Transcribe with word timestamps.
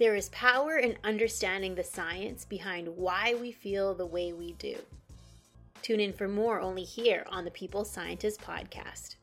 There 0.00 0.16
is 0.16 0.30
power 0.30 0.78
in 0.78 0.96
understanding 1.04 1.74
the 1.74 1.84
science 1.84 2.46
behind 2.46 2.88
why 2.96 3.34
we 3.38 3.52
feel 3.52 3.92
the 3.92 4.06
way 4.06 4.32
we 4.32 4.52
do. 4.52 4.78
Tune 5.82 6.00
in 6.00 6.14
for 6.14 6.26
more 6.26 6.58
only 6.58 6.84
here 6.84 7.26
on 7.28 7.44
the 7.44 7.50
People's 7.50 7.90
Scientist 7.90 8.40
podcast. 8.40 9.16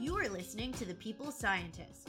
You 0.00 0.16
are 0.16 0.28
listening 0.28 0.72
to 0.74 0.84
the 0.84 0.94
People's 0.94 1.36
Scientist 1.36 2.08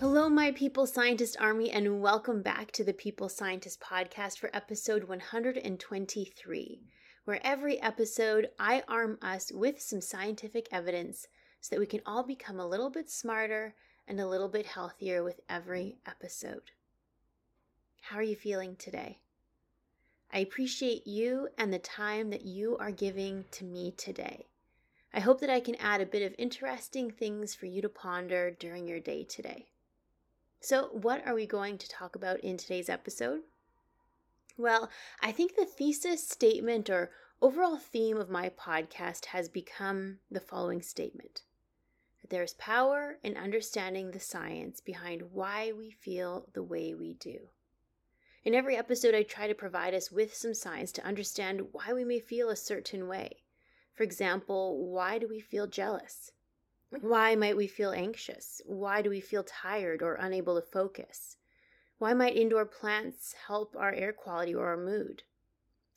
Hello, 0.00 0.30
my 0.30 0.50
People's 0.50 0.94
Scientist 0.94 1.36
Army, 1.38 1.70
and 1.70 2.00
welcome 2.00 2.40
back 2.40 2.70
to 2.70 2.82
the 2.82 2.94
People's 2.94 3.36
Scientist 3.36 3.82
Podcast 3.82 4.38
for 4.38 4.48
episode 4.54 5.04
123, 5.04 6.82
where 7.26 7.40
every 7.44 7.78
episode 7.82 8.48
I 8.58 8.82
arm 8.88 9.18
us 9.20 9.52
with 9.52 9.78
some 9.78 10.00
scientific 10.00 10.68
evidence 10.72 11.28
so 11.60 11.74
that 11.74 11.80
we 11.80 11.84
can 11.84 12.00
all 12.06 12.22
become 12.22 12.58
a 12.58 12.66
little 12.66 12.88
bit 12.88 13.10
smarter 13.10 13.74
and 14.08 14.18
a 14.18 14.26
little 14.26 14.48
bit 14.48 14.64
healthier 14.64 15.22
with 15.22 15.40
every 15.50 15.98
episode. 16.06 16.70
How 18.00 18.16
are 18.16 18.22
you 18.22 18.36
feeling 18.36 18.76
today? 18.76 19.18
I 20.32 20.38
appreciate 20.38 21.06
you 21.06 21.48
and 21.58 21.74
the 21.74 21.78
time 21.78 22.30
that 22.30 22.46
you 22.46 22.78
are 22.78 22.90
giving 22.90 23.44
to 23.50 23.66
me 23.66 23.92
today. 23.98 24.46
I 25.12 25.20
hope 25.20 25.40
that 25.42 25.50
I 25.50 25.60
can 25.60 25.74
add 25.74 26.00
a 26.00 26.06
bit 26.06 26.22
of 26.22 26.34
interesting 26.38 27.10
things 27.10 27.54
for 27.54 27.66
you 27.66 27.82
to 27.82 27.90
ponder 27.90 28.50
during 28.50 28.88
your 28.88 29.00
day 29.00 29.24
today. 29.24 29.66
So, 30.62 30.88
what 30.92 31.26
are 31.26 31.34
we 31.34 31.46
going 31.46 31.78
to 31.78 31.88
talk 31.88 32.14
about 32.14 32.40
in 32.40 32.58
today's 32.58 32.90
episode? 32.90 33.40
Well, 34.58 34.90
I 35.22 35.32
think 35.32 35.56
the 35.56 35.64
thesis 35.64 36.28
statement 36.28 36.90
or 36.90 37.12
overall 37.40 37.78
theme 37.78 38.18
of 38.18 38.28
my 38.28 38.50
podcast 38.50 39.24
has 39.26 39.48
become 39.48 40.18
the 40.30 40.38
following 40.38 40.82
statement 40.82 41.44
that 42.20 42.28
there 42.28 42.42
is 42.42 42.52
power 42.52 43.18
in 43.22 43.38
understanding 43.38 44.10
the 44.10 44.20
science 44.20 44.82
behind 44.82 45.32
why 45.32 45.72
we 45.72 45.90
feel 45.90 46.46
the 46.52 46.62
way 46.62 46.92
we 46.92 47.14
do. 47.14 47.48
In 48.44 48.54
every 48.54 48.76
episode, 48.76 49.14
I 49.14 49.22
try 49.22 49.46
to 49.46 49.54
provide 49.54 49.94
us 49.94 50.12
with 50.12 50.34
some 50.34 50.52
science 50.52 50.92
to 50.92 51.06
understand 51.06 51.72
why 51.72 51.94
we 51.94 52.04
may 52.04 52.20
feel 52.20 52.50
a 52.50 52.56
certain 52.56 53.08
way. 53.08 53.44
For 53.94 54.02
example, 54.02 54.84
why 54.92 55.18
do 55.18 55.26
we 55.26 55.40
feel 55.40 55.66
jealous? 55.66 56.32
Mm-hmm. 56.92 57.08
Why 57.08 57.36
might 57.36 57.56
we 57.56 57.68
feel 57.68 57.92
anxious? 57.92 58.60
Why 58.66 59.00
do 59.00 59.10
we 59.10 59.20
feel 59.20 59.44
tired 59.44 60.02
or 60.02 60.14
unable 60.14 60.60
to 60.60 60.66
focus? 60.66 61.36
Why 61.98 62.14
might 62.14 62.36
indoor 62.36 62.64
plants 62.64 63.34
help 63.46 63.76
our 63.76 63.92
air 63.92 64.12
quality 64.12 64.54
or 64.54 64.66
our 64.66 64.76
mood? 64.76 65.22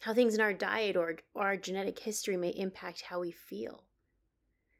How 0.02 0.14
things 0.14 0.36
in 0.36 0.42
our 0.42 0.54
diet 0.54 0.96
or 0.96 1.18
our 1.36 1.58
genetic 1.58 2.00
history 2.00 2.38
may 2.38 2.50
impact 2.50 3.04
how 3.04 3.22
we 3.22 3.31
feel. 3.31 3.86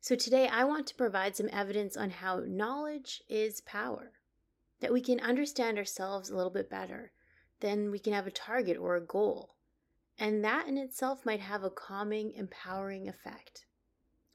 So, 0.02 0.16
today 0.16 0.50
I 0.50 0.66
want 0.66 0.86
to 0.88 0.96
provide 0.96 1.38
some 1.38 1.50
evidence 1.54 1.96
on 1.96 2.10
how 2.10 2.42
knowledge 2.46 3.24
is 3.30 3.62
power, 3.62 4.12
that 4.82 4.92
we 4.92 5.00
can 5.00 5.22
understand 5.22 5.78
ourselves 5.78 6.30
a 6.30 6.36
little 6.36 6.52
bit 6.52 6.70
better, 6.70 7.14
then 7.62 7.90
we 7.90 8.00
can 8.00 8.12
have 8.12 8.28
a 8.28 8.32
target 8.32 8.76
or 8.78 8.98
a 8.98 9.02
goal. 9.02 9.56
And 10.20 10.44
that 10.44 10.68
in 10.68 10.78
itself 10.78 11.26
might 11.26 11.40
have 11.40 11.64
a 11.64 11.70
calming, 11.70 12.34
empowering 12.34 13.08
effect. 13.08 13.66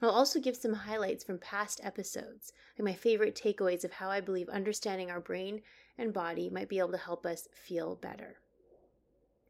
I'll 0.01 0.11
also 0.11 0.39
give 0.39 0.57
some 0.57 0.75
highlights 0.75 1.25
from 1.25 1.39
past 1.39 1.81
episodes 1.83 2.53
and 2.77 2.85
my 2.85 2.95
favorite 2.95 3.35
takeaways 3.35 3.85
of 3.85 3.93
how 3.93 4.11
I 4.11 4.21
believe 4.21 4.49
understanding 4.49 5.11
our 5.11 5.21
brain 5.21 5.63
and 5.97 6.13
body 6.13 6.49
might 6.49 6.69
be 6.69 6.79
able 6.79 6.93
to 6.93 6.99
help 6.99 7.27
us 7.27 7.49
feel 7.53 7.97
better. 7.97 8.37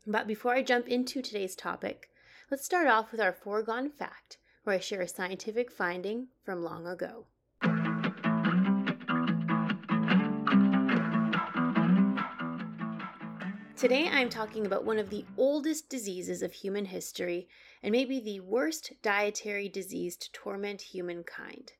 But 0.07 0.27
before 0.27 0.55
I 0.55 0.63
jump 0.63 0.89
into 0.89 1.21
today's 1.21 1.55
topic, 1.55 2.09
let's 2.51 2.65
start 2.65 2.87
off 2.87 3.13
with 3.13 3.21
our 3.21 3.33
foregone 3.33 3.91
fact, 3.91 4.39
where 4.65 4.77
I 4.77 4.81
share 4.81 5.03
a 5.03 5.09
scientific 5.09 5.71
finding 5.71 6.29
from 6.43 6.63
long 6.63 6.87
ago. 6.87 7.27
Today 13.79 14.09
I'm 14.09 14.29
talking 14.29 14.67
about 14.67 14.85
one 14.85 14.99
of 14.99 15.09
the 15.09 15.25
oldest 15.37 15.89
diseases 15.89 16.43
of 16.43 16.53
human 16.53 16.87
history 16.87 17.47
and 17.81 17.93
maybe 17.93 18.19
the 18.19 18.41
worst 18.41 18.93
dietary 19.03 19.69
disease 19.69 20.17
to 20.17 20.33
torment 20.33 20.81
humankind. 20.83 21.75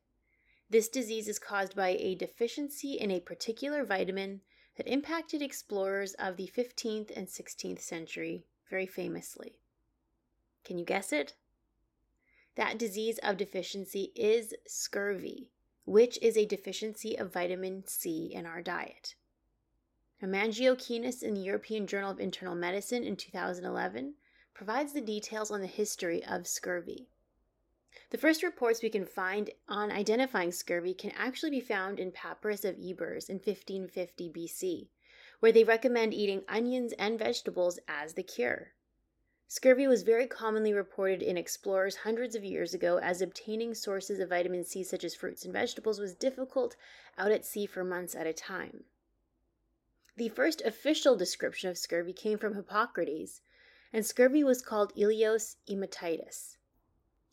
This 0.69 0.87
disease 0.87 1.27
is 1.27 1.39
caused 1.39 1.75
by 1.75 1.97
a 1.99 2.15
deficiency 2.15 2.93
in 2.93 3.11
a 3.11 3.19
particular 3.19 3.83
vitamin 3.83 4.39
that 4.77 4.87
impacted 4.87 5.41
explorers 5.41 6.13
of 6.13 6.37
the 6.37 6.49
15th 6.57 7.11
and 7.17 7.27
16th 7.27 7.81
century 7.81 8.45
very 8.69 8.85
famously. 8.85 9.59
Can 10.63 10.77
you 10.77 10.85
guess 10.85 11.11
it? 11.11 11.33
That 12.55 12.79
disease 12.79 13.19
of 13.21 13.35
deficiency 13.35 14.13
is 14.15 14.53
scurvy, 14.65 15.51
which 15.83 16.17
is 16.21 16.37
a 16.37 16.45
deficiency 16.45 17.17
of 17.17 17.33
vitamin 17.33 17.83
C 17.85 18.31
in 18.33 18.45
our 18.45 18.61
diet. 18.61 19.15
Magiorkinis 20.27 21.23
in 21.23 21.33
the 21.33 21.41
European 21.41 21.87
Journal 21.87 22.11
of 22.11 22.19
Internal 22.19 22.53
Medicine 22.53 23.05
in 23.05 23.15
2011 23.15 24.15
provides 24.53 24.91
the 24.91 24.99
details 24.99 25.49
on 25.49 25.61
the 25.61 25.67
history 25.67 26.21
of 26.25 26.45
scurvy. 26.45 27.07
The 28.09 28.17
first 28.17 28.43
reports 28.43 28.81
we 28.81 28.89
can 28.89 29.05
find 29.05 29.51
on 29.69 29.91
identifying 29.91 30.51
scurvy 30.51 30.93
can 30.93 31.11
actually 31.11 31.51
be 31.51 31.61
found 31.61 31.99
in 31.99 32.11
Papyrus 32.11 32.65
of 32.65 32.77
Ebers 32.77 33.29
in 33.29 33.35
1550 33.35 34.29
BC, 34.29 34.87
where 35.39 35.53
they 35.53 35.63
recommend 35.63 36.13
eating 36.13 36.43
onions 36.49 36.91
and 36.99 37.17
vegetables 37.17 37.79
as 37.87 38.15
the 38.15 38.23
cure. 38.23 38.73
Scurvy 39.47 39.87
was 39.87 40.03
very 40.03 40.27
commonly 40.27 40.73
reported 40.73 41.21
in 41.21 41.37
explorers 41.37 41.95
hundreds 41.95 42.35
of 42.35 42.43
years 42.43 42.73
ago, 42.73 42.99
as 42.99 43.21
obtaining 43.21 43.73
sources 43.73 44.19
of 44.19 44.29
vitamin 44.29 44.65
C, 44.65 44.83
such 44.83 45.03
as 45.03 45.15
fruits 45.15 45.45
and 45.45 45.53
vegetables, 45.53 45.99
was 45.99 46.13
difficult 46.13 46.75
out 47.17 47.31
at 47.31 47.45
sea 47.45 47.65
for 47.65 47.83
months 47.83 48.15
at 48.15 48.27
a 48.27 48.33
time. 48.33 48.83
The 50.19 50.27
first 50.27 50.59
official 50.63 51.15
description 51.15 51.69
of 51.69 51.77
scurvy 51.77 52.11
came 52.11 52.37
from 52.37 52.55
Hippocrates, 52.55 53.41
and 53.93 54.05
scurvy 54.05 54.43
was 54.43 54.61
called 54.61 54.93
ileos 54.95 55.55
eumetitis. 55.65 56.57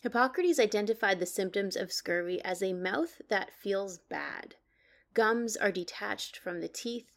Hippocrates 0.04 0.60
identified 0.60 1.18
the 1.18 1.26
symptoms 1.26 1.74
of 1.74 1.92
scurvy 1.92 2.40
as 2.42 2.62
a 2.62 2.74
mouth 2.74 3.20
that 3.26 3.52
feels 3.52 3.98
bad. 3.98 4.54
Gums 5.14 5.56
are 5.56 5.72
detached 5.72 6.36
from 6.36 6.60
the 6.60 6.68
teeth, 6.68 7.10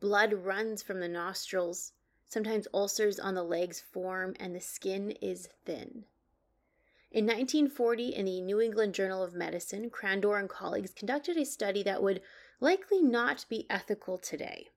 blood 0.00 0.34
runs 0.34 0.82
from 0.82 1.00
the 1.00 1.08
nostrils, 1.08 1.94
sometimes 2.28 2.68
ulcers 2.74 3.18
on 3.18 3.34
the 3.34 3.42
legs 3.42 3.80
form, 3.80 4.34
and 4.38 4.54
the 4.54 4.60
skin 4.60 5.12
is 5.22 5.48
thin. 5.64 6.04
In 7.10 7.24
1940, 7.24 8.08
in 8.08 8.26
the 8.26 8.42
New 8.42 8.60
England 8.60 8.92
Journal 8.92 9.22
of 9.22 9.32
Medicine, 9.32 9.88
Crandon 9.88 10.40
and 10.40 10.50
colleagues 10.50 10.92
conducted 10.92 11.38
a 11.38 11.46
study 11.46 11.82
that 11.84 12.02
would 12.02 12.20
likely 12.60 13.00
not 13.00 13.46
be 13.48 13.64
ethical 13.70 14.18
today. 14.18 14.68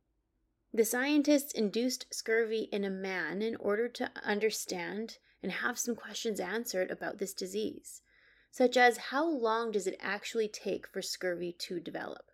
The 0.71 0.85
scientists 0.85 1.51
induced 1.51 2.13
scurvy 2.13 2.69
in 2.71 2.83
a 2.83 2.91
man 2.91 3.41
in 3.41 3.55
order 3.55 3.89
to 3.89 4.11
understand 4.23 5.17
and 5.41 5.51
have 5.51 5.79
some 5.79 5.95
questions 5.95 6.39
answered 6.39 6.91
about 6.91 7.17
this 7.17 7.33
disease, 7.33 8.03
such 8.51 8.77
as 8.77 9.09
how 9.09 9.27
long 9.27 9.71
does 9.71 9.87
it 9.87 9.97
actually 9.99 10.47
take 10.47 10.85
for 10.85 11.01
scurvy 11.01 11.53
to 11.53 11.79
develop? 11.79 12.29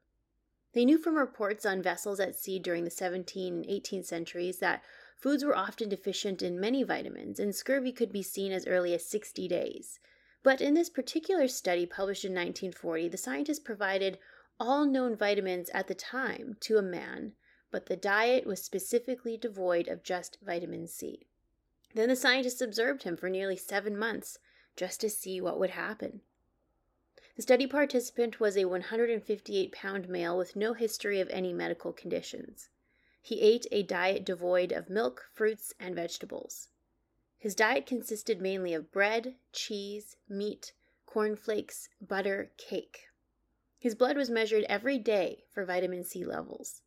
They 0.74 0.84
knew 0.84 0.98
from 0.98 1.16
reports 1.16 1.66
on 1.66 1.82
vessels 1.82 2.20
at 2.20 2.36
sea 2.36 2.60
during 2.60 2.84
the 2.84 2.90
17th 2.90 3.48
and 3.48 3.66
18th 3.66 4.06
centuries 4.06 4.60
that 4.60 4.84
foods 5.16 5.46
were 5.46 5.56
often 5.56 5.88
deficient 5.88 6.42
in 6.42 6.60
many 6.60 6.84
vitamins, 6.84 7.40
and 7.40 7.56
scurvy 7.56 7.94
could 7.94 8.12
be 8.12 8.22
seen 8.22 8.52
as 8.52 8.68
early 8.68 8.94
as 8.94 9.06
60 9.06 9.48
days. 9.48 10.02
But 10.44 10.60
in 10.60 10.74
this 10.74 10.90
particular 10.90 11.48
study 11.48 11.86
published 11.86 12.26
in 12.26 12.34
1940, 12.34 13.08
the 13.08 13.18
scientists 13.18 13.60
provided 13.60 14.20
all 14.60 14.86
known 14.86 15.16
vitamins 15.16 15.70
at 15.70 15.88
the 15.88 15.96
time 15.96 16.58
to 16.60 16.78
a 16.78 16.82
man 16.82 17.32
but 17.75 17.88
the 17.88 17.98
diet 17.98 18.45
was 18.45 18.63
specifically 18.63 19.36
devoid 19.36 19.89
of 19.89 20.01
just 20.01 20.38
vitamin 20.42 20.88
C. 20.88 21.27
Then 21.94 22.07
the 22.07 22.16
scientists 22.16 22.62
observed 22.62 23.04
him 23.04 23.18
for 23.18 23.30
nearly 23.30 23.57
seven 23.57 23.98
months 23.98 24.39
just 24.77 25.01
to 25.01 25.10
see 25.10 25.42
what 25.42 25.60
would 25.60 25.72
happen. 25.72 26.22
The 27.36 27.42
study 27.42 27.68
participant 27.68 28.39
was 28.39 28.56
a 28.56 28.63
158 28.63 29.74
pound 29.74 30.07
male 30.07 30.38
with 30.38 30.56
no 30.56 30.72
history 30.72 31.19
of 31.19 31.27
any 31.31 31.51
medical 31.51 31.92
conditions. 31.92 32.69
He 33.22 33.42
ate 33.42 33.68
a 33.74 33.83
diet 33.83 34.24
devoid 34.24 34.72
of 34.72 34.89
milk, 34.89 35.25
fruits, 35.33 35.74
and 35.77 35.94
vegetables. 35.95 36.69
His 37.38 37.56
diet 37.56 37.86
consisted 37.86 38.39
mainly 38.39 38.74
of 38.74 38.94
bread, 38.94 39.36
cheese, 39.51 40.16
meat, 40.30 40.72
cornflakes, 41.06 41.89
butter, 42.00 42.54
cake. 42.56 43.07
His 43.77 43.95
blood 43.95 44.16
was 44.16 44.30
measured 44.30 44.63
every 44.69 44.98
day 44.98 45.44
for 45.51 45.66
vitamin 45.66 46.06
C 46.06 46.24
levels. 46.24 46.81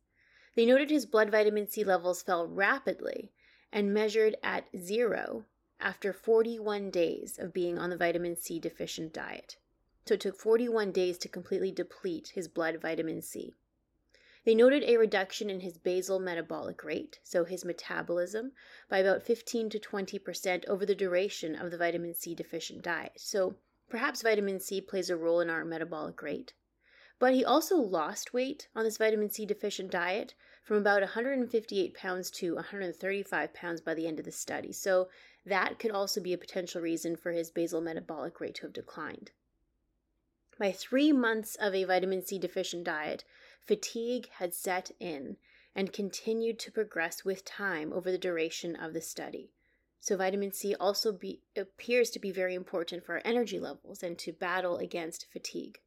They 0.59 0.65
noted 0.65 0.89
his 0.89 1.05
blood 1.05 1.29
vitamin 1.29 1.69
C 1.69 1.85
levels 1.85 2.21
fell 2.21 2.45
rapidly 2.45 3.31
and 3.71 3.93
measured 3.93 4.35
at 4.43 4.67
zero 4.77 5.45
after 5.79 6.11
41 6.11 6.91
days 6.91 7.39
of 7.39 7.53
being 7.53 7.79
on 7.79 7.89
the 7.89 7.95
vitamin 7.95 8.35
C 8.35 8.59
deficient 8.59 9.13
diet. 9.13 9.55
So 10.05 10.15
it 10.15 10.19
took 10.19 10.35
41 10.35 10.91
days 10.91 11.17
to 11.19 11.29
completely 11.29 11.71
deplete 11.71 12.33
his 12.35 12.49
blood 12.49 12.81
vitamin 12.81 13.21
C. 13.21 13.55
They 14.43 14.53
noted 14.53 14.83
a 14.83 14.97
reduction 14.97 15.49
in 15.49 15.61
his 15.61 15.77
basal 15.77 16.19
metabolic 16.19 16.83
rate, 16.83 17.19
so 17.23 17.45
his 17.45 17.63
metabolism, 17.63 18.51
by 18.89 18.97
about 18.97 19.23
15 19.23 19.69
to 19.69 19.79
20% 19.79 20.65
over 20.67 20.85
the 20.85 20.93
duration 20.93 21.55
of 21.55 21.71
the 21.71 21.77
vitamin 21.77 22.13
C 22.13 22.35
deficient 22.35 22.81
diet. 22.81 23.13
So 23.15 23.55
perhaps 23.87 24.23
vitamin 24.23 24.59
C 24.59 24.81
plays 24.81 25.09
a 25.09 25.15
role 25.15 25.39
in 25.39 25.49
our 25.49 25.63
metabolic 25.63 26.21
rate. 26.21 26.51
But 27.17 27.33
he 27.33 27.45
also 27.45 27.75
lost 27.75 28.33
weight 28.33 28.67
on 28.75 28.83
this 28.83 28.97
vitamin 28.97 29.29
C 29.29 29.45
deficient 29.45 29.91
diet 29.91 30.35
from 30.69 30.77
about 30.77 31.01
158 31.01 31.95
pounds 31.95 32.29
to 32.29 32.53
135 32.53 33.53
pounds 33.55 33.81
by 33.81 33.95
the 33.95 34.05
end 34.05 34.19
of 34.19 34.25
the 34.25 34.31
study. 34.31 34.71
So 34.71 35.09
that 35.43 35.79
could 35.79 35.89
also 35.89 36.21
be 36.21 36.31
a 36.31 36.37
potential 36.37 36.79
reason 36.79 37.15
for 37.15 37.31
his 37.31 37.49
basal 37.49 37.81
metabolic 37.81 38.39
rate 38.39 38.53
to 38.57 38.67
have 38.67 38.73
declined. 38.73 39.31
By 40.59 40.71
three 40.71 41.11
months 41.11 41.55
of 41.55 41.73
a 41.73 41.85
vitamin 41.85 42.23
C 42.23 42.37
deficient 42.37 42.83
diet, 42.83 43.23
fatigue 43.65 44.29
had 44.37 44.53
set 44.53 44.91
in 44.99 45.37
and 45.73 45.91
continued 45.91 46.59
to 46.59 46.71
progress 46.71 47.25
with 47.25 47.43
time 47.43 47.91
over 47.91 48.11
the 48.11 48.19
duration 48.19 48.75
of 48.75 48.93
the 48.93 49.01
study. 49.01 49.49
So, 49.99 50.17
vitamin 50.17 50.51
C 50.51 50.75
also 50.75 51.11
be, 51.11 51.41
appears 51.57 52.11
to 52.11 52.19
be 52.19 52.29
very 52.29 52.53
important 52.53 53.03
for 53.03 53.15
our 53.15 53.23
energy 53.25 53.59
levels 53.59 54.03
and 54.03 54.19
to 54.19 54.33
battle 54.33 54.77
against 54.77 55.31
fatigue. 55.33 55.79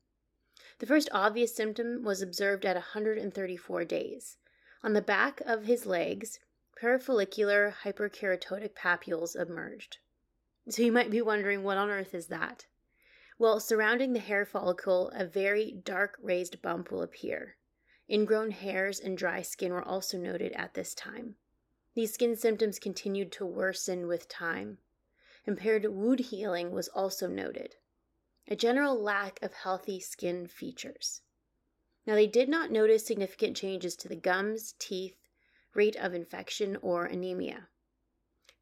The 0.81 0.87
first 0.87 1.09
obvious 1.13 1.55
symptom 1.55 2.03
was 2.03 2.21
observed 2.21 2.67
at 2.67 2.75
134 2.75 3.85
days. 3.85 4.39
On 4.85 4.95
the 4.95 5.01
back 5.01 5.41
of 5.43 5.65
his 5.65 5.87
legs, 5.87 6.41
parafollicular 6.81 7.73
hyperkeratotic 7.85 8.75
papules 8.75 9.37
emerged. 9.37 9.99
So 10.69 10.83
you 10.83 10.93
might 10.93 11.11
be 11.11 11.23
wondering, 11.23 11.63
what 11.63 11.79
on 11.79 11.89
earth 11.89 12.15
is 12.15 12.27
that? 12.27 12.67
Well, 13.39 13.61
surrounding 13.61 14.13
the 14.13 14.21
hair 14.21 14.45
follicle, 14.45 15.11
a 15.15 15.25
very 15.25 15.73
dark 15.73 16.19
raised 16.21 16.63
bump 16.63 16.91
will 16.91 17.03
appear. 17.03 17.57
Ingrown 18.11 18.51
hairs 18.51 19.01
and 19.01 19.17
dry 19.17 19.43
skin 19.43 19.73
were 19.73 19.83
also 19.83 20.19
noted 20.19 20.53
at 20.53 20.75
this 20.75 20.95
time. 20.95 21.37
These 21.95 22.15
skin 22.15 22.37
symptoms 22.37 22.79
continued 22.79 23.33
to 23.33 23.47
worsen 23.47 24.07
with 24.07 24.29
time. 24.29 24.79
Impaired 25.47 25.87
wound 25.87 26.21
healing 26.21 26.73
was 26.73 26.89
also 26.89 27.27
noted 27.27 27.77
a 28.49 28.57
general 28.57 29.01
lack 29.01 29.41
of 29.43 29.55
healthy 29.55 30.01
skin 30.01 30.47
features. 30.47 31.22
Now, 32.07 32.15
they 32.15 32.27
did 32.27 32.49
not 32.49 32.71
notice 32.71 33.07
significant 33.07 33.57
changes 33.57 33.95
to 33.97 34.09
the 34.09 34.17
gums, 34.17 34.75
teeth, 34.79 35.17
rate 35.75 35.97
of 35.97 36.15
infection, 36.15 36.77
or 36.83 37.05
anemia. 37.05 37.69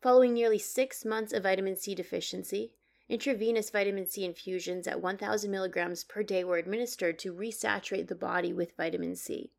Following 0.03 0.33
nearly 0.33 0.59
six 0.59 1.05
months 1.05 1.33
of 1.33 1.43
vitamin 1.43 1.77
C 1.77 1.95
deficiency, 1.95 2.75
intravenous 3.09 3.71
vitamin 3.71 4.07
C 4.07 4.25
infusions 4.25 4.87
at 4.87 5.03
1,000 5.03 5.51
milligrams 5.51 6.05
per 6.05 6.23
day 6.23 6.45
were 6.45 6.59
administered 6.59 7.19
to 7.19 7.35
resaturate 7.35 8.09
the 8.09 8.15
body 8.15 8.53
with 8.53 8.77
vitamin 8.77 9.17
C. 9.17 9.53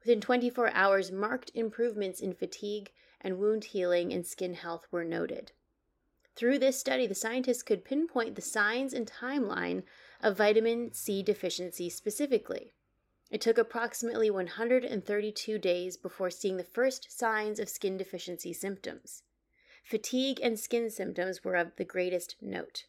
Within 0.00 0.20
24 0.20 0.70
hours, 0.70 1.10
marked 1.10 1.50
improvements 1.54 2.20
in 2.20 2.34
fatigue 2.34 2.92
and 3.20 3.38
wound 3.38 3.64
healing 3.64 4.12
and 4.12 4.26
skin 4.26 4.54
health 4.54 4.86
were 4.92 5.04
noted. 5.04 5.52
Through 6.36 6.58
this 6.58 6.78
study, 6.78 7.06
the 7.06 7.14
scientists 7.14 7.62
could 7.62 7.84
pinpoint 7.84 8.36
the 8.36 8.42
signs 8.42 8.92
and 8.92 9.10
timeline 9.10 9.82
of 10.20 10.36
vitamin 10.36 10.92
C 10.92 11.22
deficiency 11.22 11.88
specifically. 11.88 12.74
It 13.30 13.40
took 13.40 13.58
approximately 13.58 14.30
132 14.30 15.58
days 15.58 15.96
before 15.96 16.30
seeing 16.30 16.56
the 16.56 16.64
first 16.64 17.10
signs 17.10 17.58
of 17.58 17.68
skin 17.68 17.96
deficiency 17.96 18.52
symptoms. 18.52 19.22
Fatigue 19.84 20.40
and 20.42 20.58
skin 20.58 20.90
symptoms 20.90 21.44
were 21.44 21.56
of 21.56 21.74
the 21.76 21.84
greatest 21.84 22.36
note, 22.40 22.86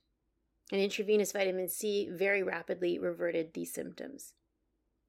and 0.71 0.81
intravenous 0.81 1.31
vitamin 1.31 1.67
C 1.67 2.09
very 2.11 2.43
rapidly 2.43 2.99
reverted 2.99 3.53
these 3.53 3.73
symptoms. 3.73 4.33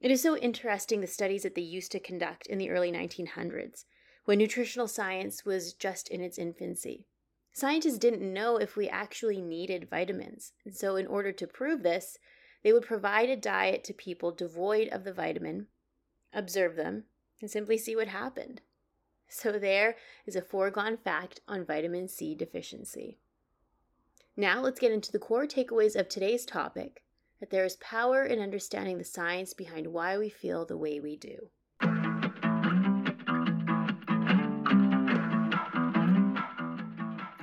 It 0.00 0.10
is 0.10 0.22
so 0.22 0.36
interesting 0.36 1.00
the 1.00 1.06
studies 1.06 1.42
that 1.42 1.54
they 1.54 1.62
used 1.62 1.92
to 1.92 2.00
conduct 2.00 2.46
in 2.46 2.58
the 2.58 2.70
early 2.70 2.92
1900s, 2.92 3.84
when 4.24 4.38
nutritional 4.38 4.88
science 4.88 5.44
was 5.44 5.72
just 5.72 6.08
in 6.08 6.20
its 6.20 6.38
infancy. 6.38 7.06
Scientists 7.52 7.98
didn't 7.98 8.32
know 8.32 8.56
if 8.56 8.76
we 8.76 8.88
actually 8.88 9.40
needed 9.40 9.90
vitamins. 9.90 10.52
And 10.64 10.76
so, 10.76 10.96
in 10.96 11.06
order 11.06 11.32
to 11.32 11.46
prove 11.46 11.82
this, 11.82 12.18
they 12.62 12.72
would 12.72 12.82
provide 12.82 13.30
a 13.30 13.36
diet 13.36 13.84
to 13.84 13.92
people 13.92 14.32
devoid 14.32 14.88
of 14.88 15.04
the 15.04 15.12
vitamin, 15.12 15.66
observe 16.32 16.76
them, 16.76 17.04
and 17.40 17.50
simply 17.50 17.78
see 17.78 17.94
what 17.94 18.08
happened. 18.08 18.60
So, 19.28 19.58
there 19.58 19.96
is 20.26 20.36
a 20.36 20.42
foregone 20.42 20.96
fact 20.96 21.40
on 21.46 21.64
vitamin 21.64 22.08
C 22.08 22.34
deficiency. 22.34 23.18
Now, 24.36 24.60
let's 24.60 24.80
get 24.80 24.92
into 24.92 25.12
the 25.12 25.18
core 25.18 25.46
takeaways 25.46 25.98
of 25.98 26.08
today's 26.08 26.46
topic 26.46 27.02
that 27.40 27.50
there 27.50 27.64
is 27.64 27.76
power 27.76 28.24
in 28.24 28.40
understanding 28.40 28.98
the 28.98 29.04
science 29.04 29.54
behind 29.54 29.88
why 29.88 30.16
we 30.18 30.28
feel 30.28 30.64
the 30.64 30.76
way 30.76 30.98
we 30.98 31.16
do. 31.16 31.50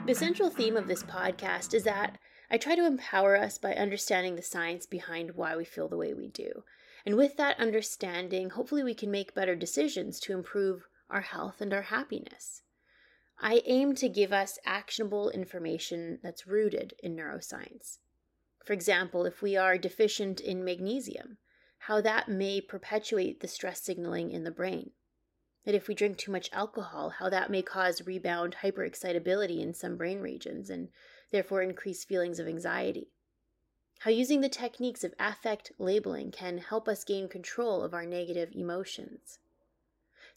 The 0.05 0.13
central 0.13 0.49
theme 0.49 0.77
of 0.77 0.87
this 0.87 1.03
podcast 1.03 1.73
is 1.73 1.83
that 1.83 2.17
I 2.49 2.57
try 2.57 2.75
to 2.75 2.85
empower 2.85 3.35
us 3.35 3.57
by 3.57 3.73
understanding 3.73 4.35
the 4.35 4.41
science 4.41 4.85
behind 4.85 5.35
why 5.35 5.55
we 5.55 5.65
feel 5.65 5.87
the 5.87 5.97
way 5.97 6.13
we 6.13 6.27
do. 6.27 6.63
And 7.05 7.15
with 7.15 7.37
that 7.37 7.59
understanding, 7.59 8.51
hopefully 8.51 8.83
we 8.83 8.93
can 8.93 9.11
make 9.11 9.33
better 9.33 9.55
decisions 9.55 10.19
to 10.21 10.33
improve 10.33 10.87
our 11.09 11.21
health 11.21 11.61
and 11.61 11.73
our 11.73 11.83
happiness. 11.83 12.61
I 13.39 13.61
aim 13.65 13.95
to 13.95 14.09
give 14.09 14.31
us 14.31 14.59
actionable 14.65 15.29
information 15.29 16.19
that's 16.23 16.47
rooted 16.47 16.93
in 17.03 17.15
neuroscience. 17.15 17.97
For 18.63 18.73
example, 18.73 19.25
if 19.25 19.41
we 19.41 19.55
are 19.55 19.77
deficient 19.77 20.39
in 20.39 20.63
magnesium, 20.63 21.37
how 21.79 22.01
that 22.01 22.27
may 22.27 22.61
perpetuate 22.61 23.41
the 23.41 23.47
stress 23.47 23.81
signaling 23.81 24.31
in 24.31 24.43
the 24.43 24.51
brain 24.51 24.91
that 25.65 25.75
if 25.75 25.87
we 25.87 25.95
drink 25.95 26.17
too 26.17 26.31
much 26.31 26.49
alcohol, 26.53 27.09
how 27.09 27.27
that 27.29 27.49
may 27.49 27.61
cause 27.61 28.05
rebound 28.05 28.57
hyperexcitability 28.61 29.59
in 29.59 29.73
some 29.73 29.97
brain 29.97 30.19
regions 30.19 30.69
and 30.69 30.89
therefore 31.31 31.61
increase 31.61 32.03
feelings 32.03 32.39
of 32.39 32.47
anxiety. 32.47 33.09
How 33.99 34.11
using 34.11 34.41
the 34.41 34.49
techniques 34.49 35.03
of 35.03 35.13
affect 35.19 35.71
labeling 35.79 36.31
can 36.31 36.57
help 36.57 36.87
us 36.87 37.03
gain 37.03 37.27
control 37.27 37.81
of 37.81 37.93
our 37.93 38.05
negative 38.05 38.51
emotions. 38.53 39.39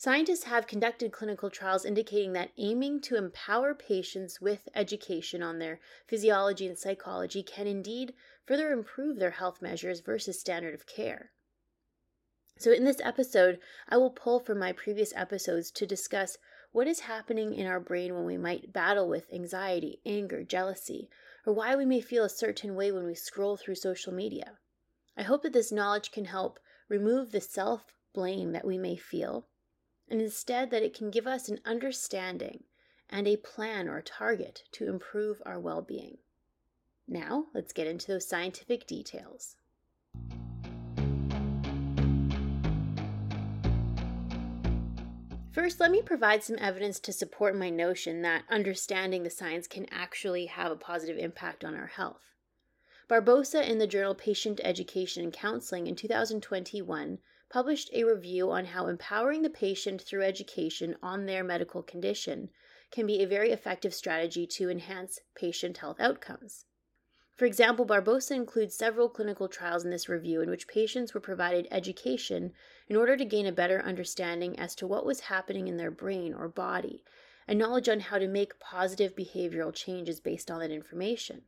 Scientists 0.01 0.45
have 0.45 0.69
conducted 0.69 1.11
clinical 1.11 1.51
trials 1.51 1.85
indicating 1.85 2.33
that 2.33 2.53
aiming 2.57 3.01
to 3.01 3.17
empower 3.17 3.75
patients 3.75 4.41
with 4.41 4.69
education 4.75 5.43
on 5.43 5.59
their 5.59 5.81
physiology 6.07 6.69
and 6.69 6.79
psychology 6.79 7.43
can 7.43 7.67
indeed 7.67 8.15
further 8.47 8.71
improve 8.71 9.19
their 9.19 9.33
health 9.33 9.61
measures 9.61 9.99
versus 9.99 10.39
standard 10.39 10.73
of 10.73 10.87
care. 10.87 11.33
So, 12.61 12.73
in 12.73 12.83
this 12.83 13.01
episode, 13.05 13.61
I 13.89 13.99
will 13.99 14.11
pull 14.11 14.41
from 14.41 14.59
my 14.59 14.73
previous 14.73 15.13
episodes 15.15 15.71
to 15.71 15.87
discuss 15.87 16.39
what 16.73 16.89
is 16.89 17.01
happening 17.01 17.55
in 17.55 17.69
our 17.69 17.79
brain 17.79 18.13
when 18.15 18.25
we 18.25 18.37
might 18.37 18.73
battle 18.73 19.09
with 19.09 19.33
anxiety, 19.33 20.01
anger, 20.05 20.43
jealousy, 20.43 21.09
or 21.47 21.53
why 21.53 21.77
we 21.77 21.85
may 21.85 22.01
feel 22.01 22.25
a 22.25 22.29
certain 22.29 22.75
way 22.75 22.91
when 22.91 23.05
we 23.05 23.15
scroll 23.15 23.57
through 23.57 23.77
social 23.77 24.13
media. 24.13 24.59
I 25.17 25.23
hope 25.23 25.45
that 25.45 25.53
this 25.53 25.71
knowledge 25.71 26.11
can 26.11 26.25
help 26.25 26.59
remove 26.89 27.31
the 27.31 27.41
self 27.41 27.95
blame 28.13 28.51
that 28.51 28.67
we 28.67 28.77
may 28.77 28.97
feel, 28.97 29.47
and 30.09 30.21
instead 30.21 30.73
that 30.73 30.83
it 30.83 30.95
can 30.95 31.13
give 31.13 31.29
us 31.29 31.49
an 31.49 31.61
understanding 31.65 32.65
and 33.09 33.29
a 33.29 33.37
plan 33.37 33.89
or 33.89 34.03
target 34.03 34.65
to 34.73 34.89
improve 34.89 35.41
our 35.47 35.61
well 35.61 35.81
being. 35.81 36.19
Now, 37.07 37.47
let's 37.55 37.73
get 37.73 37.87
into 37.87 38.09
those 38.09 38.27
scientific 38.29 38.85
details. 38.85 39.55
First, 45.59 45.81
let 45.81 45.91
me 45.91 46.03
provide 46.03 46.45
some 46.45 46.57
evidence 46.61 47.01
to 47.01 47.13
support 47.13 47.57
my 47.57 47.69
notion 47.69 48.23
that 48.23 48.45
understanding 48.49 49.25
the 49.25 49.29
science 49.29 49.67
can 49.67 49.87
actually 49.91 50.47
have 50.47 50.71
a 50.71 50.77
positive 50.77 51.19
impact 51.19 51.65
on 51.65 51.75
our 51.75 51.89
health. 51.89 52.37
Barbosa 53.11 53.69
in 53.69 53.79
the 53.79 53.89
journal 53.89 54.15
Patient 54.15 54.61
Education 54.63 55.25
and 55.25 55.33
Counseling 55.33 55.89
in 55.89 55.97
2021 55.97 57.19
published 57.51 57.91
a 57.93 58.05
review 58.05 58.53
on 58.53 58.67
how 58.67 58.87
empowering 58.87 59.43
the 59.43 59.51
patient 59.51 60.01
through 60.01 60.23
education 60.23 60.95
on 61.03 61.27
their 61.27 61.43
medical 61.43 61.83
condition 61.83 62.51
can 62.93 63.05
be 63.05 63.21
a 63.21 63.27
very 63.27 63.51
effective 63.51 63.93
strategy 63.93 64.47
to 64.47 64.71
enhance 64.71 65.19
patient 65.35 65.79
health 65.79 65.99
outcomes. 65.99 66.67
For 67.39 67.45
example, 67.45 67.87
Barbosa 67.87 68.33
includes 68.33 68.75
several 68.75 69.09
clinical 69.09 69.47
trials 69.47 69.85
in 69.85 69.93
this 69.93 70.09
review 70.09 70.41
in 70.41 70.51
which 70.51 70.67
patients 70.67 71.15
were 71.15 71.21
provided 71.21 71.69
education 71.71 72.53
in 72.89 72.97
order 72.97 73.17
to 73.17 73.25
gain 73.25 73.47
a 73.47 73.53
better 73.53 73.81
understanding 73.81 74.59
as 74.59 74.75
to 74.75 74.89
what 74.89 75.07
was 75.07 75.21
happening 75.21 75.69
in 75.69 75.77
their 75.77 75.93
brain 75.93 76.35
or 76.35 76.49
body, 76.49 77.05
and 77.47 77.57
knowledge 77.57 77.89
on 77.89 78.01
how 78.01 78.19
to 78.19 78.27
make 78.27 78.59
positive 78.59 79.15
behavioral 79.15 79.73
changes 79.73 80.19
based 80.19 80.51
on 80.51 80.59
that 80.59 80.73
information. 80.73 81.43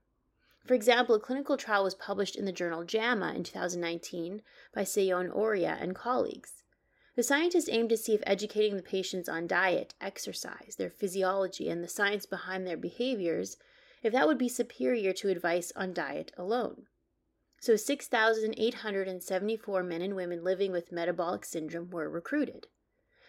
For 0.64 0.74
example, 0.74 1.16
a 1.16 1.20
clinical 1.20 1.56
trial 1.56 1.82
was 1.82 1.96
published 1.96 2.36
in 2.36 2.44
the 2.44 2.52
journal 2.52 2.84
JAMA 2.84 3.34
in 3.34 3.42
2019 3.42 4.42
by 4.72 4.82
Sayón-Orea 4.82 5.76
and 5.82 5.96
colleagues. 5.96 6.62
The 7.16 7.24
scientists 7.24 7.68
aimed 7.68 7.88
to 7.88 7.96
see 7.96 8.14
if 8.14 8.22
educating 8.28 8.76
the 8.76 8.82
patients 8.84 9.28
on 9.28 9.48
diet, 9.48 9.94
exercise, 10.00 10.76
their 10.78 10.88
physiology, 10.88 11.68
and 11.68 11.82
the 11.82 11.88
science 11.88 12.26
behind 12.26 12.64
their 12.64 12.76
behaviors 12.76 13.56
if 14.02 14.12
that 14.12 14.26
would 14.26 14.38
be 14.38 14.48
superior 14.48 15.12
to 15.12 15.28
advice 15.28 15.72
on 15.76 15.92
diet 15.92 16.32
alone. 16.36 16.86
So 17.60 17.76
6,874 17.76 19.82
men 19.82 20.00
and 20.00 20.16
women 20.16 20.42
living 20.42 20.72
with 20.72 20.92
metabolic 20.92 21.44
syndrome 21.44 21.90
were 21.90 22.08
recruited. 22.08 22.68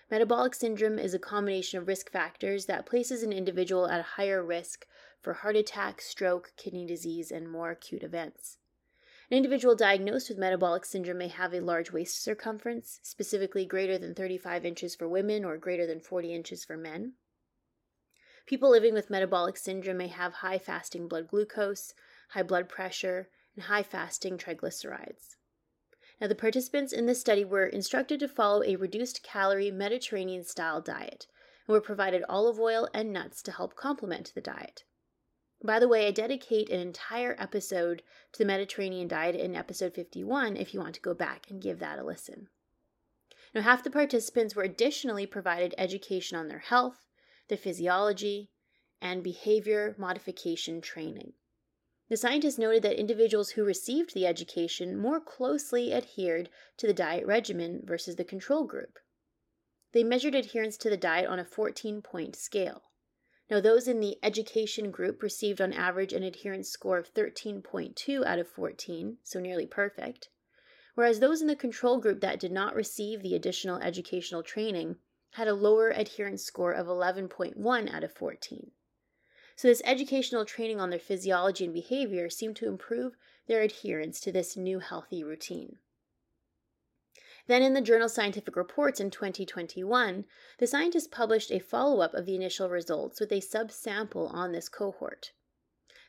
Metabolic 0.09 0.55
syndrome 0.55 0.99
is 0.99 1.13
a 1.13 1.19
combination 1.19 1.79
of 1.79 1.87
risk 1.87 2.11
factors 2.11 2.65
that 2.65 2.85
places 2.85 3.23
an 3.23 3.31
individual 3.31 3.87
at 3.87 3.99
a 3.99 4.15
higher 4.15 4.43
risk 4.43 4.85
for 5.21 5.33
heart 5.33 5.55
attack, 5.55 6.01
stroke, 6.01 6.51
kidney 6.57 6.85
disease, 6.85 7.31
and 7.31 7.49
more 7.49 7.71
acute 7.71 8.03
events. 8.03 8.57
An 9.29 9.37
individual 9.37 9.75
diagnosed 9.75 10.27
with 10.27 10.37
metabolic 10.37 10.83
syndrome 10.83 11.17
may 11.17 11.29
have 11.29 11.53
a 11.53 11.61
large 11.61 11.93
waist 11.93 12.21
circumference, 12.21 12.99
specifically 13.01 13.65
greater 13.65 13.97
than 13.97 14.13
35 14.13 14.65
inches 14.65 14.95
for 14.95 15.07
women 15.07 15.45
or 15.45 15.57
greater 15.57 15.87
than 15.87 16.01
40 16.01 16.33
inches 16.33 16.65
for 16.65 16.75
men. 16.75 17.13
People 18.45 18.69
living 18.69 18.93
with 18.93 19.09
metabolic 19.09 19.57
syndrome 19.57 19.97
may 19.97 20.07
have 20.07 20.33
high 20.33 20.57
fasting 20.57 21.07
blood 21.07 21.27
glucose, 21.27 21.93
high 22.29 22.43
blood 22.43 22.67
pressure, 22.67 23.29
and 23.55 23.65
high 23.65 23.83
fasting 23.83 24.37
triglycerides. 24.37 25.35
Now, 26.19 26.27
the 26.27 26.35
participants 26.35 26.93
in 26.93 27.07
this 27.07 27.19
study 27.19 27.43
were 27.43 27.65
instructed 27.65 28.19
to 28.19 28.27
follow 28.27 28.63
a 28.63 28.75
reduced 28.75 29.23
calorie 29.23 29.71
Mediterranean 29.71 30.43
style 30.43 30.79
diet 30.79 31.27
and 31.67 31.73
were 31.73 31.81
provided 31.81 32.23
olive 32.29 32.59
oil 32.59 32.87
and 32.93 33.11
nuts 33.11 33.41
to 33.43 33.51
help 33.51 33.75
complement 33.75 34.31
the 34.33 34.41
diet. 34.41 34.83
By 35.63 35.79
the 35.79 35.87
way, 35.87 36.07
I 36.07 36.11
dedicate 36.11 36.69
an 36.69 36.79
entire 36.79 37.35
episode 37.37 38.01
to 38.33 38.39
the 38.39 38.45
Mediterranean 38.45 39.07
diet 39.07 39.35
in 39.35 39.55
episode 39.55 39.93
51 39.93 40.57
if 40.57 40.73
you 40.73 40.79
want 40.79 40.95
to 40.95 41.01
go 41.01 41.13
back 41.13 41.49
and 41.49 41.61
give 41.61 41.79
that 41.79 41.99
a 41.99 42.03
listen. 42.03 42.49
Now, 43.53 43.61
half 43.61 43.83
the 43.83 43.91
participants 43.91 44.55
were 44.55 44.63
additionally 44.63 45.25
provided 45.25 45.75
education 45.77 46.37
on 46.37 46.47
their 46.47 46.59
health, 46.59 47.07
the 47.51 47.57
physiology, 47.57 48.49
and 49.01 49.21
behavior 49.21 49.93
modification 49.97 50.79
training. 50.79 51.33
The 52.07 52.15
scientists 52.15 52.57
noted 52.57 52.81
that 52.83 52.97
individuals 52.97 53.51
who 53.51 53.65
received 53.65 54.13
the 54.13 54.25
education 54.25 54.97
more 54.97 55.19
closely 55.19 55.93
adhered 55.93 56.49
to 56.77 56.87
the 56.87 56.93
diet 56.93 57.25
regimen 57.25 57.81
versus 57.83 58.15
the 58.15 58.23
control 58.23 58.63
group. 58.63 58.99
They 59.91 60.01
measured 60.01 60.33
adherence 60.33 60.77
to 60.77 60.89
the 60.89 60.95
diet 60.95 61.27
on 61.27 61.39
a 61.39 61.45
14 61.45 62.01
point 62.01 62.37
scale. 62.37 62.83
Now, 63.49 63.59
those 63.59 63.85
in 63.85 63.99
the 63.99 64.17
education 64.23 64.89
group 64.89 65.21
received 65.21 65.59
on 65.59 65.73
average 65.73 66.13
an 66.13 66.23
adherence 66.23 66.69
score 66.69 66.99
of 66.99 67.13
13.2 67.13 68.25
out 68.25 68.39
of 68.39 68.47
14, 68.47 69.17
so 69.23 69.41
nearly 69.41 69.65
perfect, 69.65 70.29
whereas 70.95 71.19
those 71.19 71.41
in 71.41 71.47
the 71.47 71.57
control 71.57 71.97
group 71.97 72.21
that 72.21 72.39
did 72.39 72.53
not 72.53 72.75
receive 72.75 73.21
the 73.21 73.35
additional 73.35 73.79
educational 73.79 74.41
training 74.41 74.95
had 75.31 75.47
a 75.47 75.53
lower 75.53 75.89
adherence 75.89 76.43
score 76.43 76.71
of 76.71 76.87
11.1 76.87 77.93
out 77.93 78.03
of 78.03 78.13
14. 78.13 78.71
So, 79.55 79.67
this 79.67 79.81
educational 79.85 80.45
training 80.45 80.79
on 80.79 80.89
their 80.89 80.99
physiology 80.99 81.65
and 81.65 81.73
behavior 81.73 82.29
seemed 82.29 82.55
to 82.57 82.67
improve 82.67 83.15
their 83.47 83.61
adherence 83.61 84.19
to 84.21 84.31
this 84.31 84.57
new 84.57 84.79
healthy 84.79 85.23
routine. 85.23 85.77
Then, 87.47 87.63
in 87.63 87.73
the 87.73 87.81
journal 87.81 88.09
Scientific 88.09 88.55
Reports 88.55 88.99
in 88.99 89.09
2021, 89.09 90.25
the 90.57 90.67
scientists 90.67 91.07
published 91.07 91.51
a 91.51 91.59
follow 91.59 92.01
up 92.01 92.13
of 92.13 92.25
the 92.25 92.35
initial 92.35 92.69
results 92.69 93.19
with 93.19 93.31
a 93.31 93.41
subsample 93.41 94.33
on 94.33 94.51
this 94.51 94.69
cohort. 94.69 95.31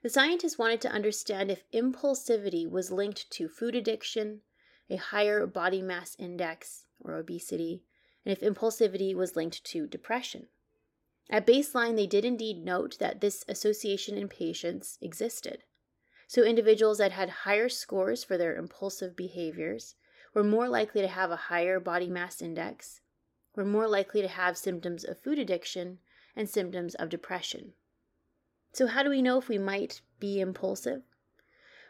The 0.02 0.10
scientists 0.10 0.58
wanted 0.58 0.80
to 0.82 0.90
understand 0.90 1.50
if 1.50 1.70
impulsivity 1.72 2.68
was 2.68 2.90
linked 2.90 3.30
to 3.30 3.48
food 3.48 3.74
addiction, 3.74 4.42
a 4.90 4.96
higher 4.96 5.46
body 5.46 5.80
mass 5.80 6.16
index 6.18 6.86
or 7.00 7.14
obesity, 7.14 7.84
and 8.24 8.32
if 8.32 8.40
impulsivity 8.40 9.14
was 9.14 9.36
linked 9.36 9.64
to 9.64 9.86
depression. 9.86 10.48
At 11.30 11.46
baseline, 11.46 11.96
they 11.96 12.06
did 12.06 12.24
indeed 12.24 12.64
note 12.64 12.98
that 12.98 13.20
this 13.20 13.44
association 13.48 14.18
in 14.18 14.28
patients 14.28 14.98
existed. 15.00 15.64
So, 16.26 16.42
individuals 16.42 16.98
that 16.98 17.12
had 17.12 17.30
higher 17.30 17.68
scores 17.68 18.24
for 18.24 18.36
their 18.36 18.56
impulsive 18.56 19.16
behaviors 19.16 19.94
were 20.34 20.44
more 20.44 20.68
likely 20.68 21.00
to 21.00 21.08
have 21.08 21.30
a 21.30 21.36
higher 21.36 21.78
body 21.78 22.08
mass 22.08 22.40
index, 22.40 23.00
were 23.54 23.64
more 23.64 23.86
likely 23.86 24.22
to 24.22 24.28
have 24.28 24.56
symptoms 24.56 25.04
of 25.04 25.20
food 25.20 25.38
addiction, 25.38 25.98
and 26.34 26.48
symptoms 26.48 26.94
of 26.94 27.08
depression. 27.08 27.74
So, 28.72 28.86
how 28.86 29.02
do 29.02 29.10
we 29.10 29.22
know 29.22 29.38
if 29.38 29.48
we 29.48 29.58
might 29.58 30.00
be 30.18 30.40
impulsive? 30.40 31.02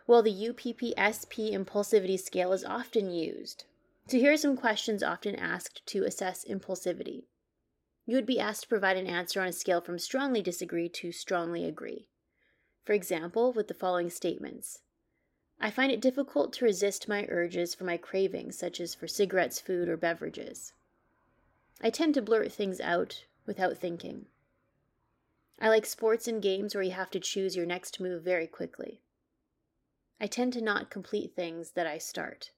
Well, 0.07 0.23
the 0.23 0.49
UPPS-P 0.49 1.53
impulsivity 1.53 2.19
scale 2.19 2.53
is 2.53 2.65
often 2.65 3.11
used. 3.11 3.65
So 4.09 4.19
here 4.19 4.33
are 4.33 4.37
some 4.37 4.57
questions 4.57 5.03
often 5.03 5.37
asked 5.37 5.87
to 5.87 6.05
assess 6.05 6.45
impulsivity. 6.45 7.25
You 8.05 8.17
would 8.17 8.27
be 8.27 8.41
asked 8.41 8.63
to 8.63 8.69
provide 8.69 8.97
an 8.97 9.07
answer 9.07 9.41
on 9.41 9.49
a 9.49 9.53
scale 9.53 9.81
from 9.81 9.99
strongly 9.99 10.43
disagree 10.43 10.89
to 10.89 11.13
strongly 11.13 11.65
agree. 11.65 12.09
For 12.85 12.93
example, 12.93 13.53
with 13.53 13.69
the 13.69 13.75
following 13.75 14.11
statements 14.11 14.81
I 15.61 15.71
find 15.71 15.93
it 15.93 16.01
difficult 16.01 16.53
to 16.55 16.65
resist 16.65 17.07
my 17.07 17.25
urges 17.29 17.73
for 17.73 17.85
my 17.85 17.97
cravings, 17.97 18.59
such 18.59 18.81
as 18.81 18.97
for 18.97 19.07
cigarettes, 19.07 19.61
food, 19.61 19.89
or 19.89 19.97
beverages. 19.97 20.73
I 21.81 21.91
tend 21.91 22.15
to 22.15 22.23
blurt 22.23 22.51
things 22.51 22.81
out 22.81 23.25
without 23.47 23.79
thinking. 23.79 24.27
I 25.61 25.69
like 25.69 25.87
sports 25.87 26.27
and 26.27 26.43
games 26.43 26.75
where 26.75 26.83
you 26.83 26.91
have 26.91 27.11
to 27.11 27.21
choose 27.21 27.55
your 27.55 27.67
next 27.67 28.01
move 28.01 28.25
very 28.25 28.49
quickly. 28.49 29.01
I 30.21 30.27
tend 30.27 30.53
to 30.55 30.61
not 30.61 30.91
complete 30.91 31.37
things 31.37 31.73
that 31.73 31.87
I 31.87 31.99
start. 31.99 32.51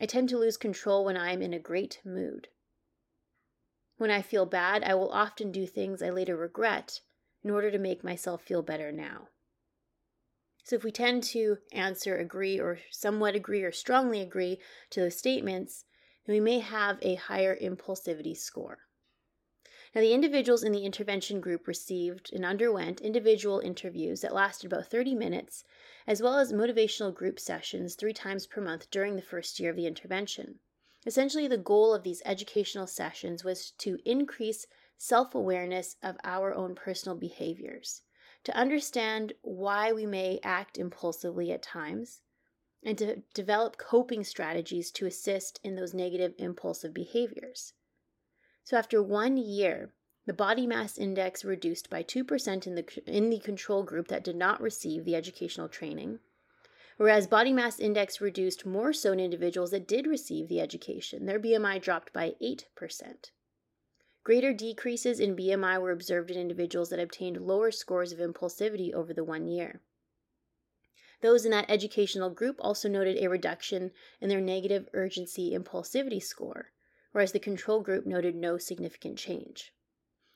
I 0.00 0.06
tend 0.06 0.28
to 0.28 0.38
lose 0.38 0.56
control 0.56 1.04
when 1.04 1.16
I 1.16 1.32
am 1.32 1.40
in 1.42 1.54
a 1.54 1.58
great 1.58 2.00
mood. 2.04 2.48
When 3.96 4.10
I 4.10 4.20
feel 4.20 4.44
bad, 4.44 4.84
I 4.84 4.94
will 4.94 5.10
often 5.10 5.50
do 5.50 5.66
things 5.66 6.02
I 6.02 6.10
later 6.10 6.36
regret 6.36 7.00
in 7.42 7.50
order 7.50 7.70
to 7.70 7.78
make 7.78 8.04
myself 8.04 8.42
feel 8.42 8.62
better 8.62 8.92
now. 8.92 9.28
So, 10.64 10.76
if 10.76 10.84
we 10.84 10.90
tend 10.90 11.22
to 11.24 11.58
answer 11.72 12.16
agree 12.16 12.58
or 12.58 12.80
somewhat 12.90 13.36
agree 13.36 13.62
or 13.62 13.72
strongly 13.72 14.20
agree 14.20 14.58
to 14.90 15.00
those 15.00 15.16
statements, 15.16 15.84
then 16.26 16.34
we 16.34 16.40
may 16.40 16.58
have 16.58 16.98
a 17.02 17.14
higher 17.14 17.56
impulsivity 17.56 18.36
score. 18.36 18.85
Now, 19.96 20.02
the 20.02 20.12
individuals 20.12 20.62
in 20.62 20.72
the 20.72 20.84
intervention 20.84 21.40
group 21.40 21.66
received 21.66 22.30
and 22.34 22.44
underwent 22.44 23.00
individual 23.00 23.60
interviews 23.60 24.20
that 24.20 24.34
lasted 24.34 24.70
about 24.70 24.88
30 24.88 25.14
minutes 25.14 25.64
as 26.06 26.20
well 26.20 26.38
as 26.38 26.52
motivational 26.52 27.14
group 27.14 27.40
sessions 27.40 27.94
three 27.94 28.12
times 28.12 28.46
per 28.46 28.60
month 28.60 28.90
during 28.90 29.16
the 29.16 29.22
first 29.22 29.58
year 29.58 29.70
of 29.70 29.76
the 29.76 29.86
intervention. 29.86 30.58
Essentially, 31.06 31.48
the 31.48 31.56
goal 31.56 31.94
of 31.94 32.02
these 32.02 32.20
educational 32.26 32.86
sessions 32.86 33.42
was 33.42 33.70
to 33.78 33.98
increase 34.04 34.66
self 34.98 35.34
awareness 35.34 35.96
of 36.02 36.18
our 36.24 36.52
own 36.52 36.74
personal 36.74 37.16
behaviors, 37.16 38.02
to 38.44 38.54
understand 38.54 39.32
why 39.40 39.94
we 39.94 40.04
may 40.04 40.38
act 40.42 40.76
impulsively 40.76 41.50
at 41.52 41.62
times, 41.62 42.20
and 42.82 42.98
to 42.98 43.22
develop 43.32 43.78
coping 43.78 44.24
strategies 44.24 44.90
to 44.90 45.06
assist 45.06 45.58
in 45.64 45.74
those 45.74 45.94
negative 45.94 46.34
impulsive 46.36 46.92
behaviors. 46.92 47.72
So, 48.66 48.76
after 48.76 49.00
one 49.00 49.36
year, 49.36 49.92
the 50.26 50.32
body 50.32 50.66
mass 50.66 50.98
index 50.98 51.44
reduced 51.44 51.88
by 51.88 52.02
2% 52.02 52.66
in 52.66 52.74
the, 52.74 53.02
in 53.06 53.30
the 53.30 53.38
control 53.38 53.84
group 53.84 54.08
that 54.08 54.24
did 54.24 54.34
not 54.34 54.60
receive 54.60 55.04
the 55.04 55.14
educational 55.14 55.68
training, 55.68 56.18
whereas 56.96 57.28
body 57.28 57.52
mass 57.52 57.78
index 57.78 58.20
reduced 58.20 58.66
more 58.66 58.92
so 58.92 59.12
in 59.12 59.20
individuals 59.20 59.70
that 59.70 59.86
did 59.86 60.08
receive 60.08 60.48
the 60.48 60.60
education. 60.60 61.26
Their 61.26 61.38
BMI 61.38 61.80
dropped 61.80 62.12
by 62.12 62.34
8%. 62.42 63.30
Greater 64.24 64.52
decreases 64.52 65.20
in 65.20 65.36
BMI 65.36 65.80
were 65.80 65.92
observed 65.92 66.32
in 66.32 66.36
individuals 66.36 66.88
that 66.90 66.98
obtained 66.98 67.36
lower 67.36 67.70
scores 67.70 68.10
of 68.10 68.18
impulsivity 68.18 68.92
over 68.92 69.14
the 69.14 69.22
one 69.22 69.46
year. 69.46 69.80
Those 71.20 71.44
in 71.44 71.52
that 71.52 71.70
educational 71.70 72.30
group 72.30 72.56
also 72.58 72.88
noted 72.88 73.16
a 73.18 73.28
reduction 73.28 73.92
in 74.20 74.28
their 74.28 74.40
negative 74.40 74.88
urgency 74.92 75.56
impulsivity 75.56 76.20
score, 76.20 76.72
whereas 77.16 77.32
the 77.32 77.38
control 77.38 77.80
group 77.80 78.04
noted 78.04 78.36
no 78.36 78.58
significant 78.58 79.16
change. 79.16 79.72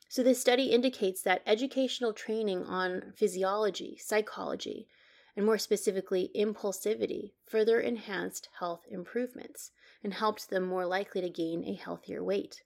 So, 0.09 0.23
this 0.23 0.41
study 0.41 0.71
indicates 0.71 1.21
that 1.21 1.43
educational 1.47 2.15
training 2.15 2.65
on 2.65 3.13
physiology, 3.15 3.99
psychology, 4.01 4.89
and 5.37 5.45
more 5.45 5.59
specifically, 5.59 6.31
impulsivity, 6.35 7.33
further 7.45 7.81
enhanced 7.81 8.49
health 8.61 8.81
improvements 8.89 9.73
and 10.03 10.15
helped 10.15 10.49
them 10.49 10.65
more 10.65 10.87
likely 10.87 11.21
to 11.21 11.29
gain 11.29 11.65
a 11.65 11.75
healthier 11.75 12.25
weight. 12.25 12.63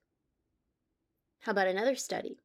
How 1.40 1.50
about 1.50 1.66
another 1.66 1.96
study? 1.96 2.38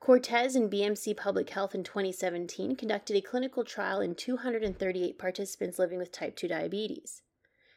Cortez 0.00 0.56
and 0.56 0.72
BMC 0.72 1.14
Public 1.14 1.50
Health 1.50 1.74
in 1.74 1.84
2017 1.84 2.74
conducted 2.74 3.18
a 3.18 3.20
clinical 3.20 3.64
trial 3.64 4.00
in 4.00 4.14
238 4.14 5.18
participants 5.18 5.78
living 5.78 5.98
with 5.98 6.10
type 6.10 6.36
2 6.36 6.48
diabetes. 6.48 7.20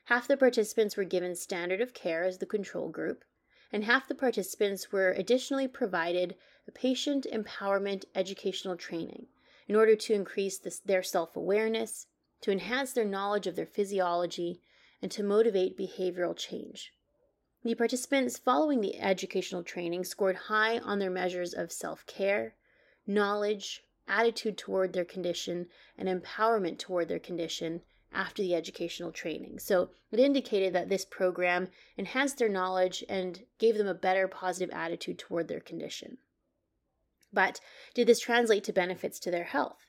Half 0.09 0.27
the 0.27 0.37
participants 0.37 0.97
were 0.97 1.03
given 1.03 1.35
standard 1.35 1.81
of 1.81 1.93
care 1.93 2.23
as 2.23 2.39
the 2.39 2.47
control 2.47 2.89
group, 2.89 3.23
and 3.71 3.83
half 3.83 4.07
the 4.07 4.15
participants 4.15 4.91
were 4.91 5.11
additionally 5.11 5.67
provided 5.67 6.35
a 6.67 6.71
patient 6.71 7.27
empowerment 7.31 8.05
educational 8.15 8.75
training 8.75 9.27
in 9.67 9.75
order 9.75 9.95
to 9.95 10.15
increase 10.15 10.57
this, 10.57 10.79
their 10.79 11.03
self 11.03 11.35
awareness, 11.35 12.07
to 12.41 12.51
enhance 12.51 12.91
their 12.91 13.05
knowledge 13.05 13.45
of 13.45 13.55
their 13.55 13.67
physiology, 13.67 14.63
and 14.99 15.11
to 15.11 15.21
motivate 15.21 15.77
behavioral 15.77 16.35
change. 16.35 16.91
The 17.61 17.75
participants 17.75 18.39
following 18.39 18.81
the 18.81 18.99
educational 18.99 19.61
training 19.61 20.05
scored 20.05 20.37
high 20.37 20.79
on 20.79 20.97
their 20.97 21.11
measures 21.11 21.53
of 21.53 21.71
self 21.71 22.03
care, 22.07 22.55
knowledge, 23.05 23.83
attitude 24.07 24.57
toward 24.57 24.93
their 24.93 25.05
condition, 25.05 25.67
and 25.95 26.09
empowerment 26.09 26.79
toward 26.79 27.09
their 27.09 27.19
condition 27.19 27.83
after 28.11 28.41
the 28.41 28.55
educational 28.55 29.11
training. 29.11 29.59
So 29.59 29.89
it 30.11 30.19
indicated 30.19 30.73
that 30.73 30.89
this 30.89 31.05
program 31.05 31.69
enhanced 31.97 32.37
their 32.37 32.49
knowledge 32.49 33.03
and 33.07 33.43
gave 33.57 33.77
them 33.77 33.87
a 33.87 33.93
better 33.93 34.27
positive 34.27 34.73
attitude 34.73 35.19
toward 35.19 35.47
their 35.47 35.59
condition. 35.59 36.17
But 37.31 37.59
did 37.93 38.07
this 38.07 38.19
translate 38.19 38.63
to 38.65 38.73
benefits 38.73 39.19
to 39.19 39.31
their 39.31 39.43
health? 39.43 39.85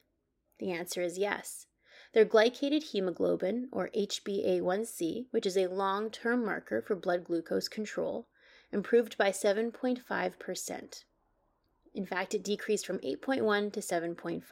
The 0.59 0.71
answer 0.71 1.01
is 1.03 1.19
yes. 1.19 1.67
Their 2.13 2.27
glycated 2.27 2.91
hemoglobin, 2.91 3.69
or 3.73 3.89
HbA1c, 3.97 5.27
which 5.31 5.47
is 5.47 5.57
a 5.57 5.69
long 5.69 6.11
term 6.11 6.45
marker 6.45 6.83
for 6.83 6.97
blood 6.97 7.25
glucose 7.25 7.69
control, 7.69 8.27
improved 8.73 9.17
by 9.17 9.31
7.5%. 9.31 11.05
In 11.95 12.07
fact, 12.07 12.35
it 12.35 12.45
decreased 12.45 12.87
from 12.87 12.99
8.1 12.99 13.73
to 13.73 13.81
7.5. 13.81 14.43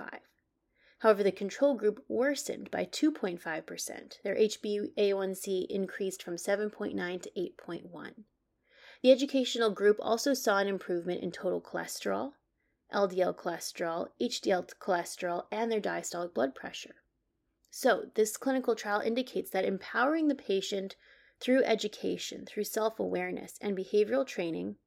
However, 1.00 1.23
the 1.23 1.31
control 1.31 1.75
group 1.75 2.05
worsened 2.09 2.73
by 2.73 2.85
2.5%. 2.85 4.23
Their 4.23 4.35
HbA1c 4.35 5.67
increased 5.69 6.23
from 6.23 6.35
7.9 6.35 7.23
to 7.23 7.31
8.1. 7.31 8.25
The 9.02 9.12
educational 9.12 9.71
group 9.71 9.97
also 10.00 10.35
saw 10.35 10.59
an 10.59 10.67
improvement 10.67 11.23
in 11.23 11.31
total 11.31 11.61
cholesterol, 11.61 12.33
LDL 12.93 13.37
cholesterol, 13.37 14.09
HDL 14.21 14.75
cholesterol, 14.81 15.47
and 15.52 15.71
their 15.71 15.81
diastolic 15.81 16.35
blood 16.35 16.57
pressure. 16.57 16.97
So, 17.71 18.11
this 18.14 18.37
clinical 18.37 18.75
trial 18.75 19.00
indicates 19.00 19.50
that 19.50 19.64
empowering 19.64 20.26
the 20.26 20.35
patient 20.35 20.97
through 21.38 21.62
education, 21.62 22.45
through 22.45 22.64
self 22.64 22.99
awareness, 22.99 23.57
and 23.61 23.76
behavioral 23.76 24.26
training 24.26 24.78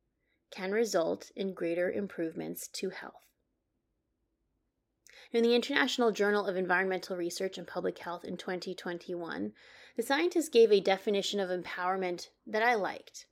can 0.49 0.73
result 0.73 1.31
in 1.37 1.53
greater 1.53 1.89
improvements 1.89 2.67
to 2.67 2.89
health. 2.89 3.30
In 5.33 5.43
the 5.43 5.55
International 5.55 6.11
Journal 6.11 6.45
of 6.45 6.57
Environmental 6.57 7.15
Research 7.15 7.57
and 7.57 7.65
Public 7.65 7.99
Health 7.99 8.25
in 8.25 8.35
2021, 8.35 9.53
the 9.95 10.03
scientists 10.03 10.49
gave 10.49 10.73
a 10.73 10.81
definition 10.81 11.39
of 11.39 11.49
empowerment 11.49 12.27
that 12.45 12.61
I 12.61 12.75
liked. 12.75 13.27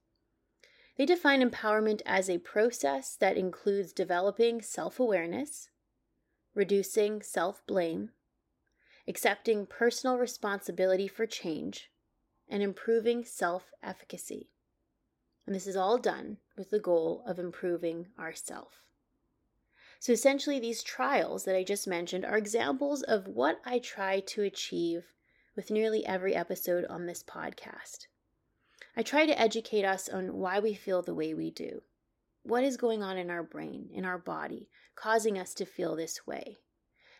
They 0.97 1.05
define 1.05 1.41
empowerment 1.41 2.01
as 2.05 2.29
a 2.29 2.37
process 2.37 3.17
that 3.17 3.35
includes 3.35 3.91
developing 3.91 4.61
self 4.61 4.97
awareness, 4.97 5.71
reducing 6.55 7.21
self 7.21 7.65
blame, 7.67 8.11
accepting 9.05 9.65
personal 9.65 10.17
responsibility 10.17 11.07
for 11.09 11.25
change, 11.25 11.91
and 12.47 12.63
improving 12.63 13.25
self 13.25 13.73
efficacy. 13.83 14.51
And 15.45 15.53
this 15.53 15.67
is 15.67 15.75
all 15.75 15.97
done 15.97 16.37
with 16.57 16.69
the 16.69 16.79
goal 16.79 17.23
of 17.27 17.39
improving 17.39 18.07
ourself. 18.17 18.88
So 19.99 20.13
essentially, 20.13 20.59
these 20.59 20.81
trials 20.81 21.43
that 21.43 21.57
I 21.57 21.63
just 21.63 21.85
mentioned 21.85 22.23
are 22.23 22.37
examples 22.37 23.03
of 23.03 23.27
what 23.27 23.59
I 23.65 23.79
try 23.79 24.21
to 24.21 24.43
achieve 24.43 25.03
with 25.57 25.69
nearly 25.69 26.05
every 26.05 26.33
episode 26.33 26.85
on 26.85 27.05
this 27.05 27.21
podcast. 27.21 28.07
I 28.95 29.03
try 29.03 29.25
to 29.25 29.39
educate 29.39 29.83
us 29.83 30.07
on 30.07 30.37
why 30.37 30.59
we 30.59 30.73
feel 30.73 31.01
the 31.01 31.13
way 31.13 31.33
we 31.33 31.51
do. 31.51 31.83
What 32.43 32.63
is 32.63 32.77
going 32.77 33.03
on 33.03 33.17
in 33.17 33.29
our 33.29 33.43
brain, 33.43 33.89
in 33.93 34.05
our 34.05 34.17
body, 34.17 34.69
causing 34.95 35.37
us 35.37 35.53
to 35.55 35.65
feel 35.65 35.97
this 35.97 36.25
way? 36.25 36.59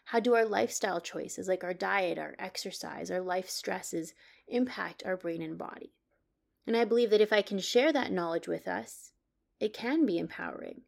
How 0.05 0.21
do 0.21 0.33
our 0.33 0.45
lifestyle 0.45 1.01
choices, 1.01 1.49
like 1.49 1.65
our 1.65 1.73
diet, 1.73 2.17
our 2.17 2.35
exercise, 2.39 3.11
our 3.11 3.21
life 3.21 3.49
stresses, 3.49 4.13
impact 4.47 5.03
our 5.05 5.17
brain 5.17 5.41
and 5.41 5.57
body? 5.57 5.91
And 6.65 6.77
I 6.77 6.85
believe 6.85 7.09
that 7.09 7.21
if 7.21 7.33
I 7.33 7.41
can 7.41 7.59
share 7.59 7.91
that 7.91 8.11
knowledge 8.11 8.47
with 8.47 8.67
us, 8.67 9.11
it 9.59 9.73
can 9.73 10.05
be 10.05 10.17
empowering, 10.17 10.83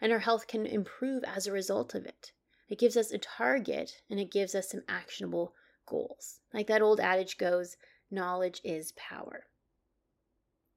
and 0.00 0.12
our 0.12 0.18
health 0.20 0.46
can 0.46 0.66
improve 0.66 1.24
as 1.24 1.46
a 1.46 1.52
result 1.52 1.94
of 1.94 2.06
it. 2.06 2.32
It 2.68 2.78
gives 2.78 2.96
us 2.96 3.12
a 3.12 3.18
target 3.18 4.00
and 4.10 4.18
it 4.18 4.32
gives 4.32 4.54
us 4.54 4.70
some 4.70 4.82
actionable 4.88 5.54
goals. 5.86 6.40
Like 6.52 6.66
that 6.66 6.82
old 6.82 7.00
adage 7.00 7.38
goes 7.38 7.76
knowledge 8.10 8.60
is 8.64 8.92
power. 8.92 9.46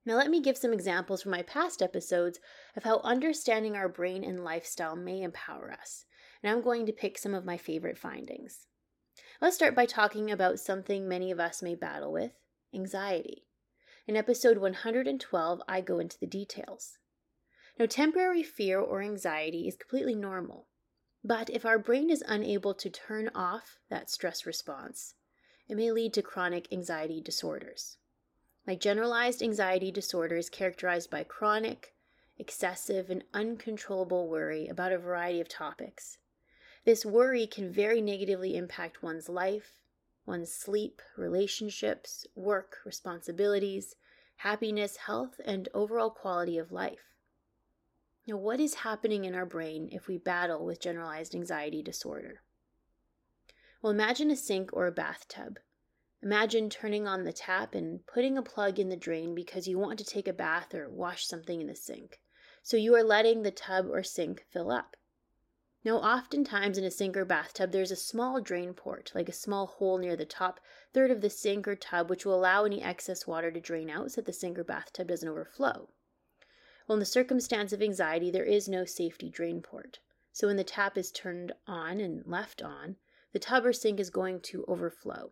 Now, 0.06 0.16
let 0.16 0.30
me 0.32 0.42
give 0.42 0.58
some 0.58 0.74
examples 0.74 1.22
from 1.22 1.32
my 1.32 1.44
past 1.44 1.82
episodes 1.82 2.40
of 2.76 2.84
how 2.84 3.02
understanding 3.04 3.76
our 3.76 3.90
brain 3.90 4.24
and 4.24 4.44
lifestyle 4.44 4.96
may 4.96 5.22
empower 5.22 5.72
us 5.72 6.06
and 6.42 6.52
I'm 6.52 6.62
going 6.62 6.86
to 6.86 6.94
pick 6.94 7.18
some 7.18 7.34
of 7.34 7.46
my 7.46 7.58
favorite 7.58 7.98
findings. 7.98 8.68
Let's 9.42 9.56
start 9.56 9.76
by 9.76 9.86
talking 9.86 10.32
about 10.32 10.60
something 10.60 11.08
many 11.08 11.32
of 11.32 11.40
us 11.40 11.62
may 11.62 11.76
battle 11.76 12.12
with 12.12 12.32
anxiety. 12.74 13.46
In 14.08 14.16
episode 14.16 14.58
112, 14.58 15.62
I 15.68 15.82
go 15.82 16.00
into 16.00 16.18
the 16.20 16.28
details. 16.28 16.98
Now, 17.80 17.86
temporary 17.86 18.44
fear 18.44 18.78
or 18.78 19.02
anxiety 19.02 19.66
is 19.66 19.78
completely 19.78 20.14
normal, 20.14 20.68
but 21.24 21.50
if 21.50 21.66
our 21.66 21.80
brain 21.80 22.10
is 22.10 22.22
unable 22.28 22.74
to 22.74 22.90
turn 22.90 23.32
off 23.34 23.80
that 23.90 24.10
stress 24.10 24.46
response, 24.46 25.14
it 25.70 25.78
may 25.78 25.90
lead 25.90 26.14
to 26.16 26.22
chronic 26.22 26.68
anxiety 26.74 27.22
disorders. 27.22 27.96
Like 28.68 28.82
generalized 28.82 29.42
anxiety 29.42 29.92
disorder 29.92 30.36
is 30.36 30.50
characterized 30.50 31.10
by 31.10 31.24
chronic, 31.24 31.96
excessive, 32.38 33.10
and 33.10 33.24
uncontrollable 33.34 34.28
worry 34.28 34.68
about 34.68 34.92
a 34.92 34.98
variety 34.98 35.40
of 35.40 35.48
topics. 35.48 36.18
This 36.84 37.06
worry 37.06 37.48
can 37.48 37.72
very 37.72 38.02
negatively 38.02 38.58
impact 38.58 39.02
one's 39.02 39.30
life, 39.30 39.80
one's 40.26 40.52
sleep, 40.52 41.02
relationships, 41.16 42.28
work, 42.36 42.80
responsibilities, 42.86 43.96
happiness, 44.36 44.98
health, 44.98 45.40
and 45.46 45.70
overall 45.74 46.10
quality 46.10 46.58
of 46.58 46.74
life. 46.74 47.16
Now, 48.30 48.38
what 48.38 48.60
is 48.60 48.86
happening 48.86 49.26
in 49.26 49.34
our 49.34 49.48
brain 49.48 49.90
if 49.92 50.08
we 50.08 50.20
battle 50.20 50.64
with 50.64 50.80
generalized 50.80 51.34
anxiety 51.34 51.82
disorder? 51.82 52.44
Well, 53.82 53.92
imagine 53.92 54.30
a 54.30 54.36
sink 54.36 54.70
or 54.72 54.86
a 54.86 54.92
bathtub. 54.92 55.58
Imagine 56.22 56.70
turning 56.70 57.08
on 57.08 57.24
the 57.24 57.34
tap 57.34 57.74
and 57.74 58.06
putting 58.06 58.38
a 58.38 58.44
plug 58.44 58.78
in 58.78 58.90
the 58.90 58.96
drain 58.96 59.34
because 59.34 59.68
you 59.68 59.80
want 59.80 59.98
to 59.98 60.06
take 60.06 60.28
a 60.28 60.32
bath 60.32 60.76
or 60.76 60.88
wash 60.88 61.26
something 61.26 61.60
in 61.60 61.66
the 61.66 61.76
sink. 61.76 62.22
So 62.62 62.78
you 62.78 62.94
are 62.94 63.02
letting 63.02 63.42
the 63.42 63.50
tub 63.50 63.88
or 63.90 64.04
sink 64.04 64.46
fill 64.52 64.70
up. 64.70 64.96
Now, 65.84 65.98
oftentimes 65.98 66.78
in 66.78 66.84
a 66.84 66.92
sink 66.92 67.18
or 67.18 67.26
bathtub, 67.26 67.72
there's 67.72 67.90
a 67.90 67.96
small 67.96 68.42
drain 68.42 68.76
port, 68.76 69.12
like 69.16 69.30
a 69.30 69.34
small 69.34 69.66
hole 69.66 69.98
near 69.98 70.16
the 70.16 70.26
top 70.26 70.60
third 70.94 71.10
of 71.10 71.22
the 71.22 71.32
sink 71.32 71.68
or 71.68 71.76
tub, 71.76 72.12
which 72.12 72.28
will 72.28 72.36
allow 72.36 72.64
any 72.64 72.80
excess 72.80 73.26
water 73.26 73.50
to 73.50 73.60
drain 73.60 73.90
out 73.90 74.12
so 74.12 74.22
that 74.22 74.28
the 74.28 74.34
sink 74.34 74.60
or 74.60 74.64
bathtub 74.64 75.08
doesn't 75.08 75.28
overflow. 75.28 75.90
Well, 76.90 76.96
in 76.96 77.02
the 77.02 77.06
circumstance 77.06 77.72
of 77.72 77.84
anxiety, 77.84 78.32
there 78.32 78.44
is 78.44 78.68
no 78.68 78.84
safety 78.84 79.30
drain 79.30 79.62
port. 79.62 80.00
So 80.32 80.48
when 80.48 80.58
the 80.58 80.64
tap 80.64 80.98
is 80.98 81.12
turned 81.12 81.52
on 81.68 82.00
and 82.00 82.26
left 82.26 82.64
on, 82.64 82.96
the 83.32 83.38
tub 83.38 83.64
or 83.64 83.74
sink 83.74 84.00
is 84.00 84.10
going 84.10 84.42
to 84.50 84.66
overflow. 84.68 85.30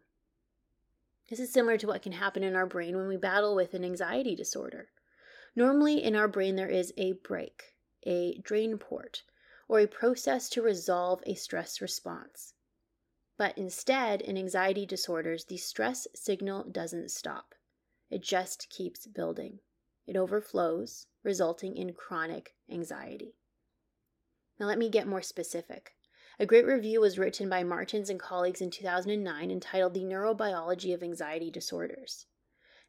This 1.32 1.39
is 1.39 1.52
similar 1.52 1.76
to 1.80 1.88
what 1.88 2.04
can 2.04 2.12
happen 2.12 2.43
in 2.43 2.56
our 2.56 2.67
brain 2.67 2.96
when 2.96 3.08
we 3.08 3.17
battle 3.17 3.56
with 3.56 3.74
an 3.74 3.84
anxiety 3.84 4.36
disorder. 4.36 4.89
Normally, 5.56 6.04
in 6.04 6.15
our 6.15 6.28
brain, 6.28 6.58
there 6.58 6.70
is 6.70 6.93
a 6.96 7.13
break, 7.13 7.76
a 8.04 8.38
drain 8.38 8.78
port 8.78 9.24
or 9.67 9.80
a 9.80 9.88
process 9.88 10.50
to 10.50 10.62
resolve 10.62 11.24
a 11.26 11.34
stress 11.34 11.82
response. 11.82 12.54
But 13.36 13.58
instead, 13.58 14.22
in 14.22 14.38
anxiety 14.38 14.86
disorders, 14.86 15.46
the 15.46 15.58
stress 15.58 16.08
signal 16.13 16.65
doesn't 16.65 17.10
stop. 17.10 17.56
It 18.12 18.22
just 18.22 18.70
keeps 18.70 19.08
building. 19.08 19.58
It 20.06 20.15
overflows, 20.15 21.08
resulting 21.28 21.76
in 21.76 21.94
chronic 21.94 22.56
anxiety. 22.72 23.36
Now, 24.60 24.66
let 24.66 24.80
me 24.80 24.90
get 24.90 25.06
more 25.06 25.22
specific. 25.22 25.92
A 26.40 26.46
great 26.46 26.66
review 26.66 27.02
was 27.02 27.20
written 27.20 27.50
by 27.50 27.63
Martins 27.63 28.10
and 28.10 28.20
colleagues 28.20 28.62
in 28.62 28.72
2009 28.72 29.52
entitled 29.52 29.94
The 29.94 30.04
Neurobiology 30.04 30.94
of 30.94 31.04
Anxiety 31.04 31.52
Disorders. 31.52 32.28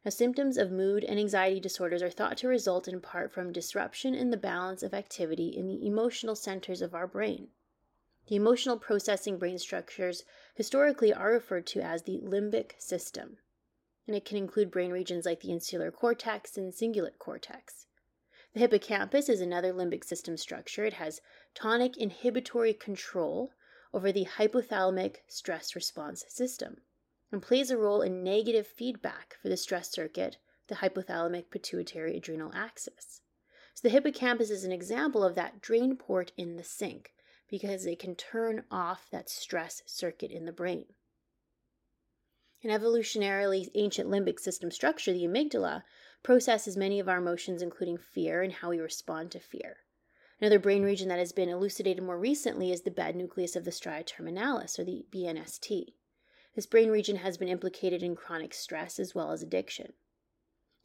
Now, 0.05 0.11
symptoms 0.11 0.57
of 0.57 0.71
mood 0.71 1.03
and 1.03 1.19
anxiety 1.19 1.59
disorders 1.59 2.01
are 2.01 2.09
thought 2.09 2.37
to 2.37 2.47
result 2.47 2.87
in 2.87 3.01
part 3.01 3.33
from 3.33 3.51
disruption 3.51 4.15
in 4.15 4.29
the 4.29 4.37
balance 4.37 4.83
of 4.83 4.93
activity 4.93 5.49
in 5.49 5.67
the 5.67 5.85
emotional 5.85 6.35
centers 6.35 6.81
of 6.81 6.95
our 6.95 7.07
brain. 7.07 7.49
The 8.27 8.37
emotional 8.37 8.77
processing 8.77 9.37
brain 9.37 9.57
structures 9.57 10.23
historically 10.55 11.13
are 11.13 11.33
referred 11.33 11.67
to 11.67 11.81
as 11.81 12.03
the 12.03 12.21
limbic 12.23 12.79
system, 12.79 13.39
and 14.07 14.15
it 14.15 14.23
can 14.23 14.37
include 14.37 14.71
brain 14.71 14.91
regions 14.91 15.25
like 15.25 15.41
the 15.41 15.51
insular 15.51 15.91
cortex 15.91 16.55
and 16.55 16.71
cingulate 16.71 17.19
cortex. 17.19 17.87
The 18.53 18.61
hippocampus 18.61 19.29
is 19.29 19.41
another 19.41 19.71
limbic 19.71 20.03
system 20.03 20.35
structure. 20.35 20.83
It 20.83 20.93
has 20.93 21.21
tonic 21.53 21.97
inhibitory 21.97 22.73
control 22.73 23.51
over 23.93 24.11
the 24.11 24.25
hypothalamic 24.25 25.17
stress 25.27 25.75
response 25.75 26.25
system 26.27 26.77
and 27.31 27.41
plays 27.41 27.69
a 27.69 27.77
role 27.77 28.01
in 28.01 28.23
negative 28.23 28.65
feedback 28.65 29.37
for 29.41 29.49
the 29.49 29.57
stress 29.57 29.91
circuit, 29.91 30.37
the 30.67 30.75
hypothalamic 30.75 31.51
pituitary 31.51 32.17
adrenal 32.17 32.51
axis. 32.55 33.21
So 33.75 33.87
the 33.87 33.93
hippocampus 33.93 34.49
is 34.49 34.63
an 34.63 34.71
example 34.71 35.23
of 35.23 35.35
that 35.35 35.61
drain 35.61 35.95
port 35.95 36.31
in 36.35 36.57
the 36.57 36.63
sink 36.63 37.13
because 37.49 37.85
it 37.85 37.99
can 37.99 38.15
turn 38.15 38.65
off 38.71 39.09
that 39.11 39.29
stress 39.29 39.83
circuit 39.85 40.31
in 40.31 40.45
the 40.45 40.51
brain. 40.51 40.85
An 42.63 42.71
evolutionarily 42.71 43.69
ancient 43.75 44.09
limbic 44.09 44.39
system 44.39 44.69
structure, 44.69 45.13
the 45.13 45.23
amygdala, 45.23 45.83
processes 46.23 46.77
many 46.77 46.99
of 46.99 47.07
our 47.07 47.17
emotions, 47.17 47.61
including 47.61 47.97
fear 47.97 48.41
and 48.41 48.53
how 48.53 48.69
we 48.69 48.79
respond 48.79 49.31
to 49.31 49.39
fear. 49.39 49.77
Another 50.41 50.59
brain 50.59 50.83
region 50.83 51.09
that 51.09 51.19
has 51.19 51.31
been 51.31 51.49
elucidated 51.49 52.03
more 52.03 52.17
recently 52.17 52.71
is 52.71 52.81
the 52.81 52.91
bed 52.91 53.15
nucleus 53.15 53.55
of 53.55 53.65
the 53.65 53.71
stria 53.71 54.05
terminalis, 54.05 54.79
or 54.79 54.83
the 54.83 55.05
BNST. 55.11 55.93
This 56.55 56.65
brain 56.65 56.89
region 56.89 57.17
has 57.17 57.37
been 57.37 57.47
implicated 57.47 58.01
in 58.01 58.15
chronic 58.15 58.53
stress 58.53 58.99
as 58.99 59.13
well 59.13 59.31
as 59.31 59.43
addiction. 59.43 59.93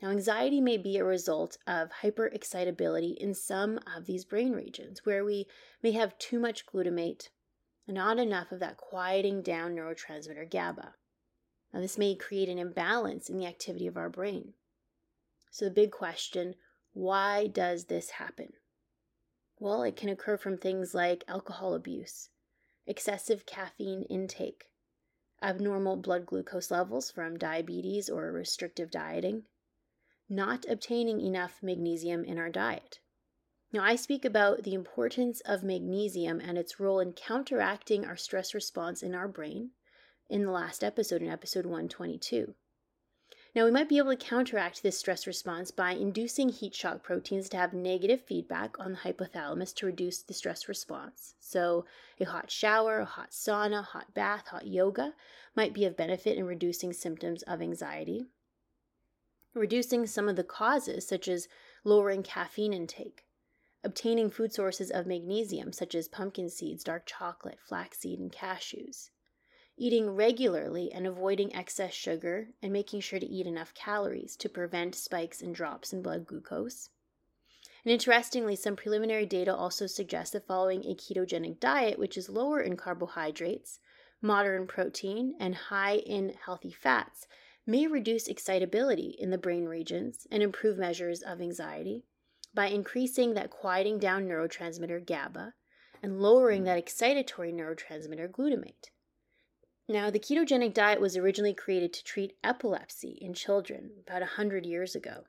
Now, 0.03 0.11
anxiety 0.11 0.61
may 0.61 0.77
be 0.77 0.99
a 0.99 1.05
result 1.05 1.57
of 1.67 1.91
hyperexcitability 2.03 3.17
in 3.17 3.33
some 3.33 3.79
of 3.97 4.07
these 4.07 4.25
brain 4.25 4.53
regions, 4.53 5.05
where 5.05 5.25
we 5.25 5.47
may 5.83 5.93
have 5.93 6.19
too 6.19 6.41
much 6.41 6.67
glutamate 6.67 7.29
and 7.87 7.95
not 7.95 8.19
enough 8.19 8.51
of 8.51 8.61
that 8.61 8.77
quieting 8.77 9.41
down 9.41 9.75
neurotransmitter 9.75 10.51
GABA. 10.51 10.95
Now, 11.73 11.81
this 11.81 11.97
may 11.97 12.15
create 12.17 12.49
an 12.49 12.59
imbalance 12.59 13.29
in 13.29 13.39
the 13.39 13.47
activity 13.47 13.87
of 13.87 13.97
our 13.97 14.09
brain. 14.09 14.55
So, 15.55 15.67
the 15.67 15.71
big 15.71 15.93
question 15.93 16.57
why 16.95 17.47
does 17.47 17.85
this 17.85 18.11
happen? 18.11 18.55
Well, 19.61 19.85
it 19.85 19.95
can 19.95 20.09
occur 20.09 20.37
from 20.37 20.59
things 20.59 20.97
like 20.97 21.23
alcohol 21.29 21.75
abuse, 21.75 22.29
excessive 22.89 23.47
caffeine 23.47 24.03
intake, 24.11 24.73
abnormal 25.41 25.95
blood 25.95 26.27
glucose 26.27 26.73
levels 26.73 27.13
from 27.13 27.39
diabetes 27.39 28.11
or 28.11 28.33
restrictive 28.33 28.91
dieting, 28.91 29.45
not 30.29 30.65
obtaining 30.69 31.21
enough 31.21 31.63
magnesium 31.63 32.25
in 32.25 32.37
our 32.37 32.51
diet. 32.51 32.99
Now, 33.73 33.85
I 33.85 33.95
speak 33.95 34.25
about 34.25 34.65
the 34.65 34.75
importance 34.75 35.41
of 35.43 35.63
magnesium 35.63 36.41
and 36.41 36.59
its 36.59 36.81
role 36.81 36.99
in 36.99 37.13
counteracting 37.13 38.05
our 38.05 38.17
stress 38.17 38.55
response 38.55 39.05
in 39.05 39.15
our 39.15 39.29
brain 39.29 39.71
in 40.29 40.43
the 40.43 40.51
last 40.51 40.83
episode, 40.83 41.23
in 41.23 41.29
episode 41.29 41.65
122. 41.65 42.57
Now, 43.55 43.65
we 43.65 43.71
might 43.71 43.89
be 43.89 43.99
able 43.99 44.11
to 44.11 44.17
counteract 44.17 44.83
this 44.83 44.99
stress 44.99 45.29
response 45.29 45.71
by 45.71 45.93
inducing 45.93 46.49
heat 46.49 46.75
shock 46.75 47.05
proteins 47.05 47.49
to 47.51 47.57
have 47.57 47.73
negative 47.73 48.21
feedback 48.21 48.77
on 48.81 48.93
the 48.93 48.99
hypothalamus 48.99 49.73
to 49.77 49.87
reduce 49.87 50.23
the 50.23 50.35
stress 50.35 50.69
response. 50.69 51.37
So, 51.39 51.85
a 52.19 52.25
hot 52.25 52.51
shower, 52.51 52.99
a 52.99 53.05
hot 53.05 53.31
sauna, 53.31 53.85
hot 53.85 54.13
bath, 54.13 54.49
hot 54.49 54.67
yoga 54.67 55.15
might 55.55 55.73
be 55.73 55.85
of 55.85 55.97
benefit 55.97 56.37
in 56.37 56.47
reducing 56.47 56.93
symptoms 56.93 57.43
of 57.45 57.63
anxiety. 57.63 58.27
Reducing 59.55 60.09
some 60.09 60.29
of 60.29 60.35
the 60.35 60.43
causes, 60.43 61.07
such 61.07 61.29
as 61.29 61.47
lowering 61.85 62.25
caffeine 62.25 62.73
intake, 62.73 63.25
obtaining 63.85 64.31
food 64.31 64.53
sources 64.53 64.91
of 64.91 65.07
magnesium, 65.07 65.73
such 65.73 65.95
as 65.95 66.09
pumpkin 66.09 66.51
seeds, 66.51 66.83
dark 66.83 67.07
chocolate, 67.07 67.61
flaxseed, 67.61 68.19
and 68.19 68.33
cashews 68.33 69.11
eating 69.77 70.11
regularly 70.11 70.93
and 70.93 71.07
avoiding 71.07 71.55
excess 71.55 71.93
sugar, 71.93 72.49
and 72.63 72.73
making 72.73 73.01
sure 73.01 73.19
to 73.19 73.27
eat 73.27 73.47
enough 73.47 73.75
calories 73.75 74.37
to 74.37 74.49
prevent 74.49 74.95
spikes 74.95 75.43
and 75.43 75.55
drops 75.55 75.93
in 75.93 76.03
blood 76.03 76.27
glucose. 76.27 76.91
And 77.85 77.93
interestingly, 77.93 78.57
some 78.57 78.77
preliminary 78.77 79.27
data 79.27 79.55
also 79.55 79.87
suggest 79.87 80.33
that 80.33 80.47
following 80.47 80.85
a 80.85 80.95
ketogenic 80.95 81.61
diet, 81.61 81.99
which 81.99 82.17
is 82.17 82.29
lower 82.29 82.61
in 82.61 82.77
carbohydrates, 82.77 83.81
moderate 84.23 84.63
in 84.63 84.67
protein, 84.67 85.35
and 85.39 85.55
high 85.55 85.97
in 85.97 86.35
healthy 86.45 86.73
fats, 86.73 87.27
may 87.67 87.87
reduce 87.87 88.29
excitability 88.29 89.17
in 89.19 89.31
the 89.31 89.39
brain 89.39 89.67
regions 89.67 90.27
and 90.31 90.43
improve 90.43 90.79
measures 90.79 91.21
of 91.21 91.41
anxiety 91.41 92.05
by 92.55 92.69
increasing 92.69 93.35
that 93.35 93.51
quieting 93.51 93.99
down 93.99 94.29
neurotransmitter 94.29 95.05
GABA 95.05 95.55
and 96.03 96.21
lowering 96.21 96.61
hmm. 96.61 96.67
that 96.67 96.83
excitatory 96.83 97.53
neurotransmitter 97.53 98.31
glutamate. 98.31 98.91
Now, 99.87 100.09
the 100.09 100.19
ketogenic 100.19 100.73
diet 100.73 101.01
was 101.01 101.15
originally 101.15 101.53
created 101.53 101.93
to 101.93 102.05
treat 102.05 102.39
epilepsy 102.43 103.19
in 103.21 103.35
children 103.35 103.93
about 104.01 104.23
100 104.23 104.65
years 104.65 104.95
ago. 104.95 105.25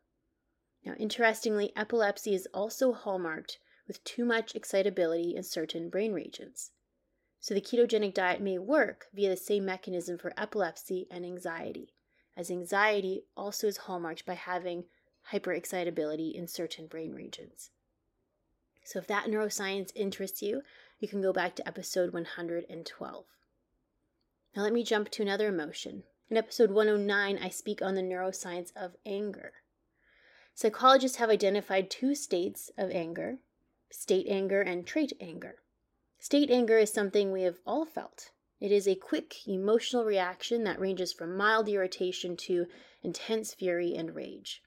Now, 0.86 0.94
interestingly, 0.94 1.74
epilepsy 1.76 2.34
is 2.34 2.48
also 2.54 2.94
hallmarked 2.94 3.60
with 3.86 4.04
too 4.06 4.24
much 4.24 4.56
excitability 4.56 5.36
in 5.36 5.44
certain 5.44 5.90
brain 5.90 6.14
regions. 6.14 6.72
So, 7.42 7.54
the 7.54 7.62
ketogenic 7.62 8.14
diet 8.14 8.42
may 8.42 8.58
work 8.58 9.08
via 9.14 9.30
the 9.30 9.36
same 9.36 9.66
mechanism 9.66 10.18
for 10.18 10.34
epilepsy 10.38 11.06
and 11.12 11.26
anxiety, 11.26 11.94
as 12.38 12.50
anxiety 12.50 13.26
also 13.36 13.68
is 13.68 13.78
hallmarked 13.78 14.26
by 14.26 14.36
having 14.36 14.86
hyperexcitability 15.32 16.34
in 16.34 16.48
certain 16.48 16.88
brain 16.88 17.14
regions. 17.14 17.72
So, 18.86 19.00
if 19.00 19.08
that 19.08 19.26
neuroscience 19.26 19.92
interests 19.96 20.42
you, 20.42 20.62
you 21.00 21.10
can 21.10 21.22
go 21.22 21.34
back 21.34 21.56
to 21.56 21.68
episode 21.68 22.14
112. 22.14 23.26
Now, 24.56 24.62
let 24.64 24.72
me 24.72 24.86
jump 24.86 25.10
to 25.10 25.22
another 25.22 25.50
emotion. 25.50 26.04
In 26.30 26.38
episode 26.38 26.72
109, 26.72 27.38
I 27.38 27.50
speak 27.50 27.82
on 27.82 27.96
the 27.96 28.02
neuroscience 28.02 28.72
of 28.74 28.96
anger. 29.06 29.52
Psychologists 30.54 31.18
have 31.18 31.30
identified 31.30 31.90
two 31.90 32.16
states 32.16 32.72
of 32.78 32.90
anger 32.92 33.40
state 33.92 34.26
anger 34.30 34.62
and 34.62 34.88
trait 34.88 35.12
anger. 35.20 35.58
State 36.20 36.50
anger 36.50 36.78
is 36.78 36.92
something 36.92 37.32
we 37.32 37.42
have 37.42 37.60
all 37.68 37.86
felt. 37.86 38.32
It 38.62 38.72
is 38.72 38.88
a 38.88 38.96
quick 38.96 39.48
emotional 39.48 40.06
reaction 40.06 40.64
that 40.64 40.80
ranges 40.80 41.12
from 41.12 41.36
mild 41.36 41.68
irritation 41.68 42.38
to 42.38 42.68
intense 43.04 43.54
fury 43.54 43.94
and 43.94 44.16
rage. 44.16 44.64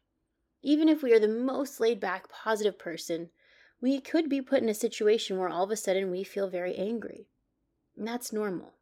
Even 0.62 0.88
if 0.88 1.02
we 1.02 1.12
are 1.14 1.18
the 1.18 1.28
most 1.28 1.80
laid 1.80 1.98
back, 1.98 2.28
positive 2.28 2.78
person, 2.78 3.30
we 3.80 4.00
could 4.00 4.28
be 4.28 4.42
put 4.42 4.62
in 4.62 4.68
a 4.68 4.74
situation 4.74 5.38
where 5.38 5.48
all 5.48 5.64
of 5.64 5.70
a 5.70 5.76
sudden 5.76 6.10
we 6.10 6.24
feel 6.24 6.48
very 6.48 6.76
angry. 6.76 7.26
And 7.96 8.06
that's 8.06 8.32
normal. 8.32 8.74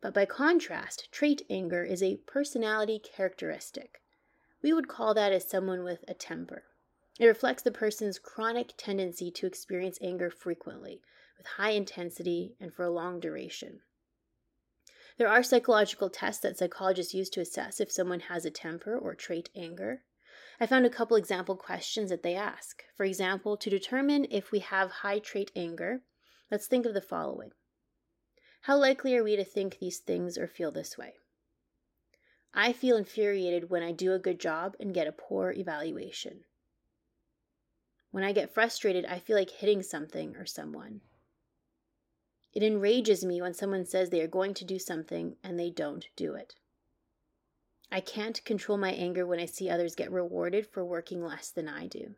But 0.00 0.14
by 0.14 0.26
contrast, 0.26 1.10
trait 1.10 1.42
anger 1.50 1.82
is 1.82 2.02
a 2.02 2.18
personality 2.18 3.00
characteristic. 3.00 4.00
We 4.62 4.72
would 4.72 4.88
call 4.88 5.12
that 5.14 5.32
as 5.32 5.48
someone 5.48 5.82
with 5.82 6.04
a 6.06 6.14
temper. 6.14 6.64
It 7.18 7.26
reflects 7.26 7.64
the 7.64 7.72
person's 7.72 8.18
chronic 8.18 8.74
tendency 8.76 9.32
to 9.32 9.46
experience 9.46 9.98
anger 10.00 10.30
frequently, 10.30 11.02
with 11.36 11.46
high 11.46 11.70
intensity 11.70 12.54
and 12.60 12.72
for 12.72 12.84
a 12.84 12.90
long 12.90 13.18
duration. 13.18 13.80
There 15.16 15.26
are 15.26 15.42
psychological 15.42 16.10
tests 16.10 16.42
that 16.42 16.56
psychologists 16.56 17.12
use 17.12 17.28
to 17.30 17.40
assess 17.40 17.80
if 17.80 17.90
someone 17.90 18.20
has 18.20 18.44
a 18.44 18.52
temper 18.52 18.96
or 18.96 19.16
trait 19.16 19.50
anger. 19.56 20.04
I 20.60 20.66
found 20.66 20.86
a 20.86 20.90
couple 20.90 21.16
example 21.16 21.56
questions 21.56 22.10
that 22.10 22.22
they 22.22 22.36
ask. 22.36 22.84
For 22.96 23.04
example, 23.04 23.56
to 23.56 23.68
determine 23.68 24.26
if 24.30 24.52
we 24.52 24.60
have 24.60 24.90
high 24.90 25.18
trait 25.18 25.50
anger, 25.56 26.02
let's 26.52 26.68
think 26.68 26.86
of 26.86 26.94
the 26.94 27.00
following 27.00 27.50
how 28.62 28.76
likely 28.76 29.16
are 29.16 29.24
we 29.24 29.36
to 29.36 29.44
think 29.44 29.78
these 29.78 29.98
things 29.98 30.36
or 30.36 30.46
feel 30.46 30.70
this 30.70 30.98
way? 30.98 31.14
I 32.52 32.72
feel 32.72 32.96
infuriated 32.96 33.70
when 33.70 33.82
I 33.82 33.92
do 33.92 34.12
a 34.12 34.18
good 34.18 34.40
job 34.40 34.74
and 34.80 34.94
get 34.94 35.06
a 35.06 35.12
poor 35.12 35.52
evaluation. 35.52 36.44
When 38.10 38.24
I 38.24 38.32
get 38.32 38.52
frustrated, 38.52 39.04
I 39.04 39.18
feel 39.18 39.36
like 39.36 39.50
hitting 39.50 39.82
something 39.82 40.34
or 40.36 40.46
someone. 40.46 41.02
It 42.52 42.62
enrages 42.62 43.24
me 43.24 43.40
when 43.40 43.54
someone 43.54 43.84
says 43.84 44.10
they 44.10 44.22
are 44.22 44.26
going 44.26 44.54
to 44.54 44.64
do 44.64 44.78
something 44.78 45.36
and 45.44 45.58
they 45.58 45.70
don't 45.70 46.06
do 46.16 46.34
it. 46.34 46.54
I 47.90 48.00
can't 48.00 48.44
control 48.44 48.76
my 48.76 48.92
anger 48.92 49.26
when 49.26 49.38
I 49.38 49.46
see 49.46 49.70
others 49.70 49.94
get 49.94 50.10
rewarded 50.10 50.66
for 50.66 50.84
working 50.84 51.22
less 51.22 51.50
than 51.50 51.68
I 51.68 51.86
do. 51.86 52.16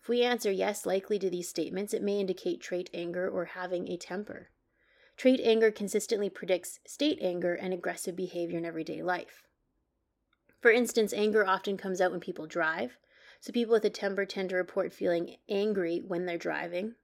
If 0.00 0.08
we 0.08 0.22
answer 0.22 0.50
yes 0.50 0.86
likely 0.86 1.18
to 1.18 1.28
these 1.28 1.48
statements, 1.48 1.92
it 1.92 2.02
may 2.02 2.20
indicate 2.20 2.60
trait 2.60 2.88
anger 2.94 3.28
or 3.28 3.44
having 3.44 3.88
a 3.88 3.96
temper. 3.96 4.50
Trait 5.16 5.40
anger 5.42 5.70
consistently 5.70 6.28
predicts 6.28 6.78
state 6.86 7.18
anger 7.22 7.54
and 7.54 7.72
aggressive 7.72 8.14
behavior 8.14 8.58
in 8.58 8.66
everyday 8.66 9.02
life. 9.02 9.44
For 10.60 10.70
instance, 10.70 11.12
anger 11.12 11.46
often 11.46 11.76
comes 11.76 12.00
out 12.00 12.10
when 12.10 12.20
people 12.20 12.46
drive. 12.46 12.98
So 13.40 13.52
people 13.52 13.72
with 13.72 13.84
a 13.84 13.90
temper 13.90 14.24
tend 14.24 14.50
to 14.50 14.56
report 14.56 14.92
feeling 14.92 15.36
angry 15.48 16.02
when 16.06 16.26
they're 16.26 16.38
driving, 16.38 16.94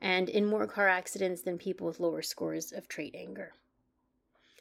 and 0.00 0.28
in 0.28 0.46
more 0.46 0.66
car 0.66 0.88
accidents 0.88 1.42
than 1.42 1.58
people 1.58 1.86
with 1.86 2.00
lower 2.00 2.22
scores 2.22 2.72
of 2.72 2.88
trait 2.88 3.14
anger. 3.14 3.52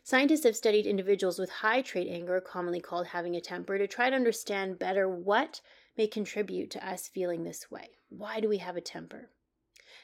Scientists 0.03 0.43
have 0.43 0.55
studied 0.55 0.85
individuals 0.85 1.39
with 1.39 1.49
high 1.49 1.81
trait 1.81 2.07
anger, 2.09 2.41
commonly 2.41 2.79
called 2.79 3.07
having 3.07 3.35
a 3.35 3.41
temper, 3.41 3.77
to 3.77 3.87
try 3.87 4.09
to 4.09 4.15
understand 4.15 4.79
better 4.79 5.07
what 5.07 5.61
may 5.97 6.07
contribute 6.07 6.69
to 6.71 6.87
us 6.87 7.07
feeling 7.07 7.43
this 7.43 7.71
way. 7.71 7.89
Why 8.09 8.39
do 8.39 8.49
we 8.49 8.57
have 8.57 8.75
a 8.75 8.81
temper? 8.81 9.29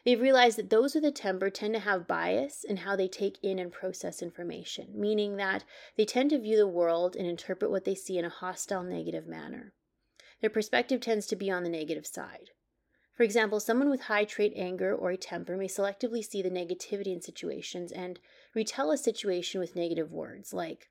They've 0.06 0.22
realized 0.22 0.60
that 0.60 0.70
those 0.70 0.94
with 0.94 1.04
a 1.04 1.12
temper 1.12 1.50
tend 1.50 1.74
to 1.74 1.80
have 1.80 2.08
bias 2.08 2.64
in 2.64 2.78
how 2.78 2.96
they 2.96 3.08
take 3.08 3.40
in 3.42 3.58
and 3.58 3.72
process 3.72 4.22
information, 4.22 4.90
meaning 4.94 5.38
that 5.38 5.64
they 5.98 6.06
tend 6.06 6.30
to 6.30 6.40
view 6.40 6.58
the 6.58 6.68
world 6.68 7.16
and 7.16 7.26
interpret 7.26 7.72
what 7.72 7.86
they 7.86 7.96
see 7.96 8.20
in 8.20 8.26
a 8.26 8.30
hostile, 8.30 8.84
negative 8.84 9.26
manner. 9.28 9.74
Their 10.42 10.52
perspective 10.52 11.02
tends 11.02 11.26
to 11.28 11.36
be 11.36 11.50
on 11.50 11.64
the 11.64 11.70
negative 11.70 12.06
side. 12.06 12.52
For 13.16 13.24
example, 13.24 13.60
someone 13.60 13.90
with 13.90 14.02
high 14.02 14.26
trait 14.26 14.54
anger 14.56 14.94
or 14.94 15.10
a 15.10 15.18
temper 15.18 15.58
may 15.58 15.68
selectively 15.68 16.24
see 16.24 16.44
the 16.44 16.52
negativity 16.52 17.08
in 17.08 17.22
situations 17.22 17.92
and 17.92 18.20
retell 18.54 18.92
a 18.92 18.98
situation 18.98 19.60
with 19.60 19.76
negative 19.76 20.12
words 20.12 20.54
like, 20.54 20.90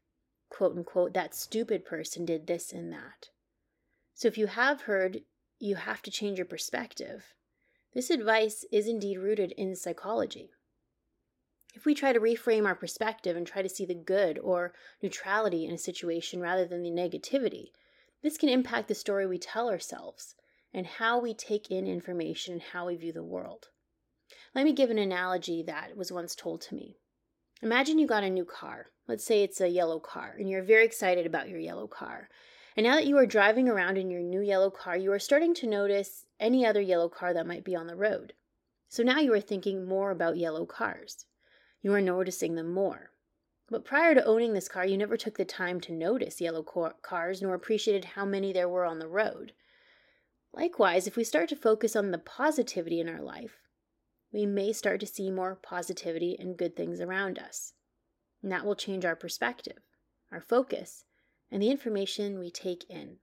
quote 0.49 0.77
unquote, 0.77 1.15
that 1.15 1.37
stupid 1.37 1.85
person 1.85 2.25
did 2.25 2.49
this 2.49 2.73
and 2.73 2.93
that. 2.93 3.29
So 4.15 4.27
if 4.27 4.37
you 4.37 4.49
have 4.49 4.83
heard, 4.83 5.21
you 5.61 5.77
have 5.77 6.03
to 6.03 6.11
change 6.11 6.39
your 6.39 6.47
perspective, 6.47 7.35
this 7.95 8.11
advice 8.11 8.65
is 8.73 8.89
indeed 8.89 9.19
rooted 9.19 9.53
in 9.53 9.77
psychology. 9.77 10.51
If 11.75 11.85
we 11.85 11.95
try 11.95 12.13
to 12.13 12.21
reframe 12.21 12.67
our 12.67 12.75
perspective 12.75 13.37
and 13.37 13.47
try 13.47 13.63
to 13.63 13.69
see 13.69 13.87
the 13.87 13.95
good 13.95 14.39
or 14.39 14.75
neutrality 15.03 15.65
in 15.65 15.75
a 15.75 15.79
situation 15.79 16.41
rather 16.41 16.65
than 16.65 16.83
the 16.83 16.91
negativity, 16.91 17.71
this 18.23 18.37
can 18.37 18.49
impact 18.49 18.89
the 18.89 18.95
story 18.95 19.27
we 19.27 19.39
tell 19.39 19.69
ourselves 19.69 20.35
and 20.73 20.87
how 20.87 21.21
we 21.21 21.35
take 21.35 21.71
in 21.71 21.87
information 21.87 22.55
and 22.55 22.63
how 22.63 22.87
we 22.87 22.97
view 22.97 23.13
the 23.13 23.23
world. 23.23 23.69
Let 24.55 24.65
me 24.65 24.73
give 24.73 24.91
an 24.91 24.99
analogy 24.99 25.63
that 25.65 25.97
was 25.97 26.13
once 26.13 26.35
told 26.35 26.61
to 26.63 26.75
me. 26.75 26.97
Imagine 27.63 27.99
you 27.99 28.07
got 28.07 28.25
a 28.25 28.31
new 28.31 28.45
car. 28.45 28.87
Let's 29.07 29.25
say 29.25 29.43
it's 29.43 29.61
a 29.61 29.69
yellow 29.69 30.01
car, 30.01 30.35
and 30.39 30.49
you're 30.49 30.63
very 30.63 30.85
excited 30.85 31.27
about 31.27 31.49
your 31.49 31.59
yellow 31.59 31.87
car. 31.87 32.29
And 32.77 32.85
now 32.85 32.97
that 32.97 33.07
you 33.07 33.17
are 33.19 33.27
driving 33.27 33.69
around 33.69 33.99
in 33.99 34.11
your 34.11 34.21
new 34.21 34.41
yellow 34.41 34.71
car, 34.71 34.97
you 34.97 35.13
are 35.13 35.19
starting 35.19 35.55
to 35.55 35.67
notice 35.67 36.27
any 36.41 36.67
other 36.67 36.81
yellow 36.81 37.09
car 37.09 37.33
that 37.33 37.47
might 37.47 37.65
be 37.65 37.77
on 37.77 37.87
the 37.87 37.97
road. 37.97 38.33
So 38.89 39.03
now 39.03 39.21
you 39.21 39.33
are 39.33 39.41
thinking 39.41 39.85
more 39.85 40.11
about 40.11 40.37
yellow 40.37 40.67
cars. 40.67 41.27
You 41.83 41.93
are 41.95 42.01
noticing 42.01 42.55
them 42.55 42.73
more. 42.73 43.11
But 43.69 43.85
prior 43.85 44.15
to 44.15 44.25
owning 44.25 44.53
this 44.53 44.69
car, 44.69 44.85
you 44.85 44.99
never 44.99 45.17
took 45.17 45.37
the 45.37 45.45
time 45.45 45.81
to 45.83 45.93
notice 45.93 46.41
yellow 46.41 46.63
cars 46.63 47.41
nor 47.41 47.55
appreciated 47.55 48.05
how 48.05 48.25
many 48.25 48.53
there 48.53 48.69
were 48.69 48.85
on 48.85 48.99
the 48.99 49.09
road. 49.09 49.53
Likewise, 50.53 51.07
if 51.07 51.17
we 51.17 51.25
start 51.25 51.49
to 51.49 51.57
focus 51.57 51.97
on 51.97 52.11
the 52.11 52.19
positivity 52.19 53.01
in 53.01 53.09
our 53.09 53.23
life, 53.23 53.59
we 54.33 54.47
may 54.47 54.73
start 54.73 55.01
to 55.01 55.07
see 55.07 55.31
more 55.31 55.55
positivity 55.57 56.37
and 56.39 56.57
good 56.57 56.77
things 56.77 57.01
around 57.01 57.39
us. 57.39 57.73
And 58.43 58.53
that 58.53 58.65
will 58.65 58.77
change 58.77 59.05
our 59.05 59.17
perspective, 59.17 59.79
our 60.31 60.41
focus, 60.41 61.05
and 61.55 61.63
the 61.63 61.71
information 61.71 62.41
we 62.41 62.51
take 62.51 62.85
in. 62.91 63.17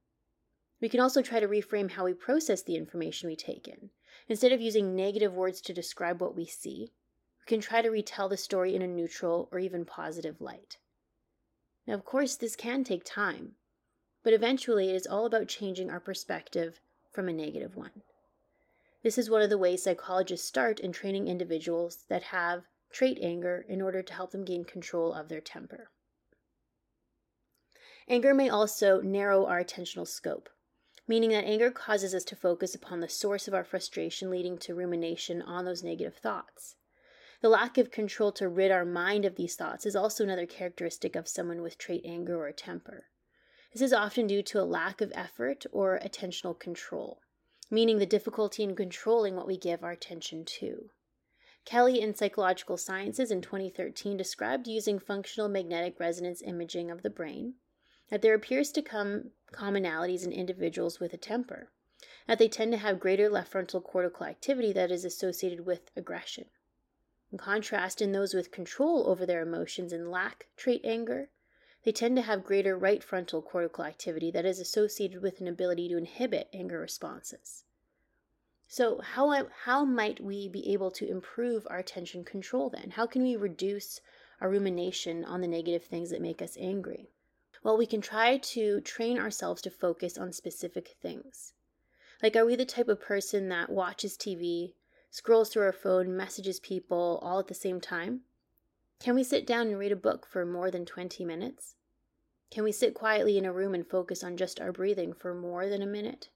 We 0.79 0.87
can 0.87 1.01
also 1.01 1.21
try 1.21 1.41
to 1.41 1.49
reframe 1.49 1.91
how 1.91 2.05
we 2.05 2.13
process 2.13 2.61
the 2.61 2.77
information 2.77 3.27
we 3.27 3.35
take 3.35 3.67
in. 3.67 3.89
Instead 4.29 4.53
of 4.53 4.61
using 4.61 4.95
negative 4.95 5.33
words 5.33 5.59
to 5.59 5.73
describe 5.73 6.21
what 6.21 6.33
we 6.33 6.45
see, 6.45 6.93
we 7.41 7.45
can 7.45 7.59
try 7.59 7.81
to 7.81 7.89
retell 7.89 8.29
the 8.29 8.37
story 8.37 8.73
in 8.73 8.81
a 8.81 8.87
neutral 8.87 9.49
or 9.51 9.59
even 9.59 9.83
positive 9.83 10.39
light. 10.39 10.77
Now, 11.85 11.93
of 11.95 12.05
course, 12.05 12.37
this 12.37 12.55
can 12.55 12.85
take 12.85 13.03
time, 13.03 13.55
but 14.23 14.31
eventually 14.31 14.89
it 14.89 14.95
is 14.95 15.05
all 15.05 15.25
about 15.25 15.49
changing 15.49 15.89
our 15.89 15.99
perspective 15.99 16.79
from 17.11 17.27
a 17.27 17.33
negative 17.33 17.75
one. 17.75 18.01
This 19.03 19.17
is 19.17 19.29
one 19.29 19.41
of 19.41 19.49
the 19.49 19.57
ways 19.57 19.83
psychologists 19.83 20.47
start 20.47 20.79
in 20.79 20.93
training 20.93 21.27
individuals 21.27 22.05
that 22.07 22.23
have 22.23 22.63
trait 22.93 23.19
anger 23.21 23.65
in 23.67 23.81
order 23.81 24.01
to 24.01 24.13
help 24.13 24.31
them 24.31 24.45
gain 24.45 24.63
control 24.63 25.11
of 25.11 25.27
their 25.27 25.41
temper. 25.41 25.89
Anger 28.11 28.33
may 28.33 28.49
also 28.49 28.99
narrow 28.99 29.45
our 29.45 29.63
attentional 29.63 30.05
scope, 30.05 30.49
meaning 31.07 31.29
that 31.29 31.45
anger 31.45 31.71
causes 31.71 32.13
us 32.13 32.25
to 32.25 32.35
focus 32.35 32.75
upon 32.75 32.99
the 32.99 33.07
source 33.07 33.47
of 33.47 33.53
our 33.53 33.63
frustration, 33.63 34.29
leading 34.29 34.57
to 34.57 34.75
rumination 34.75 35.41
on 35.41 35.63
those 35.63 35.81
negative 35.81 36.17
thoughts. 36.17 36.75
The 37.39 37.47
lack 37.47 37.77
of 37.77 37.89
control 37.89 38.33
to 38.33 38.49
rid 38.49 38.69
our 38.69 38.83
mind 38.83 39.23
of 39.23 39.37
these 39.37 39.55
thoughts 39.55 39.85
is 39.85 39.95
also 39.95 40.25
another 40.25 40.45
characteristic 40.45 41.15
of 41.15 41.29
someone 41.29 41.61
with 41.61 41.77
trait 41.77 42.01
anger 42.03 42.45
or 42.45 42.51
temper. 42.51 43.05
This 43.71 43.81
is 43.81 43.93
often 43.93 44.27
due 44.27 44.43
to 44.43 44.59
a 44.59 44.67
lack 44.67 44.99
of 44.99 45.13
effort 45.15 45.65
or 45.71 45.97
attentional 45.97 46.59
control, 46.59 47.21
meaning 47.69 47.97
the 47.97 48.05
difficulty 48.05 48.61
in 48.61 48.75
controlling 48.75 49.37
what 49.37 49.47
we 49.47 49.55
give 49.55 49.85
our 49.85 49.91
attention 49.91 50.43
to. 50.59 50.89
Kelly 51.63 52.01
in 52.01 52.13
Psychological 52.13 52.75
Sciences 52.75 53.31
in 53.31 53.41
2013 53.41 54.17
described 54.17 54.67
using 54.67 54.99
functional 54.99 55.47
magnetic 55.47 55.97
resonance 55.97 56.41
imaging 56.41 56.91
of 56.91 57.03
the 57.03 57.09
brain 57.09 57.53
that 58.11 58.21
there 58.21 58.35
appears 58.35 58.71
to 58.73 58.81
come 58.81 59.31
commonalities 59.53 60.25
in 60.25 60.33
individuals 60.33 60.99
with 60.99 61.13
a 61.13 61.17
temper, 61.17 61.71
that 62.27 62.37
they 62.37 62.49
tend 62.49 62.73
to 62.73 62.77
have 62.77 62.99
greater 62.99 63.29
left 63.29 63.49
frontal 63.51 63.79
cortical 63.79 64.25
activity 64.25 64.73
that 64.73 64.91
is 64.91 65.05
associated 65.05 65.65
with 65.65 65.89
aggression. 65.95 66.45
In 67.31 67.37
contrast, 67.37 68.01
in 68.01 68.11
those 68.11 68.33
with 68.33 68.51
control 68.51 69.07
over 69.07 69.25
their 69.25 69.41
emotions 69.41 69.93
and 69.93 70.11
lack 70.11 70.47
trait 70.57 70.81
anger, 70.83 71.29
they 71.83 71.93
tend 71.93 72.17
to 72.17 72.21
have 72.21 72.43
greater 72.43 72.77
right 72.77 73.01
frontal 73.01 73.41
cortical 73.41 73.85
activity 73.85 74.29
that 74.31 74.45
is 74.45 74.59
associated 74.59 75.21
with 75.21 75.39
an 75.39 75.47
ability 75.47 75.87
to 75.87 75.97
inhibit 75.97 76.49
anger 76.51 76.79
responses. 76.79 77.63
So, 78.67 78.99
how, 78.99 79.47
how 79.63 79.85
might 79.85 80.19
we 80.19 80.49
be 80.49 80.73
able 80.73 80.91
to 80.91 81.09
improve 81.09 81.65
our 81.69 81.79
attention 81.79 82.25
control 82.25 82.69
then? 82.69 82.91
How 82.91 83.07
can 83.07 83.23
we 83.23 83.37
reduce 83.37 84.01
our 84.41 84.49
rumination 84.49 85.23
on 85.23 85.39
the 85.39 85.47
negative 85.47 85.85
things 85.85 86.09
that 86.09 86.21
make 86.21 86.41
us 86.41 86.57
angry? 86.59 87.09
Well, 87.63 87.77
we 87.77 87.85
can 87.85 88.01
try 88.01 88.37
to 88.37 88.81
train 88.81 89.19
ourselves 89.19 89.61
to 89.61 89.69
focus 89.69 90.17
on 90.17 90.33
specific 90.33 90.95
things. 91.01 91.53
Like, 92.21 92.35
are 92.35 92.45
we 92.45 92.55
the 92.55 92.65
type 92.65 92.87
of 92.87 92.99
person 92.99 93.49
that 93.49 93.69
watches 93.69 94.17
TV, 94.17 94.73
scrolls 95.09 95.49
through 95.49 95.63
our 95.63 95.71
phone, 95.71 96.15
messages 96.15 96.59
people 96.59 97.19
all 97.21 97.39
at 97.39 97.47
the 97.47 97.53
same 97.53 97.79
time? 97.79 98.21
Can 98.99 99.15
we 99.15 99.23
sit 99.23 99.45
down 99.45 99.67
and 99.67 99.77
read 99.77 99.91
a 99.91 99.95
book 99.95 100.25
for 100.25 100.45
more 100.45 100.71
than 100.71 100.85
20 100.85 101.25
minutes? 101.25 101.75
Can 102.51 102.63
we 102.63 102.71
sit 102.71 102.93
quietly 102.93 103.37
in 103.37 103.45
a 103.45 103.53
room 103.53 103.73
and 103.73 103.87
focus 103.87 104.23
on 104.23 104.37
just 104.37 104.59
our 104.59 104.71
breathing 104.71 105.13
for 105.13 105.33
more 105.33 105.67
than 105.67 105.81
a 105.81 105.87
minute? 105.87 106.29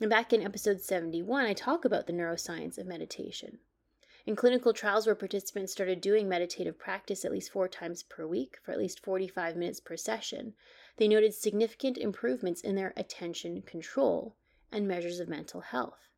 And 0.00 0.10
back 0.10 0.32
in 0.32 0.42
episode 0.42 0.80
71, 0.80 1.46
I 1.46 1.52
talk 1.52 1.84
about 1.84 2.06
the 2.06 2.12
neuroscience 2.12 2.78
of 2.78 2.86
meditation. 2.86 3.60
In 4.24 4.36
clinical 4.36 4.72
trials 4.72 5.06
where 5.06 5.16
participants 5.16 5.72
started 5.72 6.00
doing 6.00 6.28
meditative 6.28 6.78
practice 6.78 7.24
at 7.24 7.32
least 7.32 7.50
four 7.50 7.66
times 7.66 8.04
per 8.04 8.24
week 8.24 8.56
for 8.62 8.70
at 8.70 8.78
least 8.78 9.00
45 9.00 9.56
minutes 9.56 9.80
per 9.80 9.96
session, 9.96 10.54
they 10.96 11.08
noted 11.08 11.34
significant 11.34 11.98
improvements 11.98 12.60
in 12.60 12.76
their 12.76 12.92
attention 12.96 13.62
control 13.62 14.36
and 14.70 14.86
measures 14.86 15.18
of 15.18 15.28
mental 15.28 15.60
health. 15.60 16.08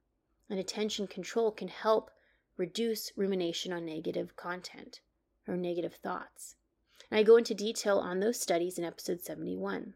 And 0.51 0.61
attention 0.61 1.07
control 1.07 1.51
can 1.51 1.69
help 1.69 2.11
reduce 2.59 3.11
rumination 3.17 3.73
on 3.73 3.87
negative 3.87 4.37
content 4.37 5.01
or 5.49 5.57
negative 5.57 5.95
thoughts. 5.95 6.57
And 7.11 7.19
I 7.19 7.23
go 7.23 7.37
into 7.37 7.55
detail 7.55 7.99
on 7.99 8.21
those 8.21 8.39
studies 8.39 8.79
in 8.79 8.85
episode 8.85 9.23
71. 9.23 9.95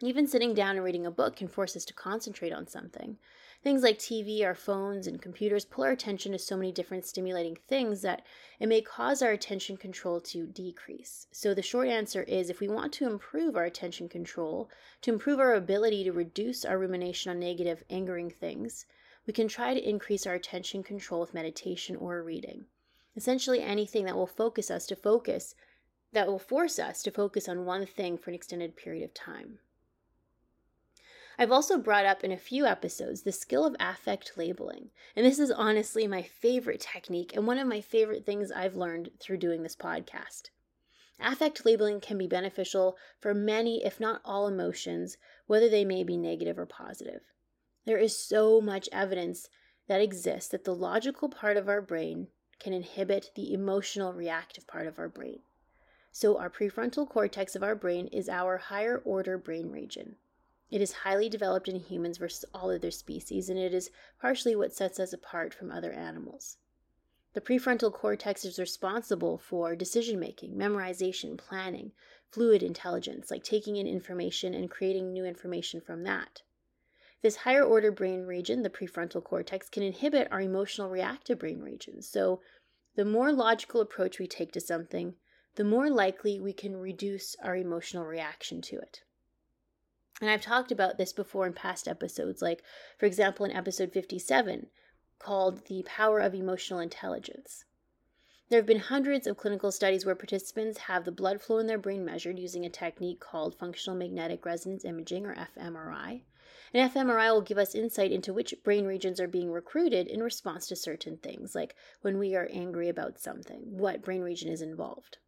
Even 0.00 0.26
sitting 0.26 0.54
down 0.54 0.76
and 0.76 0.84
reading 0.84 1.04
a 1.04 1.10
book 1.10 1.36
can 1.36 1.48
force 1.48 1.76
us 1.76 1.84
to 1.86 1.92
concentrate 1.92 2.52
on 2.52 2.66
something. 2.66 3.18
Things 3.62 3.82
like 3.82 3.98
TV, 3.98 4.44
our 4.44 4.54
phones, 4.54 5.06
and 5.06 5.20
computers 5.20 5.64
pull 5.64 5.84
our 5.84 5.90
attention 5.90 6.32
to 6.32 6.38
so 6.38 6.56
many 6.56 6.72
different 6.72 7.04
stimulating 7.04 7.56
things 7.56 8.00
that 8.02 8.24
it 8.58 8.66
may 8.66 8.80
cause 8.80 9.20
our 9.20 9.32
attention 9.32 9.76
control 9.76 10.20
to 10.22 10.46
decrease. 10.46 11.26
So, 11.30 11.52
the 11.52 11.60
short 11.60 11.88
answer 11.88 12.22
is 12.22 12.48
if 12.48 12.60
we 12.60 12.68
want 12.68 12.92
to 12.94 13.06
improve 13.06 13.56
our 13.56 13.64
attention 13.64 14.08
control, 14.08 14.70
to 15.02 15.12
improve 15.12 15.38
our 15.38 15.54
ability 15.54 16.04
to 16.04 16.12
reduce 16.12 16.64
our 16.64 16.78
rumination 16.78 17.30
on 17.30 17.38
negative, 17.38 17.84
angering 17.90 18.30
things, 18.30 18.86
we 19.26 19.32
can 19.34 19.46
try 19.46 19.74
to 19.74 19.88
increase 19.88 20.26
our 20.26 20.34
attention 20.34 20.82
control 20.82 21.20
with 21.20 21.34
meditation 21.34 21.96
or 21.96 22.22
reading 22.22 22.64
essentially 23.16 23.60
anything 23.60 24.04
that 24.04 24.16
will 24.16 24.26
focus 24.26 24.70
us 24.70 24.86
to 24.86 24.96
focus, 24.96 25.54
that 26.12 26.26
will 26.26 26.38
force 26.38 26.78
us 26.78 27.02
to 27.02 27.10
focus 27.10 27.48
on 27.48 27.64
one 27.66 27.84
thing 27.84 28.16
for 28.16 28.30
an 28.30 28.34
extended 28.34 28.76
period 28.76 29.04
of 29.04 29.12
time. 29.12 29.58
I've 31.40 31.52
also 31.52 31.78
brought 31.78 32.04
up 32.04 32.22
in 32.22 32.32
a 32.32 32.36
few 32.36 32.66
episodes 32.66 33.22
the 33.22 33.32
skill 33.32 33.64
of 33.64 33.74
affect 33.80 34.36
labeling, 34.36 34.90
and 35.16 35.24
this 35.24 35.38
is 35.38 35.50
honestly 35.50 36.06
my 36.06 36.20
favorite 36.20 36.80
technique 36.80 37.34
and 37.34 37.46
one 37.46 37.56
of 37.56 37.66
my 37.66 37.80
favorite 37.80 38.26
things 38.26 38.52
I've 38.52 38.76
learned 38.76 39.12
through 39.18 39.38
doing 39.38 39.62
this 39.62 39.74
podcast. 39.74 40.50
Affect 41.18 41.64
labeling 41.64 41.98
can 42.02 42.18
be 42.18 42.26
beneficial 42.26 42.98
for 43.20 43.32
many, 43.32 43.82
if 43.82 43.98
not 43.98 44.20
all, 44.22 44.48
emotions, 44.48 45.16
whether 45.46 45.66
they 45.70 45.82
may 45.82 46.04
be 46.04 46.18
negative 46.18 46.58
or 46.58 46.66
positive. 46.66 47.22
There 47.86 47.96
is 47.96 48.14
so 48.14 48.60
much 48.60 48.90
evidence 48.92 49.48
that 49.88 50.02
exists 50.02 50.50
that 50.50 50.64
the 50.64 50.74
logical 50.74 51.30
part 51.30 51.56
of 51.56 51.70
our 51.70 51.80
brain 51.80 52.28
can 52.58 52.74
inhibit 52.74 53.30
the 53.34 53.54
emotional 53.54 54.12
reactive 54.12 54.66
part 54.66 54.86
of 54.86 54.98
our 54.98 55.08
brain. 55.08 55.40
So, 56.12 56.36
our 56.36 56.50
prefrontal 56.50 57.08
cortex 57.08 57.56
of 57.56 57.62
our 57.62 57.74
brain 57.74 58.08
is 58.08 58.28
our 58.28 58.58
higher 58.58 58.98
order 59.06 59.38
brain 59.38 59.70
region. 59.70 60.16
It 60.70 60.80
is 60.80 60.92
highly 60.92 61.28
developed 61.28 61.66
in 61.66 61.80
humans 61.80 62.18
versus 62.18 62.44
all 62.54 62.70
other 62.70 62.92
species, 62.92 63.50
and 63.50 63.58
it 63.58 63.74
is 63.74 63.90
partially 64.20 64.54
what 64.54 64.72
sets 64.72 65.00
us 65.00 65.12
apart 65.12 65.52
from 65.52 65.72
other 65.72 65.92
animals. 65.92 66.58
The 67.32 67.40
prefrontal 67.40 67.92
cortex 67.92 68.44
is 68.44 68.58
responsible 68.58 69.36
for 69.36 69.74
decision 69.74 70.20
making, 70.20 70.54
memorization, 70.54 71.36
planning, 71.36 71.92
fluid 72.28 72.62
intelligence, 72.62 73.30
like 73.30 73.42
taking 73.42 73.76
in 73.76 73.86
information 73.88 74.54
and 74.54 74.70
creating 74.70 75.12
new 75.12 75.24
information 75.24 75.80
from 75.80 76.04
that. 76.04 76.42
This 77.20 77.36
higher 77.36 77.64
order 77.64 77.90
brain 77.90 78.24
region, 78.24 78.62
the 78.62 78.70
prefrontal 78.70 79.24
cortex, 79.24 79.68
can 79.68 79.82
inhibit 79.82 80.28
our 80.30 80.40
emotional 80.40 80.88
reactive 80.88 81.40
brain 81.40 81.60
regions. 81.60 82.08
So, 82.08 82.42
the 82.94 83.04
more 83.04 83.32
logical 83.32 83.80
approach 83.80 84.18
we 84.18 84.26
take 84.26 84.52
to 84.52 84.60
something, 84.60 85.16
the 85.56 85.64
more 85.64 85.90
likely 85.90 86.38
we 86.38 86.52
can 86.52 86.76
reduce 86.76 87.34
our 87.42 87.56
emotional 87.56 88.04
reaction 88.04 88.62
to 88.62 88.78
it. 88.78 89.02
And 90.20 90.28
I've 90.28 90.42
talked 90.42 90.70
about 90.70 90.98
this 90.98 91.12
before 91.12 91.46
in 91.46 91.54
past 91.54 91.88
episodes, 91.88 92.42
like, 92.42 92.62
for 92.98 93.06
example, 93.06 93.46
in 93.46 93.52
episode 93.52 93.92
57, 93.92 94.66
called 95.18 95.66
the 95.66 95.82
power 95.84 96.18
of 96.18 96.34
emotional 96.34 96.80
intelligence. 96.80 97.64
There 98.50 98.58
have 98.58 98.66
been 98.66 98.80
hundreds 98.80 99.26
of 99.26 99.36
clinical 99.36 99.70
studies 99.70 100.04
where 100.04 100.16
participants 100.16 100.78
have 100.78 101.04
the 101.04 101.12
blood 101.12 101.40
flow 101.40 101.58
in 101.58 101.68
their 101.68 101.78
brain 101.78 102.04
measured 102.04 102.38
using 102.38 102.66
a 102.66 102.70
technique 102.70 103.20
called 103.20 103.54
functional 103.54 103.96
magnetic 103.96 104.44
resonance 104.44 104.84
imaging 104.84 105.24
or 105.24 105.36
fMRI. 105.36 106.22
And 106.74 106.90
fMRI 106.90 107.32
will 107.32 107.42
give 107.42 107.58
us 107.58 107.74
insight 107.74 108.10
into 108.10 108.32
which 108.32 108.54
brain 108.64 108.86
regions 108.86 109.20
are 109.20 109.28
being 109.28 109.52
recruited 109.52 110.08
in 110.08 110.22
response 110.22 110.66
to 110.66 110.76
certain 110.76 111.16
things, 111.18 111.54
like 111.54 111.76
when 112.02 112.18
we 112.18 112.34
are 112.34 112.48
angry 112.52 112.88
about 112.88 113.20
something, 113.20 113.60
what 113.78 114.02
brain 114.02 114.20
region 114.20 114.50
is 114.50 114.62
involved. 114.62 115.18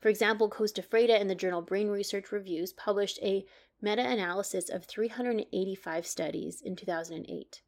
For 0.00 0.08
example, 0.08 0.50
Costafreda 0.50 1.20
in 1.20 1.28
the 1.28 1.34
journal 1.34 1.62
Brain 1.62 1.88
Research 1.88 2.32
Reviews 2.32 2.72
published 2.72 3.18
a 3.22 3.46
meta 3.82 4.08
analysis 4.08 4.70
of 4.70 4.84
385 4.84 6.06
studies 6.06 6.62
in 6.62 6.76
2008. 6.76 7.62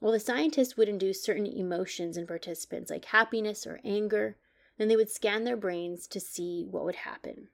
Well, 0.00 0.12
the 0.12 0.20
scientists 0.20 0.76
would 0.76 0.88
induce 0.88 1.22
certain 1.22 1.46
emotions 1.46 2.16
in 2.16 2.26
participants, 2.26 2.90
like 2.90 3.06
happiness 3.06 3.66
or 3.66 3.80
anger, 3.84 4.36
then 4.78 4.88
they 4.88 4.96
would 4.96 5.10
scan 5.10 5.44
their 5.44 5.56
brains 5.56 6.06
to 6.08 6.20
see 6.20 6.64
what 6.70 6.84
would 6.84 6.96
happen. 6.96 7.48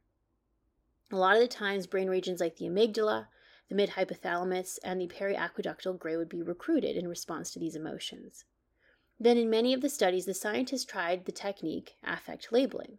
A 1.10 1.16
lot 1.16 1.36
of 1.36 1.40
the 1.40 1.48
times, 1.48 1.86
brain 1.86 2.08
regions 2.08 2.40
like 2.40 2.56
the 2.56 2.66
amygdala, 2.66 3.28
the 3.68 3.74
mid 3.74 3.90
hypothalamus, 3.90 4.78
and 4.82 5.00
the 5.00 5.06
periaqueductal 5.06 5.98
gray 5.98 6.16
would 6.16 6.28
be 6.28 6.42
recruited 6.42 6.96
in 6.96 7.08
response 7.08 7.52
to 7.52 7.58
these 7.58 7.76
emotions. 7.76 8.44
Then, 9.20 9.36
in 9.38 9.48
many 9.48 9.72
of 9.72 9.82
the 9.82 9.88
studies, 9.88 10.26
the 10.26 10.34
scientists 10.34 10.84
tried 10.84 11.24
the 11.24 11.32
technique 11.32 11.94
affect 12.02 12.52
labeling. 12.52 12.98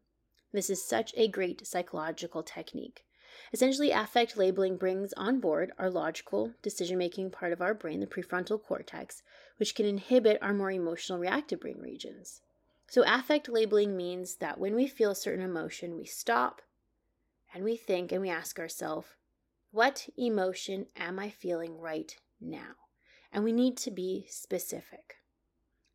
This 0.53 0.69
is 0.69 0.83
such 0.83 1.13
a 1.17 1.27
great 1.27 1.67
psychological 1.67 2.43
technique. 2.43 3.03
Essentially, 3.51 3.91
affect 3.91 4.37
labeling 4.37 4.77
brings 4.77 5.13
on 5.13 5.39
board 5.39 5.71
our 5.77 5.89
logical, 5.89 6.53
decision 6.61 6.97
making 6.97 7.31
part 7.31 7.51
of 7.51 7.61
our 7.61 7.73
brain, 7.73 7.99
the 7.99 8.07
prefrontal 8.07 8.61
cortex, 8.61 9.23
which 9.57 9.75
can 9.75 9.85
inhibit 9.85 10.37
our 10.41 10.53
more 10.53 10.71
emotional 10.71 11.19
reactive 11.19 11.59
brain 11.59 11.79
regions. 11.79 12.41
So, 12.87 13.03
affect 13.05 13.49
labeling 13.49 13.95
means 13.97 14.35
that 14.35 14.59
when 14.59 14.75
we 14.75 14.87
feel 14.87 15.11
a 15.11 15.15
certain 15.15 15.43
emotion, 15.43 15.97
we 15.97 16.05
stop 16.05 16.61
and 17.53 17.63
we 17.63 17.75
think 17.75 18.11
and 18.11 18.21
we 18.21 18.29
ask 18.29 18.59
ourselves, 18.59 19.07
what 19.71 20.07
emotion 20.17 20.87
am 20.95 21.17
I 21.17 21.29
feeling 21.29 21.79
right 21.79 22.15
now? 22.39 22.75
And 23.31 23.43
we 23.43 23.51
need 23.51 23.77
to 23.77 23.91
be 23.91 24.27
specific. 24.29 25.15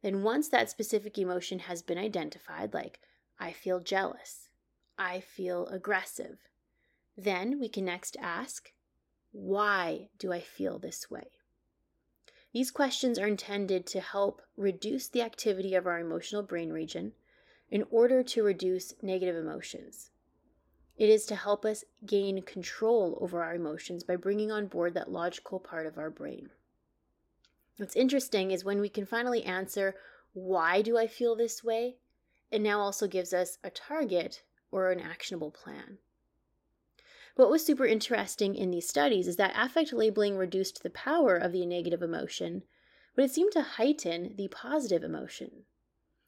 Then, 0.02 0.22
once 0.22 0.48
that 0.48 0.70
specific 0.70 1.18
emotion 1.18 1.60
has 1.60 1.82
been 1.82 1.98
identified, 1.98 2.74
like 2.74 3.00
I 3.38 3.52
feel 3.52 3.80
jealous, 3.80 4.48
I 4.96 5.20
feel 5.20 5.66
aggressive, 5.68 6.47
then 7.18 7.58
we 7.58 7.68
can 7.68 7.84
next 7.84 8.16
ask, 8.20 8.72
Why 9.32 10.08
do 10.18 10.32
I 10.32 10.40
feel 10.40 10.78
this 10.78 11.10
way? 11.10 11.32
These 12.52 12.70
questions 12.70 13.18
are 13.18 13.26
intended 13.26 13.86
to 13.88 14.00
help 14.00 14.40
reduce 14.56 15.08
the 15.08 15.22
activity 15.22 15.74
of 15.74 15.86
our 15.86 15.98
emotional 15.98 16.44
brain 16.44 16.70
region 16.70 17.12
in 17.70 17.84
order 17.90 18.22
to 18.22 18.44
reduce 18.44 18.94
negative 19.02 19.34
emotions. 19.34 20.10
It 20.96 21.10
is 21.10 21.26
to 21.26 21.34
help 21.34 21.64
us 21.64 21.84
gain 22.06 22.40
control 22.42 23.18
over 23.20 23.42
our 23.42 23.54
emotions 23.54 24.04
by 24.04 24.14
bringing 24.14 24.52
on 24.52 24.68
board 24.68 24.94
that 24.94 25.10
logical 25.10 25.58
part 25.58 25.86
of 25.86 25.98
our 25.98 26.10
brain. 26.10 26.50
What's 27.78 27.96
interesting 27.96 28.52
is 28.52 28.64
when 28.64 28.80
we 28.80 28.88
can 28.88 29.06
finally 29.06 29.42
answer, 29.42 29.96
Why 30.34 30.82
do 30.82 30.96
I 30.96 31.08
feel 31.08 31.34
this 31.34 31.64
way? 31.64 31.96
it 32.50 32.60
now 32.60 32.80
also 32.80 33.08
gives 33.08 33.32
us 33.34 33.58
a 33.64 33.70
target 33.70 34.42
or 34.70 34.90
an 34.90 35.00
actionable 35.00 35.50
plan. 35.50 35.98
What 37.38 37.50
was 37.50 37.64
super 37.64 37.86
interesting 37.86 38.56
in 38.56 38.72
these 38.72 38.88
studies 38.88 39.28
is 39.28 39.36
that 39.36 39.54
affect 39.54 39.92
labeling 39.92 40.36
reduced 40.36 40.82
the 40.82 40.90
power 40.90 41.36
of 41.36 41.52
the 41.52 41.64
negative 41.66 42.02
emotion, 42.02 42.64
but 43.14 43.24
it 43.24 43.30
seemed 43.30 43.52
to 43.52 43.62
heighten 43.62 44.34
the 44.34 44.48
positive 44.48 45.04
emotion. 45.04 45.62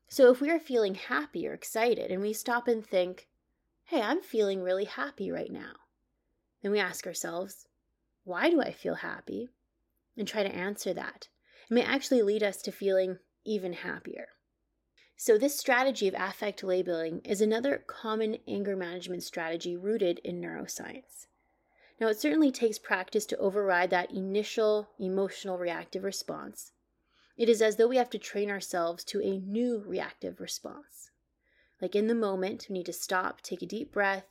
So 0.06 0.30
if 0.30 0.40
we 0.40 0.50
are 0.50 0.60
feeling 0.60 0.94
happy 0.94 1.48
or 1.48 1.52
excited 1.52 2.12
and 2.12 2.22
we 2.22 2.32
stop 2.32 2.68
and 2.68 2.86
think, 2.86 3.26
hey, 3.86 4.00
I'm 4.00 4.22
feeling 4.22 4.62
really 4.62 4.84
happy 4.84 5.32
right 5.32 5.50
now, 5.50 5.72
then 6.62 6.70
we 6.70 6.78
ask 6.78 7.08
ourselves, 7.08 7.66
why 8.22 8.48
do 8.48 8.60
I 8.60 8.70
feel 8.70 8.94
happy? 8.94 9.48
And 10.16 10.28
try 10.28 10.44
to 10.44 10.54
answer 10.54 10.94
that. 10.94 11.26
It 11.68 11.74
may 11.74 11.82
actually 11.82 12.22
lead 12.22 12.44
us 12.44 12.62
to 12.62 12.70
feeling 12.70 13.18
even 13.44 13.72
happier. 13.72 14.28
So, 15.22 15.36
this 15.36 15.58
strategy 15.58 16.08
of 16.08 16.14
affect 16.14 16.64
labeling 16.64 17.20
is 17.26 17.42
another 17.42 17.84
common 17.86 18.38
anger 18.48 18.74
management 18.74 19.22
strategy 19.22 19.76
rooted 19.76 20.18
in 20.24 20.40
neuroscience. 20.40 21.26
Now, 22.00 22.08
it 22.08 22.18
certainly 22.18 22.50
takes 22.50 22.78
practice 22.78 23.26
to 23.26 23.36
override 23.36 23.90
that 23.90 24.12
initial 24.12 24.88
emotional 24.98 25.58
reactive 25.58 26.04
response. 26.04 26.72
It 27.36 27.50
is 27.50 27.60
as 27.60 27.76
though 27.76 27.86
we 27.86 27.98
have 27.98 28.08
to 28.08 28.18
train 28.18 28.50
ourselves 28.50 29.04
to 29.04 29.20
a 29.20 29.36
new 29.36 29.84
reactive 29.86 30.40
response. 30.40 31.10
Like 31.82 31.94
in 31.94 32.06
the 32.06 32.14
moment, 32.14 32.68
we 32.70 32.72
need 32.72 32.86
to 32.86 32.94
stop, 32.94 33.42
take 33.42 33.60
a 33.60 33.66
deep 33.66 33.92
breath, 33.92 34.24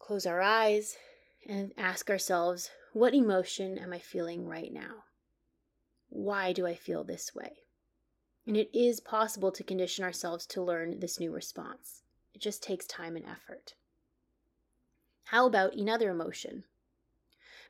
close 0.00 0.26
our 0.26 0.40
eyes, 0.40 0.96
and 1.48 1.70
ask 1.78 2.10
ourselves, 2.10 2.72
what 2.92 3.14
emotion 3.14 3.78
am 3.78 3.92
I 3.92 4.00
feeling 4.00 4.48
right 4.48 4.72
now? 4.72 5.04
Why 6.08 6.52
do 6.52 6.66
I 6.66 6.74
feel 6.74 7.04
this 7.04 7.36
way? 7.36 7.63
And 8.46 8.56
it 8.56 8.70
is 8.72 9.00
possible 9.00 9.50
to 9.52 9.64
condition 9.64 10.04
ourselves 10.04 10.46
to 10.46 10.62
learn 10.62 11.00
this 11.00 11.18
new 11.18 11.32
response. 11.32 12.02
It 12.34 12.40
just 12.40 12.62
takes 12.62 12.86
time 12.86 13.16
and 13.16 13.24
effort. 13.24 13.74
How 15.24 15.46
about 15.46 15.74
another 15.74 16.10
emotion? 16.10 16.64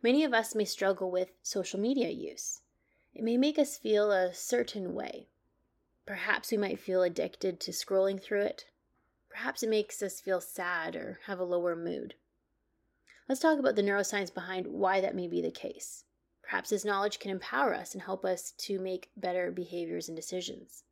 Many 0.03 0.25
of 0.25 0.35
us 0.35 0.55
may 0.55 0.65
struggle 0.65 1.11
with 1.11 1.31
social 1.43 1.79
media 1.79 2.11
use. 2.11 2.61
It 3.15 3.23
may 3.23 3.37
make 3.37 3.59
us 3.59 3.79
feel 3.79 4.11
a 4.11 4.35
certain 4.35 4.93
way. 4.93 5.29
Perhaps 6.05 6.51
we 6.51 6.59
might 6.59 6.81
feel 6.81 7.03
addicted 7.03 7.61
to 7.61 7.71
scrolling 7.71 8.21
through 8.21 8.43
it. 8.43 8.67
Perhaps 9.31 9.63
it 9.63 9.71
makes 9.71 10.03
us 10.03 10.21
feel 10.21 10.41
sad 10.41 10.97
or 10.97 11.21
have 11.27 11.39
a 11.39 11.45
lower 11.45 11.75
mood. 11.75 12.15
Let's 13.29 13.41
talk 13.41 13.59
about 13.59 13.77
the 13.77 13.83
neuroscience 13.83 14.35
behind 14.35 14.67
why 14.67 15.01
that 15.01 15.15
may 15.15 15.29
be 15.29 15.41
the 15.41 15.51
case. 15.51 16.05
Perhaps 16.45 16.71
this 16.71 16.85
knowledge 16.85 17.19
can 17.19 17.31
empower 17.31 17.75
us 17.75 17.95
and 17.95 18.03
help 18.03 18.25
us 18.25 18.53
to 18.53 18.79
make 18.79 19.11
better 19.17 19.51
behaviors 19.51 20.09
and 20.09 20.17
decisions. 20.17 20.85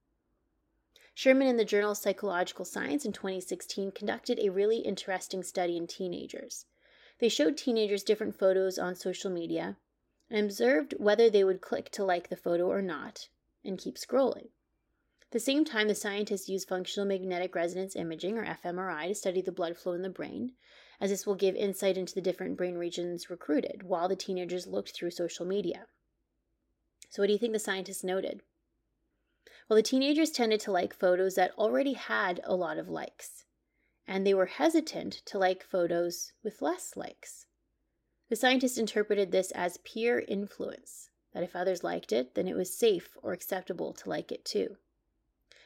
Sherman 1.15 1.47
in 1.47 1.59
the 1.59 1.65
journal 1.65 1.95
Psychological 1.95 2.65
Science 2.65 3.05
in 3.05 3.13
2016 3.13 3.93
conducted 3.93 4.39
a 4.39 4.49
really 4.49 4.79
interesting 4.79 5.43
study 5.43 5.77
in 5.77 5.87
teenagers. 5.87 6.65
They 7.19 7.29
showed 7.29 7.59
teenagers 7.59 8.03
different 8.03 8.39
photos 8.39 8.79
on 8.79 8.95
social 8.95 9.31
media 9.31 9.77
and 10.31 10.43
observed 10.43 10.95
whether 10.97 11.29
they 11.29 11.45
would 11.45 11.61
click 11.61 11.91
to 11.91 12.05
like 12.05 12.31
the 12.31 12.37
photo 12.37 12.67
or 12.71 12.81
not 12.81 13.29
and 13.63 13.79
keep 13.79 13.97
scrolling. 13.97 14.49
At 15.21 15.33
the 15.33 15.39
same 15.39 15.67
time, 15.67 15.89
the 15.89 15.95
scientists 15.95 16.49
used 16.49 16.69
functional 16.69 17.07
magnetic 17.07 17.55
resonance 17.55 17.95
imaging, 17.95 18.39
or 18.39 18.47
fMRI, 18.47 19.09
to 19.09 19.15
study 19.15 19.43
the 19.43 19.53
blood 19.53 19.77
flow 19.77 19.93
in 19.93 20.03
the 20.03 20.09
brain 20.09 20.55
as 21.03 21.11
this 21.11 21.27
will 21.27 21.35
give 21.35 21.57
insight 21.57 21.99
into 21.99 22.15
the 22.15 22.21
different 22.21 22.57
brain 22.57 22.77
regions 22.77 23.29
recruited 23.29 23.83
while 23.83 24.09
the 24.09 24.15
teenagers 24.15 24.69
looked 24.69 24.95
through 24.95 25.11
social 25.11 25.45
media. 25.45 25.87
So, 27.11 27.21
what 27.21 27.27
do 27.27 27.33
you 27.33 27.41
think 27.41 27.53
the 27.53 27.59
scientists 27.59 28.05
noted? 28.05 28.41
Well, 29.69 29.77
the 29.77 29.83
teenagers 29.83 30.31
tended 30.31 30.61
to 30.61 30.71
like 30.71 30.95
photos 30.95 31.35
that 31.35 31.59
already 31.59 31.95
had 31.95 32.41
a 32.45 32.55
lot 32.55 32.79
of 32.79 32.89
likes, 32.89 33.45
and 34.07 34.25
they 34.25 34.33
were 34.33 34.47
hesitant 34.47 35.23
to 35.25 35.39
like 35.39 35.65
photos 35.65 36.35
with 36.45 36.63
less 36.63 36.97
likes. 36.97 37.47
The 38.29 38.37
scientists 38.37 38.79
interpreted 38.79 39.33
this 39.33 39.51
as 39.51 39.79
peer 39.79 40.21
influence, 40.29 41.11
that 41.35 41.43
if 41.43 41.57
others 41.57 41.83
liked 41.83 42.13
it, 42.13 42.37
then 42.37 42.47
it 42.47 42.55
was 42.55 42.79
safe 42.79 43.17
or 43.21 43.33
acceptable 43.33 43.93
to 43.93 44.09
like 44.09 44.31
it 44.31 44.45
too. 44.45 44.77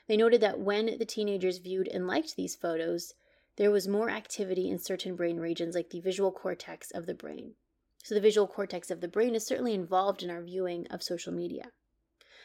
They 0.06 0.16
noted 0.16 0.40
that 0.40 0.60
when 0.60 0.98
the 0.98 1.04
teenagers 1.04 1.58
viewed 1.58 1.88
and 1.88 2.06
liked 2.06 2.36
these 2.36 2.56
photos, 2.56 3.12
there 3.56 3.70
was 3.70 3.88
more 3.88 4.10
activity 4.10 4.68
in 4.68 4.78
certain 4.78 5.16
brain 5.16 5.38
regions 5.38 5.74
like 5.74 5.90
the 5.90 6.00
visual 6.00 6.30
cortex 6.30 6.90
of 6.90 7.06
the 7.06 7.14
brain. 7.14 7.54
So, 8.04 8.14
the 8.14 8.20
visual 8.20 8.46
cortex 8.46 8.90
of 8.90 9.00
the 9.00 9.08
brain 9.08 9.34
is 9.34 9.46
certainly 9.46 9.74
involved 9.74 10.22
in 10.22 10.30
our 10.30 10.42
viewing 10.42 10.86
of 10.88 11.02
social 11.02 11.32
media. 11.32 11.72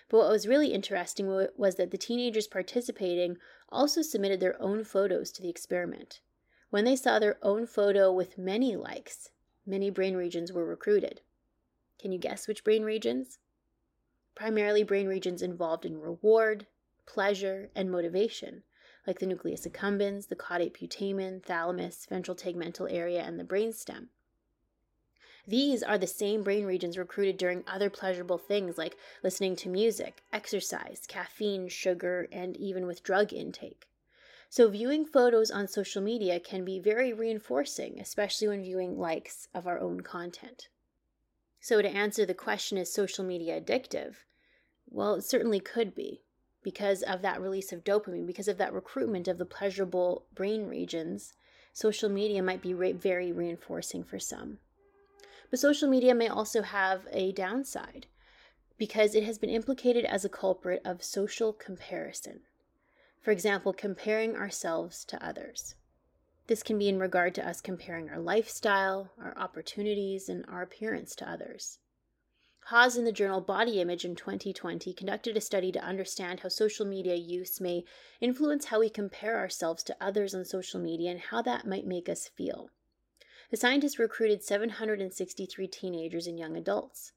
But 0.09 0.17
what 0.17 0.29
was 0.29 0.47
really 0.47 0.73
interesting 0.73 1.27
was 1.55 1.75
that 1.75 1.91
the 1.91 1.97
teenagers 1.97 2.47
participating 2.47 3.37
also 3.69 4.01
submitted 4.01 4.39
their 4.39 4.61
own 4.61 4.83
photos 4.83 5.31
to 5.31 5.41
the 5.41 5.49
experiment. 5.49 6.21
When 6.69 6.85
they 6.85 6.95
saw 6.95 7.19
their 7.19 7.37
own 7.41 7.67
photo 7.67 8.11
with 8.11 8.37
many 8.37 8.75
likes, 8.75 9.29
many 9.65 9.89
brain 9.89 10.15
regions 10.15 10.51
were 10.51 10.65
recruited. 10.65 11.21
Can 11.99 12.11
you 12.11 12.17
guess 12.17 12.47
which 12.47 12.63
brain 12.63 12.83
regions? 12.83 13.39
Primarily 14.35 14.83
brain 14.83 15.07
regions 15.07 15.41
involved 15.41 15.85
in 15.85 15.99
reward, 15.99 16.67
pleasure, 17.05 17.69
and 17.75 17.91
motivation, 17.91 18.63
like 19.07 19.19
the 19.19 19.25
nucleus 19.25 19.65
accumbens, 19.65 20.27
the 20.27 20.35
caudate 20.35 20.73
putamen, 20.73 21.43
thalamus, 21.43 22.05
ventral 22.07 22.35
tegmental 22.35 22.91
area, 22.91 23.21
and 23.21 23.39
the 23.39 23.43
brainstem. 23.43 24.07
These 25.47 25.81
are 25.81 25.97
the 25.97 26.07
same 26.07 26.43
brain 26.43 26.65
regions 26.65 26.97
recruited 26.97 27.37
during 27.37 27.63
other 27.65 27.89
pleasurable 27.89 28.37
things 28.37 28.77
like 28.77 28.95
listening 29.23 29.55
to 29.57 29.69
music, 29.69 30.23
exercise, 30.31 31.05
caffeine, 31.07 31.67
sugar, 31.67 32.27
and 32.31 32.55
even 32.57 32.85
with 32.85 33.01
drug 33.01 33.33
intake. 33.33 33.87
So, 34.49 34.69
viewing 34.69 35.05
photos 35.05 35.49
on 35.49 35.67
social 35.67 36.01
media 36.01 36.39
can 36.39 36.63
be 36.63 36.77
very 36.77 37.11
reinforcing, 37.11 37.99
especially 37.99 38.49
when 38.49 38.63
viewing 38.63 38.99
likes 38.99 39.47
of 39.53 39.65
our 39.65 39.79
own 39.79 40.01
content. 40.01 40.67
So, 41.59 41.81
to 41.81 41.89
answer 41.89 42.25
the 42.25 42.33
question 42.33 42.77
is 42.77 42.93
social 42.93 43.23
media 43.23 43.59
addictive? 43.59 44.17
Well, 44.89 45.15
it 45.15 45.23
certainly 45.23 45.59
could 45.59 45.95
be 45.95 46.21
because 46.63 47.01
of 47.01 47.21
that 47.21 47.41
release 47.41 47.71
of 47.71 47.83
dopamine, 47.83 48.25
because 48.25 48.47
of 48.47 48.57
that 48.57 48.73
recruitment 48.73 49.27
of 49.27 49.37
the 49.37 49.45
pleasurable 49.45 50.25
brain 50.33 50.67
regions. 50.67 51.33
Social 51.73 52.09
media 52.09 52.43
might 52.43 52.61
be 52.61 52.73
re- 52.73 52.91
very 52.91 53.31
reinforcing 53.31 54.03
for 54.03 54.19
some. 54.19 54.59
But 55.49 55.59
social 55.59 55.89
media 55.89 56.13
may 56.13 56.27
also 56.27 56.61
have 56.61 57.07
a 57.11 57.31
downside 57.31 58.07
because 58.77 59.15
it 59.15 59.23
has 59.23 59.37
been 59.37 59.49
implicated 59.49 60.05
as 60.05 60.25
a 60.25 60.29
culprit 60.29 60.81
of 60.83 61.03
social 61.03 61.53
comparison. 61.53 62.41
For 63.21 63.31
example, 63.31 63.73
comparing 63.73 64.35
ourselves 64.35 65.05
to 65.05 65.23
others. 65.23 65.75
This 66.47 66.63
can 66.63 66.77
be 66.79 66.89
in 66.89 66.99
regard 66.99 67.35
to 67.35 67.47
us 67.47 67.61
comparing 67.61 68.09
our 68.09 68.19
lifestyle, 68.19 69.11
our 69.21 69.37
opportunities, 69.37 70.27
and 70.27 70.43
our 70.47 70.63
appearance 70.63 71.15
to 71.17 71.29
others. 71.29 71.79
Haas 72.65 72.95
in 72.95 73.05
the 73.05 73.11
journal 73.11 73.41
Body 73.41 73.81
Image 73.81 74.05
in 74.05 74.15
2020 74.15 74.93
conducted 74.93 75.35
a 75.35 75.41
study 75.41 75.71
to 75.71 75.83
understand 75.83 76.39
how 76.39 76.49
social 76.49 76.85
media 76.85 77.15
use 77.15 77.59
may 77.59 77.83
influence 78.21 78.65
how 78.65 78.79
we 78.79 78.89
compare 78.89 79.37
ourselves 79.37 79.83
to 79.83 79.97
others 79.99 80.33
on 80.33 80.45
social 80.45 80.79
media 80.79 81.11
and 81.11 81.19
how 81.19 81.41
that 81.41 81.67
might 81.67 81.85
make 81.85 82.07
us 82.07 82.27
feel. 82.27 82.69
The 83.49 83.57
scientists 83.57 83.99
recruited 83.99 84.43
763 84.43 85.67
teenagers 85.67 86.27
and 86.27 86.39
young 86.39 86.55
adults. 86.55 87.11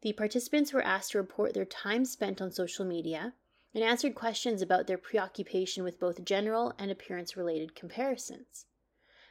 The 0.00 0.12
participants 0.12 0.72
were 0.72 0.82
asked 0.82 1.12
to 1.12 1.18
report 1.18 1.52
their 1.52 1.64
time 1.64 2.04
spent 2.04 2.40
on 2.40 2.50
social 2.50 2.84
media 2.84 3.34
and 3.74 3.84
answered 3.84 4.14
questions 4.14 4.62
about 4.62 4.86
their 4.86 4.96
preoccupation 4.96 5.84
with 5.84 6.00
both 6.00 6.24
general 6.24 6.72
and 6.78 6.90
appearance 6.90 7.36
related 7.36 7.74
comparisons. 7.74 8.64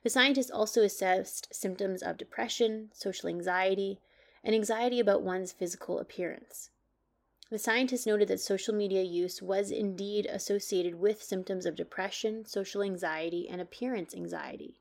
The 0.03 0.11
scientists 0.11 0.51
also 0.51 0.83
assessed 0.83 1.47
symptoms 1.51 2.03
of 2.03 2.17
depression, 2.17 2.91
social 2.93 3.27
anxiety, 3.27 4.01
and 4.45 4.53
anxiety 4.53 4.99
about 4.99 5.23
one's 5.23 5.51
physical 5.51 5.97
appearance. 5.99 6.69
The 7.49 7.57
scientists 7.57 8.05
noted 8.05 8.27
that 8.27 8.39
social 8.39 8.75
media 8.75 9.01
use 9.01 9.41
was 9.41 9.71
indeed 9.71 10.27
associated 10.27 10.95
with 10.95 11.23
symptoms 11.23 11.65
of 11.65 11.75
depression, 11.75 12.45
social 12.45 12.83
anxiety, 12.83 13.49
and 13.49 13.59
appearance 13.59 14.15
anxiety, 14.15 14.79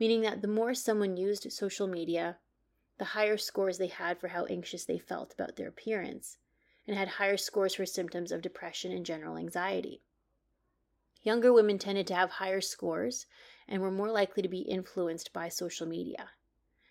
meaning 0.00 0.22
that 0.22 0.42
the 0.42 0.48
more 0.48 0.74
someone 0.74 1.16
used 1.16 1.52
social 1.52 1.86
media, 1.86 2.38
the 2.98 3.06
higher 3.06 3.36
scores 3.36 3.78
they 3.78 3.86
had 3.86 4.18
for 4.18 4.28
how 4.28 4.44
anxious 4.46 4.84
they 4.84 4.98
felt 4.98 5.32
about 5.32 5.54
their 5.54 5.68
appearance, 5.68 6.38
and 6.86 6.96
had 6.96 7.08
higher 7.08 7.36
scores 7.36 7.74
for 7.74 7.86
symptoms 7.86 8.32
of 8.32 8.42
depression 8.42 8.90
and 8.90 9.06
general 9.06 9.36
anxiety. 9.36 10.02
Younger 11.22 11.52
women 11.52 11.78
tended 11.78 12.06
to 12.08 12.14
have 12.14 12.30
higher 12.30 12.60
scores 12.60 13.26
and 13.68 13.82
were 13.82 13.90
more 13.90 14.10
likely 14.10 14.42
to 14.42 14.48
be 14.48 14.60
influenced 14.60 15.32
by 15.32 15.48
social 15.48 15.86
media. 15.86 16.30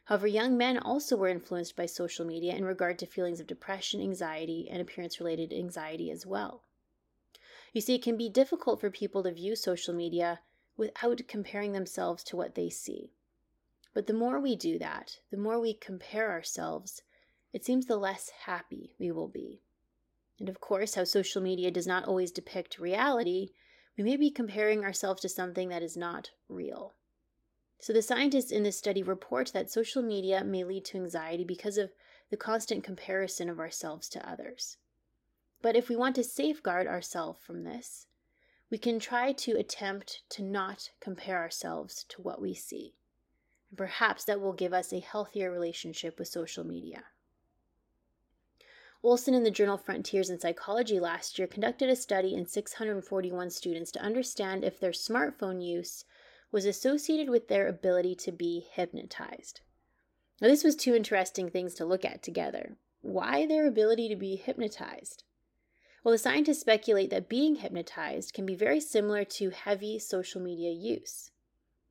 However, 0.06 0.28
young 0.28 0.56
men 0.56 0.78
also 0.78 1.18
were 1.18 1.28
influenced 1.28 1.76
by 1.76 1.88
social 1.88 2.26
media 2.26 2.56
in 2.56 2.64
regard 2.64 3.00
to 3.00 3.08
feelings 3.08 3.40
of 3.40 3.48
depression, 3.48 4.02
anxiety, 4.02 4.70
and 4.70 4.80
appearance 4.82 5.20
related 5.20 5.52
anxiety 5.52 6.12
as 6.12 6.26
well. 6.26 6.64
You 7.74 7.82
see, 7.82 7.96
it 7.96 8.04
can 8.04 8.16
be 8.16 8.30
difficult 8.30 8.80
for 8.80 8.92
people 8.92 9.24
to 9.24 9.32
view 9.32 9.56
social 9.56 9.94
media 9.94 10.42
without 10.78 11.28
comparing 11.28 11.72
themselves 11.72 12.24
to 12.26 12.38
what 12.38 12.54
they 12.56 12.70
see. 12.70 13.14
But 13.94 14.08
the 14.08 14.14
more 14.14 14.40
we 14.40 14.56
do 14.56 14.78
that, 14.78 15.20
the 15.32 15.38
more 15.38 15.60
we 15.60 15.74
compare 15.74 16.32
ourselves, 16.32 17.02
it 17.52 17.66
seems 17.66 17.86
the 17.86 17.98
less 17.98 18.30
happy 18.30 18.94
we 19.00 19.12
will 19.12 19.28
be. 19.28 19.62
And 20.40 20.50
of 20.50 20.62
course, 20.62 20.96
how 20.96 21.06
social 21.06 21.42
media 21.42 21.72
does 21.72 21.88
not 21.88 22.06
always 22.06 22.32
depict 22.32 22.78
reality, 22.78 23.50
we 23.98 24.04
may 24.04 24.18
be 24.18 24.30
comparing 24.30 24.84
ourselves 24.84 25.22
to 25.22 25.30
something 25.30 25.70
that 25.70 25.82
is 25.82 25.98
not 25.98 26.32
real. 26.50 26.94
So, 27.80 27.94
the 27.94 28.02
scientists 28.02 28.52
in 28.52 28.64
this 28.64 28.78
study 28.78 29.04
report 29.04 29.52
that 29.54 29.70
social 29.70 30.02
media 30.02 30.44
may 30.44 30.64
lead 30.64 30.86
to 30.86 30.98
anxiety 30.98 31.44
because 31.44 31.78
of 31.78 31.92
the 32.30 32.38
constant 32.38 32.84
comparison 32.84 33.50
of 33.50 33.60
ourselves 33.60 34.10
to 34.10 34.30
others. 34.30 34.78
But 35.62 35.76
if 35.76 35.90
we 35.90 35.96
want 35.96 36.16
to 36.16 36.24
safeguard 36.24 36.88
ourselves 36.88 37.40
from 37.42 37.64
this, 37.64 38.08
we 38.70 38.78
can 38.78 39.00
try 39.00 39.32
to 39.32 39.58
attempt 39.58 40.24
to 40.30 40.42
not 40.44 40.92
compare 41.00 41.38
ourselves 41.38 42.04
to 42.10 42.22
what 42.22 42.42
we 42.42 42.54
see. 42.54 42.96
And 43.70 43.78
perhaps 43.78 44.26
that 44.26 44.42
will 44.42 44.54
give 44.54 44.74
us 44.74 44.92
a 44.92 45.00
healthier 45.00 45.52
relationship 45.52 46.18
with 46.18 46.28
social 46.28 46.64
media. 46.64 47.06
Olson 49.04 49.36
in 49.36 49.44
the 49.44 49.52
journal 49.52 49.78
Frontiers 49.78 50.32
in 50.32 50.40
Psychology 50.40 51.00
last 51.00 51.38
year 51.38 51.48
conducted 51.48 51.90
a 51.90 51.96
study 51.96 52.34
in 52.34 52.48
641 52.48 53.52
students 53.52 53.92
to 53.92 54.02
understand 54.02 54.64
if 54.64 54.80
their 54.80 54.92
smartphone 54.92 55.64
use 55.64 56.06
was 56.56 56.66
associated 56.66 57.30
with 57.30 57.50
their 57.50 57.68
ability 57.68 58.16
to 58.16 58.32
be 58.32 58.66
hypnotized. 58.72 59.60
Now, 60.40 60.48
this 60.48 60.64
was 60.64 60.78
two 60.78 60.96
interesting 60.96 61.50
things 61.50 61.74
to 61.74 61.84
look 61.84 62.06
at 62.06 62.24
together. 62.24 62.78
Why 63.02 63.46
their 63.46 63.68
ability 63.68 64.08
to 64.08 64.16
be 64.16 64.38
hypnotized? 64.38 65.26
Well, 66.02 66.14
the 66.14 66.18
scientists 66.18 66.62
speculate 66.62 67.10
that 67.10 67.28
being 67.28 67.56
hypnotized 67.56 68.34
can 68.34 68.46
be 68.46 68.56
very 68.56 68.80
similar 68.80 69.26
to 69.26 69.50
heavy 69.50 70.00
social 70.00 70.40
media 70.40 70.72
use, 70.72 71.30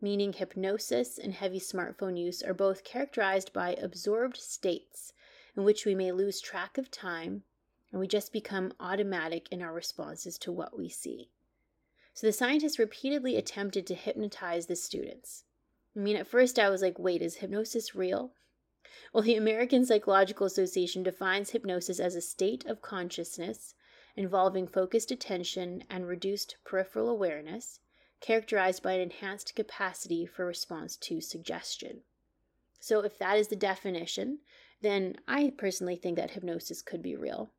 meaning 0.01 0.33
hypnosis 0.33 1.19
and 1.19 1.35
heavy 1.35 1.61
smartphone 1.61 2.19
use 2.19 2.43
are 2.43 2.55
both 2.55 2.85
characterized 2.85 3.53
by 3.53 3.75
absorbed 3.75 4.39
states 4.39 5.13
in 5.55 5.65
which 5.65 5.85
we 5.85 5.95
may 5.95 6.11
lose 6.11 6.41
track 6.41 6.79
of 6.79 6.91
time 6.91 7.43
and 7.93 8.01
we 8.01 8.09
just 8.09 8.33
become 8.33 8.73
automatic 8.81 9.47
in 9.51 9.61
our 9.61 9.75
responses 9.75 10.39
to 10.39 10.51
what 10.51 10.75
we 10.79 10.89
see. 10.89 11.29
So 12.15 12.29
the 12.29 12.33
scientists 12.33 12.79
repeatedly 12.79 13.37
attempted 13.37 13.89
to 13.89 13.95
hypnotize 13.95 14.67
the 14.67 14.77
students. 14.77 15.45
I 15.97 15.99
mean, 15.99 16.15
at 16.17 16.29
first 16.29 16.61
I 16.61 16.71
was 16.71 16.81
like, 16.81 16.97
wait, 16.97 17.21
is 17.21 17.37
hypnosis 17.37 17.95
real? 17.95 18.33
Well, 19.13 19.25
the 19.25 19.35
American 19.35 19.85
Psychological 19.85 20.47
Association 20.47 21.03
defines 21.03 21.51
hypnosis 21.51 21.99
as 21.99 22.15
a 22.15 22.21
state 22.21 22.65
of 22.67 22.81
consciousness 22.81 23.75
involving 24.15 24.69
focused 24.69 25.11
attention 25.11 25.83
and 25.91 26.07
reduced 26.07 26.57
peripheral 26.65 27.09
awareness, 27.09 27.81
characterized 28.21 28.81
by 28.81 28.93
an 28.93 29.01
enhanced 29.01 29.57
capacity 29.57 30.25
for 30.25 30.47
response 30.47 30.97
to 30.97 31.21
suggestion. 31.21 32.03
So, 32.79 33.01
if 33.01 33.19
that 33.19 33.39
is 33.39 33.49
the 33.49 33.57
definition, 33.57 34.39
then 34.83 35.17
I 35.27 35.53
personally 35.57 35.97
think 35.97 36.17
that 36.17 36.31
hypnosis 36.31 36.81
could 36.81 37.03
be 37.03 37.17
real. 37.17 37.51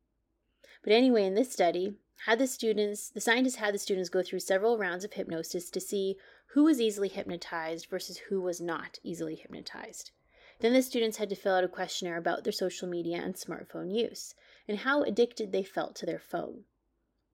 But 0.85 0.93
anyway, 0.93 1.25
in 1.25 1.33
this 1.33 1.51
study, 1.51 1.95
had 2.27 2.37
the 2.37 2.45
students, 2.45 3.09
the 3.09 3.19
scientists 3.19 3.55
had 3.55 3.73
the 3.73 3.79
students 3.79 4.07
go 4.07 4.21
through 4.21 4.41
several 4.41 4.77
rounds 4.77 5.03
of 5.03 5.13
hypnosis 5.13 5.71
to 5.71 5.79
see 5.79 6.15
who 6.49 6.63
was 6.65 6.79
easily 6.79 7.07
hypnotized 7.07 7.87
versus 7.87 8.19
who 8.29 8.39
was 8.39 8.61
not 8.61 8.99
easily 9.01 9.33
hypnotized. 9.33 10.11
Then 10.59 10.73
the 10.73 10.83
students 10.83 11.17
had 11.17 11.29
to 11.29 11.35
fill 11.35 11.55
out 11.55 11.63
a 11.63 11.67
questionnaire 11.67 12.17
about 12.17 12.43
their 12.43 12.53
social 12.53 12.87
media 12.87 13.17
and 13.17 13.33
smartphone 13.33 13.91
use 13.91 14.35
and 14.67 14.77
how 14.77 15.01
addicted 15.01 15.51
they 15.51 15.63
felt 15.63 15.95
to 15.95 16.05
their 16.05 16.19
phone. 16.19 16.65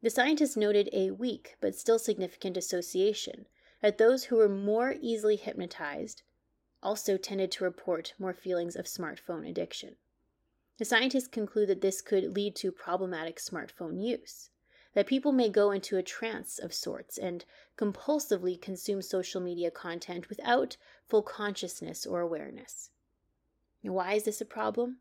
The 0.02 0.10
scientists 0.10 0.56
noted 0.56 0.88
a 0.94 1.12
weak 1.12 1.58
but 1.60 1.76
still 1.76 2.00
significant 2.00 2.56
association 2.56 3.48
that 3.82 3.98
those 3.98 4.24
who 4.24 4.38
were 4.38 4.48
more 4.48 4.96
easily 5.02 5.36
hypnotized 5.36 6.22
also 6.82 7.18
tended 7.18 7.52
to 7.52 7.66
report 7.66 8.14
more 8.18 8.34
feelings 8.34 8.78
of 8.78 8.86
smartphone 8.86 9.46
addiction. 9.46 9.98
The 10.78 10.86
scientists 10.86 11.28
conclude 11.28 11.70
that 11.70 11.82
this 11.82 12.02
could 12.02 12.36
lead 12.36 12.56
to 12.58 12.72
problematic 12.72 13.38
smartphone 13.38 14.02
use, 14.04 14.50
that 14.94 15.08
people 15.08 15.32
may 15.32 15.50
go 15.50 15.72
into 15.72 15.98
a 15.98 16.04
trance 16.04 16.60
of 16.60 16.74
sorts 16.74 17.18
and 17.18 17.46
compulsively 17.78 18.60
consume 18.60 19.02
social 19.02 19.42
media 19.42 19.72
content 19.72 20.30
without 20.30 20.78
full 21.08 21.22
consciousness 21.22 22.06
or 22.06 22.22
awareness. 22.22 22.90
Why 23.82 24.14
is 24.14 24.24
this 24.24 24.42
a 24.42 24.46
problem? 24.46 25.00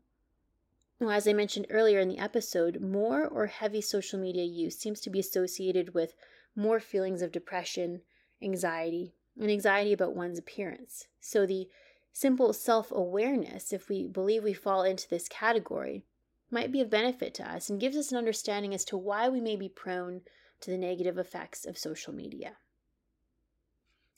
Well, 0.99 1.11
as 1.11 1.27
I 1.27 1.33
mentioned 1.33 1.67
earlier 1.69 1.99
in 1.99 2.09
the 2.09 2.19
episode, 2.19 2.79
more 2.79 3.27
or 3.27 3.47
heavy 3.47 3.81
social 3.81 4.19
media 4.19 4.43
use 4.43 4.77
seems 4.77 5.01
to 5.01 5.09
be 5.09 5.19
associated 5.19 5.93
with 5.93 6.13
more 6.55 6.79
feelings 6.79 7.21
of 7.21 7.31
depression, 7.31 8.01
anxiety, 8.41 9.15
and 9.39 9.49
anxiety 9.49 9.93
about 9.93 10.15
one's 10.15 10.37
appearance. 10.37 11.07
So, 11.19 11.45
the 11.45 11.69
simple 12.13 12.53
self 12.53 12.91
awareness, 12.91 13.71
if 13.73 13.89
we 13.89 14.07
believe 14.07 14.43
we 14.43 14.53
fall 14.53 14.83
into 14.83 15.07
this 15.09 15.27
category, 15.27 16.05
might 16.49 16.71
be 16.71 16.81
of 16.81 16.89
benefit 16.89 17.33
to 17.35 17.49
us 17.49 17.69
and 17.69 17.79
gives 17.79 17.95
us 17.95 18.11
an 18.11 18.17
understanding 18.17 18.73
as 18.73 18.85
to 18.85 18.97
why 18.97 19.29
we 19.29 19.39
may 19.39 19.55
be 19.55 19.69
prone 19.69 20.21
to 20.59 20.69
the 20.69 20.77
negative 20.77 21.17
effects 21.17 21.65
of 21.65 21.77
social 21.77 22.13
media. 22.13 22.57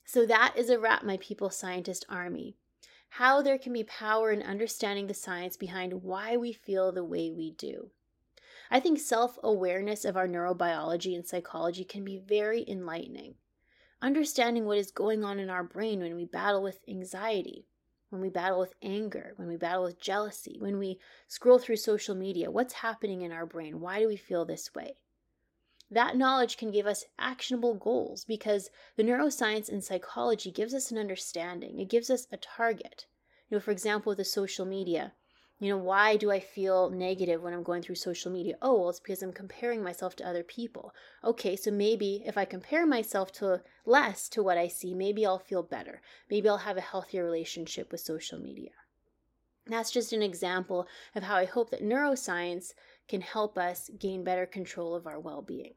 So, 0.05 0.25
that 0.25 0.53
is 0.57 0.69
a 0.69 0.79
wrap, 0.79 1.03
my 1.03 1.17
people 1.17 1.49
scientist 1.49 2.05
army. 2.09 2.55
How 3.09 3.41
there 3.41 3.59
can 3.59 3.73
be 3.73 3.83
power 3.83 4.31
in 4.31 4.41
understanding 4.41 5.07
the 5.07 5.13
science 5.13 5.55
behind 5.55 6.03
why 6.03 6.35
we 6.35 6.51
feel 6.51 6.91
the 6.91 7.03
way 7.03 7.31
we 7.31 7.51
do. 7.51 7.91
I 8.71 8.79
think 8.79 8.99
self 8.99 9.37
awareness 9.43 10.03
of 10.03 10.17
our 10.17 10.27
neurobiology 10.27 11.15
and 11.15 11.27
psychology 11.27 11.83
can 11.83 12.03
be 12.03 12.17
very 12.17 12.65
enlightening 12.67 13.35
understanding 14.03 14.65
what 14.65 14.77
is 14.77 14.91
going 14.91 15.23
on 15.23 15.39
in 15.39 15.49
our 15.49 15.63
brain 15.63 16.01
when 16.01 16.13
we 16.13 16.25
battle 16.25 16.61
with 16.61 16.81
anxiety, 16.89 17.65
when 18.13 18.21
we 18.21 18.29
battle 18.29 18.59
with 18.59 18.75
anger, 18.83 19.33
when 19.37 19.47
we 19.47 19.57
battle 19.57 19.81
with 19.81 19.99
jealousy, 19.99 20.57
when 20.59 20.77
we 20.77 20.99
scroll 21.27 21.57
through 21.57 21.77
social 21.77 22.13
media. 22.13 22.51
What's 22.51 22.75
happening 22.75 23.23
in 23.23 23.31
our 23.31 23.47
brain? 23.47 23.79
Why 23.79 23.99
do 23.99 24.07
we 24.07 24.17
feel 24.17 24.45
this 24.45 24.71
way? 24.75 24.97
That 25.89 26.15
knowledge 26.15 26.57
can 26.57 26.69
give 26.69 26.85
us 26.85 27.05
actionable 27.17 27.73
goals 27.73 28.23
because 28.23 28.69
the 28.97 29.03
neuroscience 29.03 29.67
and 29.67 29.83
psychology 29.83 30.51
gives 30.51 30.75
us 30.75 30.91
an 30.91 30.99
understanding. 30.99 31.79
It 31.79 31.89
gives 31.89 32.11
us 32.11 32.27
a 32.31 32.37
target. 32.37 33.07
You 33.49 33.57
know, 33.57 33.61
for 33.61 33.71
example, 33.71 34.11
with 34.11 34.19
the 34.19 34.25
social 34.25 34.67
media, 34.67 35.13
You 35.63 35.69
know, 35.69 35.77
why 35.77 36.17
do 36.17 36.29
I 36.29 36.41
feel 36.41 36.89
negative 36.89 37.41
when 37.41 37.53
I'm 37.53 37.63
going 37.63 37.81
through 37.83 37.95
social 37.95 38.29
media? 38.29 38.57
Oh, 38.61 38.81
well, 38.81 38.89
it's 38.89 38.99
because 38.99 39.23
I'm 39.23 39.31
comparing 39.31 39.81
myself 39.81 40.13
to 40.17 40.27
other 40.27 40.43
people. 40.43 40.93
Okay, 41.23 41.55
so 41.55 41.71
maybe 41.71 42.21
if 42.25 42.37
I 42.37 42.43
compare 42.43 42.85
myself 42.85 43.31
to 43.39 43.61
less 43.85 44.27
to 44.29 44.43
what 44.43 44.57
I 44.57 44.67
see, 44.67 44.93
maybe 44.93 45.25
I'll 45.25 45.39
feel 45.39 45.63
better. 45.63 46.01
Maybe 46.29 46.49
I'll 46.49 46.57
have 46.57 46.75
a 46.75 46.81
healthier 46.81 47.23
relationship 47.23 47.93
with 47.93 48.01
social 48.01 48.39
media. 48.39 48.71
That's 49.65 49.89
just 49.89 50.11
an 50.11 50.21
example 50.21 50.85
of 51.15 51.23
how 51.23 51.37
I 51.37 51.45
hope 51.45 51.69
that 51.69 51.81
neuroscience 51.81 52.73
can 53.07 53.21
help 53.21 53.57
us 53.57 53.89
gain 53.97 54.25
better 54.25 54.45
control 54.45 54.95
of 54.95 55.07
our 55.07 55.17
well 55.17 55.41
being. 55.41 55.75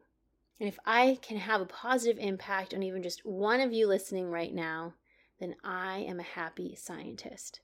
And 0.58 0.68
if 0.68 0.80
I 0.84 1.20
can 1.22 1.36
have 1.36 1.60
a 1.60 1.64
positive 1.64 2.18
impact 2.18 2.74
on 2.74 2.82
even 2.82 3.04
just 3.04 3.24
one 3.24 3.60
of 3.60 3.72
you 3.72 3.86
listening 3.86 4.32
right 4.32 4.52
now, 4.52 4.94
then 5.38 5.54
I 5.62 5.98
am 5.98 6.18
a 6.18 6.24
happy 6.24 6.74
scientist. 6.74 7.60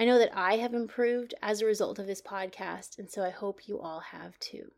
I 0.00 0.06
know 0.06 0.18
that 0.18 0.34
I 0.34 0.56
have 0.56 0.72
improved 0.72 1.34
as 1.42 1.60
a 1.60 1.66
result 1.66 1.98
of 1.98 2.06
this 2.06 2.22
podcast, 2.22 2.98
and 2.98 3.10
so 3.10 3.22
I 3.22 3.28
hope 3.28 3.68
you 3.68 3.78
all 3.78 4.00
have 4.00 4.38
too. 4.38 4.72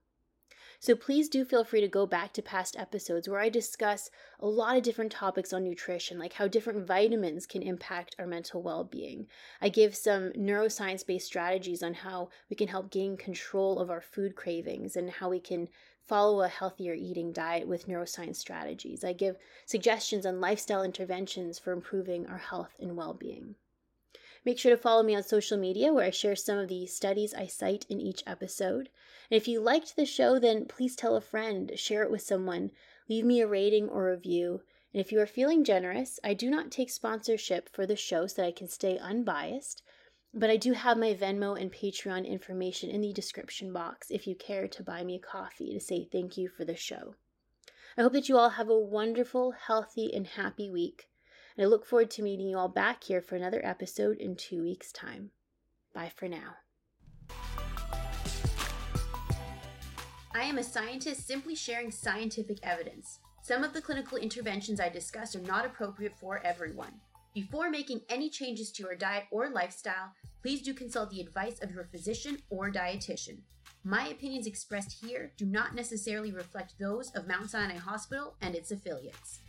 So 0.80 0.96
please 0.96 1.28
do 1.28 1.44
feel 1.44 1.62
free 1.62 1.80
to 1.80 1.86
go 1.86 2.06
back 2.06 2.32
to 2.32 2.42
past 2.42 2.76
episodes 2.76 3.28
where 3.28 3.38
I 3.38 3.48
discuss 3.48 4.10
a 4.40 4.48
lot 4.48 4.76
of 4.76 4.82
different 4.82 5.12
topics 5.12 5.52
on 5.52 5.62
nutrition, 5.62 6.18
like 6.18 6.32
how 6.32 6.48
different 6.48 6.88
vitamins 6.88 7.46
can 7.46 7.62
impact 7.62 8.16
our 8.18 8.26
mental 8.26 8.62
well 8.62 8.82
being. 8.82 9.28
I 9.60 9.68
give 9.68 9.94
some 9.94 10.32
neuroscience 10.32 11.06
based 11.06 11.28
strategies 11.28 11.84
on 11.84 11.94
how 11.94 12.30
we 12.50 12.56
can 12.56 12.66
help 12.66 12.90
gain 12.90 13.16
control 13.16 13.78
of 13.78 13.90
our 13.90 14.00
food 14.00 14.34
cravings 14.34 14.96
and 14.96 15.08
how 15.08 15.28
we 15.28 15.38
can 15.38 15.68
follow 16.04 16.42
a 16.42 16.48
healthier 16.48 16.94
eating 16.94 17.30
diet 17.30 17.68
with 17.68 17.86
neuroscience 17.86 18.38
strategies. 18.38 19.04
I 19.04 19.12
give 19.12 19.36
suggestions 19.66 20.26
on 20.26 20.40
lifestyle 20.40 20.82
interventions 20.82 21.60
for 21.60 21.72
improving 21.72 22.26
our 22.26 22.38
health 22.38 22.74
and 22.80 22.96
well 22.96 23.14
being. 23.14 23.54
Make 24.44 24.58
sure 24.58 24.74
to 24.74 24.76
follow 24.76 25.04
me 25.04 25.14
on 25.14 25.22
social 25.22 25.56
media 25.56 25.92
where 25.92 26.04
I 26.04 26.10
share 26.10 26.34
some 26.34 26.58
of 26.58 26.68
the 26.68 26.86
studies 26.86 27.32
I 27.32 27.46
cite 27.46 27.86
in 27.88 28.00
each 28.00 28.24
episode. 28.26 28.88
And 29.30 29.36
if 29.36 29.46
you 29.46 29.60
liked 29.60 29.94
the 29.94 30.04
show, 30.04 30.40
then 30.40 30.66
please 30.66 30.96
tell 30.96 31.14
a 31.14 31.20
friend, 31.20 31.72
share 31.76 32.02
it 32.02 32.10
with 32.10 32.22
someone, 32.22 32.72
leave 33.08 33.24
me 33.24 33.40
a 33.40 33.46
rating 33.46 33.88
or 33.88 34.10
review. 34.10 34.62
And 34.92 35.00
if 35.00 35.12
you 35.12 35.20
are 35.20 35.26
feeling 35.26 35.62
generous, 35.62 36.18
I 36.24 36.34
do 36.34 36.50
not 36.50 36.72
take 36.72 36.90
sponsorship 36.90 37.68
for 37.68 37.86
the 37.86 37.94
show 37.94 38.26
so 38.26 38.42
that 38.42 38.48
I 38.48 38.52
can 38.52 38.66
stay 38.66 38.98
unbiased. 38.98 39.82
But 40.34 40.50
I 40.50 40.56
do 40.56 40.72
have 40.72 40.98
my 40.98 41.14
Venmo 41.14 41.60
and 41.60 41.72
Patreon 41.72 42.26
information 42.26 42.90
in 42.90 43.00
the 43.00 43.12
description 43.12 43.72
box 43.72 44.10
if 44.10 44.26
you 44.26 44.34
care 44.34 44.66
to 44.66 44.82
buy 44.82 45.04
me 45.04 45.14
a 45.14 45.20
coffee 45.20 45.72
to 45.72 45.80
say 45.80 46.04
thank 46.10 46.36
you 46.36 46.48
for 46.48 46.64
the 46.64 46.74
show. 46.74 47.14
I 47.96 48.02
hope 48.02 48.14
that 48.14 48.28
you 48.28 48.38
all 48.38 48.50
have 48.50 48.68
a 48.68 48.78
wonderful, 48.78 49.52
healthy, 49.52 50.12
and 50.12 50.26
happy 50.26 50.68
week. 50.68 51.10
And 51.56 51.64
I 51.64 51.68
look 51.68 51.86
forward 51.86 52.10
to 52.12 52.22
meeting 52.22 52.48
you 52.48 52.58
all 52.58 52.68
back 52.68 53.04
here 53.04 53.20
for 53.20 53.36
another 53.36 53.60
episode 53.64 54.18
in 54.18 54.36
two 54.36 54.62
weeks' 54.62 54.92
time. 54.92 55.30
Bye 55.94 56.10
for 56.14 56.28
now. 56.28 56.56
I 60.34 60.44
am 60.44 60.56
a 60.56 60.64
scientist 60.64 61.26
simply 61.26 61.54
sharing 61.54 61.90
scientific 61.90 62.58
evidence. 62.62 63.18
Some 63.42 63.64
of 63.64 63.74
the 63.74 63.82
clinical 63.82 64.16
interventions 64.16 64.80
I 64.80 64.88
discuss 64.88 65.36
are 65.36 65.40
not 65.40 65.66
appropriate 65.66 66.18
for 66.18 66.40
everyone. 66.44 66.94
Before 67.34 67.70
making 67.70 68.02
any 68.08 68.30
changes 68.30 68.70
to 68.72 68.84
your 68.84 68.94
diet 68.94 69.24
or 69.30 69.50
lifestyle, 69.50 70.12
please 70.42 70.62
do 70.62 70.72
consult 70.72 71.10
the 71.10 71.20
advice 71.20 71.60
of 71.62 71.70
your 71.70 71.84
physician 71.84 72.38
or 72.50 72.70
dietitian. 72.70 73.38
My 73.84 74.08
opinions 74.08 74.46
expressed 74.46 75.04
here 75.04 75.32
do 75.36 75.44
not 75.44 75.74
necessarily 75.74 76.32
reflect 76.32 76.74
those 76.78 77.10
of 77.12 77.26
Mount 77.26 77.50
Sinai 77.50 77.76
Hospital 77.76 78.36
and 78.40 78.54
its 78.54 78.70
affiliates. 78.70 79.40